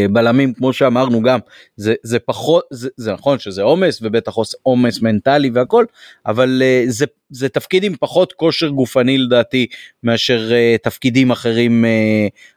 בלמים 0.10 0.54
כמו 0.54 0.74
שאמרנו 0.74 1.22
גם 1.22 1.40
זה 1.76 1.94
זה 2.04 2.20
פחות 2.20 2.64
זה, 2.72 2.90
זה 2.98 3.14
נכון 3.14 3.40
שזה 3.40 3.62
עומס 3.62 4.00
ובטח 4.02 4.34
עומס 4.64 5.02
מנטלי 5.02 5.50
והכל 5.54 5.86
אבל 6.26 6.62
אה, 6.66 6.84
זה 6.88 7.06
זה 7.30 7.50
תפקיד 7.50 7.84
עם 7.84 7.96
פחות 8.00 8.34
כושר 8.34 8.70
גופני 8.70 9.18
לדעתי 9.18 9.68
מאשר 10.04 10.50
uh, 10.50 10.78
תפקידים 10.84 11.32
אחרים 11.32 11.86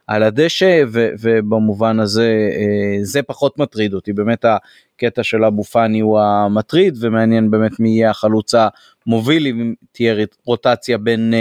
על 0.07 0.23
הדשא 0.23 0.83
ו, 0.89 1.09
ובמובן 1.21 2.01
הזה 2.01 2.51
זה 3.03 3.23
פחות 3.23 3.59
מטריד 3.59 3.95
אותי 3.95 4.13
באמת 4.13 4.45
הקטע 4.45 5.23
של 5.23 5.45
אבו 5.45 5.65
פאני 5.65 6.01
הוא 6.01 6.21
המטריד 6.21 6.97
ומעניין 7.01 7.51
באמת 7.51 7.81
מי 7.81 7.89
יהיה 7.89 8.11
החלוץ 8.11 8.55
המוביל 9.07 9.47
אם 9.47 9.75
תהיה 9.93 10.15
רוטציה 10.45 10.99
בין 10.99 11.35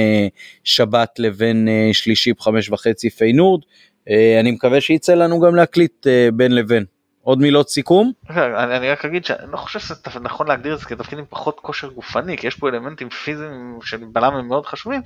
שבת 0.64 1.20
לבין 1.20 1.68
שלישי 1.94 2.34
בחמש 2.34 2.70
וחצי 2.70 3.10
פיינורד. 3.10 3.62
אה, 4.10 4.40
אני 4.40 4.52
מקווה 4.52 4.82
שיצא 4.82 5.14
לנו 5.14 5.40
גם 5.40 5.56
להקליט 5.56 6.08
אה, 6.08 6.30
בין 6.34 6.52
לבין. 6.52 6.86
עוד 7.28 7.40
מילות 7.40 7.70
סיכום? 7.70 8.12
אני 8.30 8.90
רק 8.90 9.06
אגיד 9.06 9.26
שאני 9.26 9.52
לא 9.52 9.58
חושב 9.58 9.80
שזה 9.80 10.20
נכון 10.20 10.48
להגדיר 10.48 10.74
את 10.74 10.80
זה 10.80 10.86
כתפקיד 10.86 11.20
עם 11.20 11.26
פחות 11.30 11.60
כושר 11.60 11.88
גופני 11.88 12.38
כי 12.38 12.48
יש 12.48 12.56
פה 12.56 12.70
אלמנטים 12.70 13.10
פיזיים 13.10 13.80
של 13.84 13.98
בלם 13.98 14.34
הם 14.34 14.48
מאוד 14.48 14.66
חשובים 14.66 15.02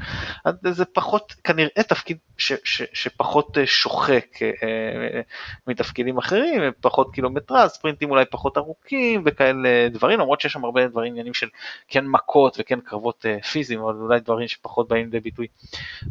זה 0.72 0.86
פחות 0.86 1.36
כנראה 1.44 1.84
תפקיד 1.88 2.18
ש, 2.38 2.54
ש, 2.64 2.82
שפחות 2.94 3.58
אה, 3.58 3.68
שוחק 3.68 4.26
אה, 4.42 5.22
מתפקידים 5.68 6.18
אחרים 6.18 6.62
פחות 6.82 7.14
קילומטרה 7.14 7.70
ספרינטים 7.70 8.12
אולי 8.12 8.26
פחות 8.26 8.58
ארוכים 8.58 9.24
וכאלה 9.26 9.90
דברים 9.90 10.20
למרות 10.20 10.42
שיש 10.42 10.54
שם 10.54 10.66
הרבה 10.66 10.88
דברים 10.88 11.14
עניינים 11.14 11.34
של 11.34 11.48
כן 11.88 12.06
מכות 12.08 12.58
וכן 12.60 12.80
קרבות 12.80 13.26
אה, 13.26 13.42
פיזיים 13.42 13.80
אבל 13.80 13.94
אולי 13.94 14.20
דברים 14.20 14.48
שפחות 14.48 14.88
באים 14.88 15.06
לידי 15.06 15.20
ביטוי 15.20 15.48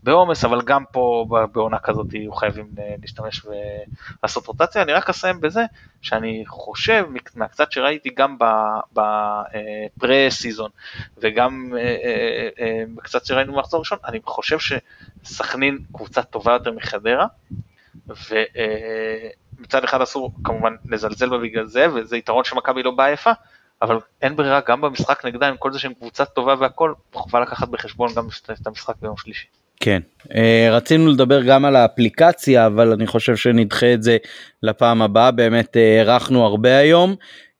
בעומס 0.02 0.44
אבל 0.44 0.62
גם 0.62 0.84
פה 0.92 1.26
בעונה 1.52 1.78
כזאת 1.78 2.14
יהיו 2.14 2.32
חייבים 2.32 2.66
להשתמש 3.00 3.42
ולעשות 3.44 4.46
רוטציה 4.46 4.82
אני 4.82 4.92
רק 4.92 5.11
אסיים 5.11 5.40
בזה. 5.40 5.61
שאני 6.03 6.44
חושב 6.46 7.07
מהקצת 7.34 7.72
שראיתי 7.72 8.11
גם 8.11 8.36
בפרה 8.92 10.30
סיזון 10.30 10.70
וגם 11.18 11.72
בקצת 12.96 13.14
אה, 13.14 13.18
אה, 13.18 13.22
אה, 13.22 13.26
שראינו 13.26 13.53
במחזור 13.53 13.80
ראשון, 13.80 13.98
אני 14.05 14.20
חושב 14.24 14.59
שסכנין 14.59 15.78
קבוצה 15.92 16.22
טובה 16.22 16.53
יותר 16.53 16.72
מחדרה, 16.72 17.26
ומצד 18.07 19.84
אחד 19.84 20.01
אסור 20.01 20.32
כמובן 20.44 20.74
לזלזל 20.84 21.28
בה 21.28 21.38
בגלל 21.38 21.66
זה, 21.66 21.86
וזה 21.94 22.16
יתרון 22.16 22.44
שמכבי 22.44 22.82
לא 22.82 22.90
באה 22.90 23.11
יפה, 23.11 23.32
אבל 23.82 23.98
אין 24.22 24.36
ברירה 24.36 24.61
גם 24.66 24.80
במשחק 24.80 25.24
נגדה 25.24 25.48
עם 25.48 25.57
כל 25.57 25.72
זה 25.72 25.78
שהם 25.78 25.94
קבוצה 25.94 26.24
טובה 26.24 26.55
והכל, 26.59 26.94
חובה 27.12 27.40
לקחת 27.40 27.68
בחשבון 27.68 28.14
גם 28.16 28.28
את 28.61 28.66
המשחק 28.66 28.94
ביום 29.01 29.16
שלישי. 29.16 29.46
כן, 29.81 30.01
אה, 30.35 30.68
רצינו 30.72 31.11
לדבר 31.11 31.43
גם 31.43 31.64
על 31.64 31.76
האפליקציה, 31.76 32.66
אבל 32.66 32.93
אני 32.93 33.07
חושב 33.07 33.37
שנדחה 33.37 33.95
את 33.95 34.03
זה 34.03 34.16
לפעם 34.62 35.03
הבאה, 35.03 35.31
באמת 35.31 35.76
הארכנו 35.76 36.45
הרבה 36.45 36.76
היום. 36.76 37.14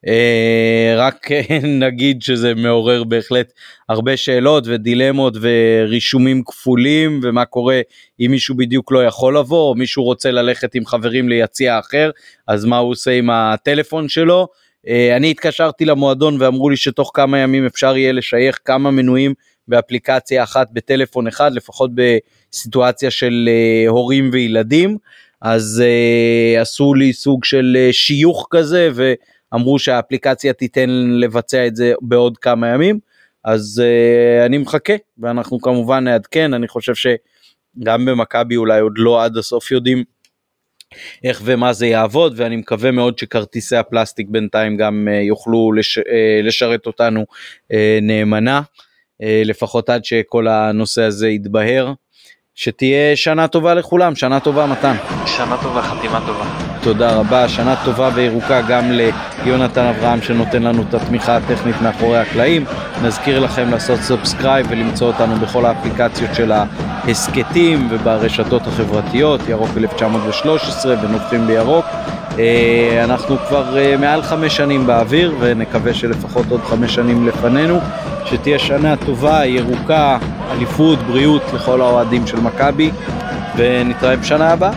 אה, 0.07 0.93
רק 0.97 1.27
נגיד 1.85 2.21
שזה 2.21 2.55
מעורר 2.55 3.03
בהחלט 3.03 3.53
הרבה 3.89 4.17
שאלות 4.17 4.63
ודילמות 4.67 5.33
ורישומים 5.41 6.43
כפולים 6.45 7.19
ומה 7.23 7.45
קורה 7.45 7.81
אם 8.19 8.31
מישהו 8.31 8.57
בדיוק 8.57 8.91
לא 8.91 9.03
יכול 9.03 9.37
לבוא 9.37 9.69
או 9.69 9.75
מישהו 9.75 10.03
רוצה 10.03 10.31
ללכת 10.31 10.75
עם 10.75 10.85
חברים 10.85 11.29
ליציע 11.29 11.79
אחר 11.79 12.11
אז 12.47 12.65
מה 12.65 12.77
הוא 12.77 12.91
עושה 12.91 13.11
עם 13.11 13.29
הטלפון 13.29 14.09
שלו. 14.09 14.47
אה, 14.87 15.15
אני 15.15 15.31
התקשרתי 15.31 15.85
למועדון 15.85 16.37
ואמרו 16.39 16.69
לי 16.69 16.77
שתוך 16.77 17.11
כמה 17.13 17.39
ימים 17.39 17.65
אפשר 17.65 17.97
יהיה 17.97 18.11
לשייך 18.11 18.59
כמה 18.65 18.91
מנויים 18.91 19.33
באפליקציה 19.67 20.43
אחת 20.43 20.67
בטלפון 20.73 21.27
אחד 21.27 21.53
לפחות 21.53 21.91
בסיטואציה 21.95 23.11
של 23.11 23.49
uh, 23.49 23.89
הורים 23.89 24.29
וילדים. 24.33 24.97
אז 25.41 25.83
uh, 25.85 26.61
עשו 26.61 26.93
לי 26.93 27.13
סוג 27.13 27.43
של 27.45 27.77
uh, 27.89 27.93
שיוך 27.93 28.47
כזה 28.51 28.89
ואמרו 28.93 29.79
שהאפליקציה 29.79 30.53
תיתן 30.53 30.89
לבצע 31.19 31.67
את 31.67 31.75
זה 31.75 31.93
בעוד 32.01 32.37
כמה 32.37 32.67
ימים. 32.67 32.99
אז 33.43 33.83
אני 34.45 34.57
מחכה 34.57 34.93
ואנחנו 35.17 35.61
כמובן 35.61 36.03
נעדכן. 36.03 36.53
אני 36.53 36.67
חושב 36.67 36.93
שגם 36.95 38.05
במכבי 38.05 38.55
אולי 38.55 38.79
עוד 38.79 38.93
לא 38.97 39.23
עד 39.23 39.37
הסוף 39.37 39.71
יודעים 39.71 40.03
איך 41.23 41.41
ומה 41.45 41.73
זה 41.73 41.87
יעבוד 41.87 42.33
ואני 42.35 42.55
מקווה 42.55 42.91
מאוד 42.91 43.17
שכרטיסי 43.17 43.75
הפלסטיק 43.75 44.27
בינתיים 44.29 44.77
גם 44.77 45.07
יוכלו 45.27 45.71
לש, 45.71 45.99
לשרת 46.43 46.85
אותנו 46.85 47.25
נאמנה. 48.01 48.61
אה, 49.21 49.41
לפחות 49.45 49.89
עד 49.89 50.05
שכל 50.05 50.47
הנושא 50.47 51.01
הזה 51.01 51.27
יתבהר. 51.27 51.93
שתהיה 52.55 53.15
שנה 53.15 53.47
טובה 53.47 53.73
לכולם, 53.73 54.15
שנה 54.15 54.39
טובה 54.39 54.65
מתן. 54.65 54.95
שנה 55.25 55.57
טובה, 55.61 55.81
חתימה 55.81 56.19
טובה. 56.25 56.45
תודה 56.83 57.15
רבה, 57.15 57.49
שנה 57.49 57.75
טובה 57.85 58.09
וירוקה 58.15 58.61
גם 58.61 58.91
ליונתן 58.91 59.85
אברהם 59.85 60.21
שנותן 60.21 60.63
לנו 60.63 60.83
את 60.89 60.93
התמיכה 60.93 61.37
הטכנית 61.37 61.75
מאחורי 61.81 62.17
הקלעים. 62.17 62.65
נזכיר 63.03 63.39
לכם 63.39 63.71
לעשות 63.71 63.99
subscribe 63.99 64.67
ולמצוא 64.69 65.07
אותנו 65.07 65.35
בכל 65.35 65.65
האפליקציות 65.65 66.35
של 66.35 66.51
ההסכתים 66.51 67.87
וברשתות 67.91 68.67
החברתיות, 68.67 69.41
ירוק 69.47 69.69
1913 69.77 70.95
ונובחים 71.01 71.47
בירוק. 71.47 71.85
אה, 72.39 73.03
אנחנו 73.03 73.37
כבר 73.47 73.77
אה, 73.77 73.97
מעל 73.97 74.21
חמש 74.21 74.57
שנים 74.57 74.87
באוויר 74.87 75.35
ונקווה 75.39 75.93
שלפחות 75.93 76.45
עוד 76.49 76.61
חמש 76.61 76.95
שנים 76.95 77.27
לפנינו. 77.27 77.79
שתהיה 78.25 78.59
שנה 78.59 78.95
טובה, 78.95 79.45
ירוקה, 79.45 80.17
אליפות, 80.51 80.99
בריאות 80.99 81.41
לכל 81.53 81.81
האוהדים 81.81 82.27
של 82.27 82.39
מכבי 82.39 82.91
ונתראה 83.55 84.15
בשנה 84.15 84.49
הבאה. 84.49 84.71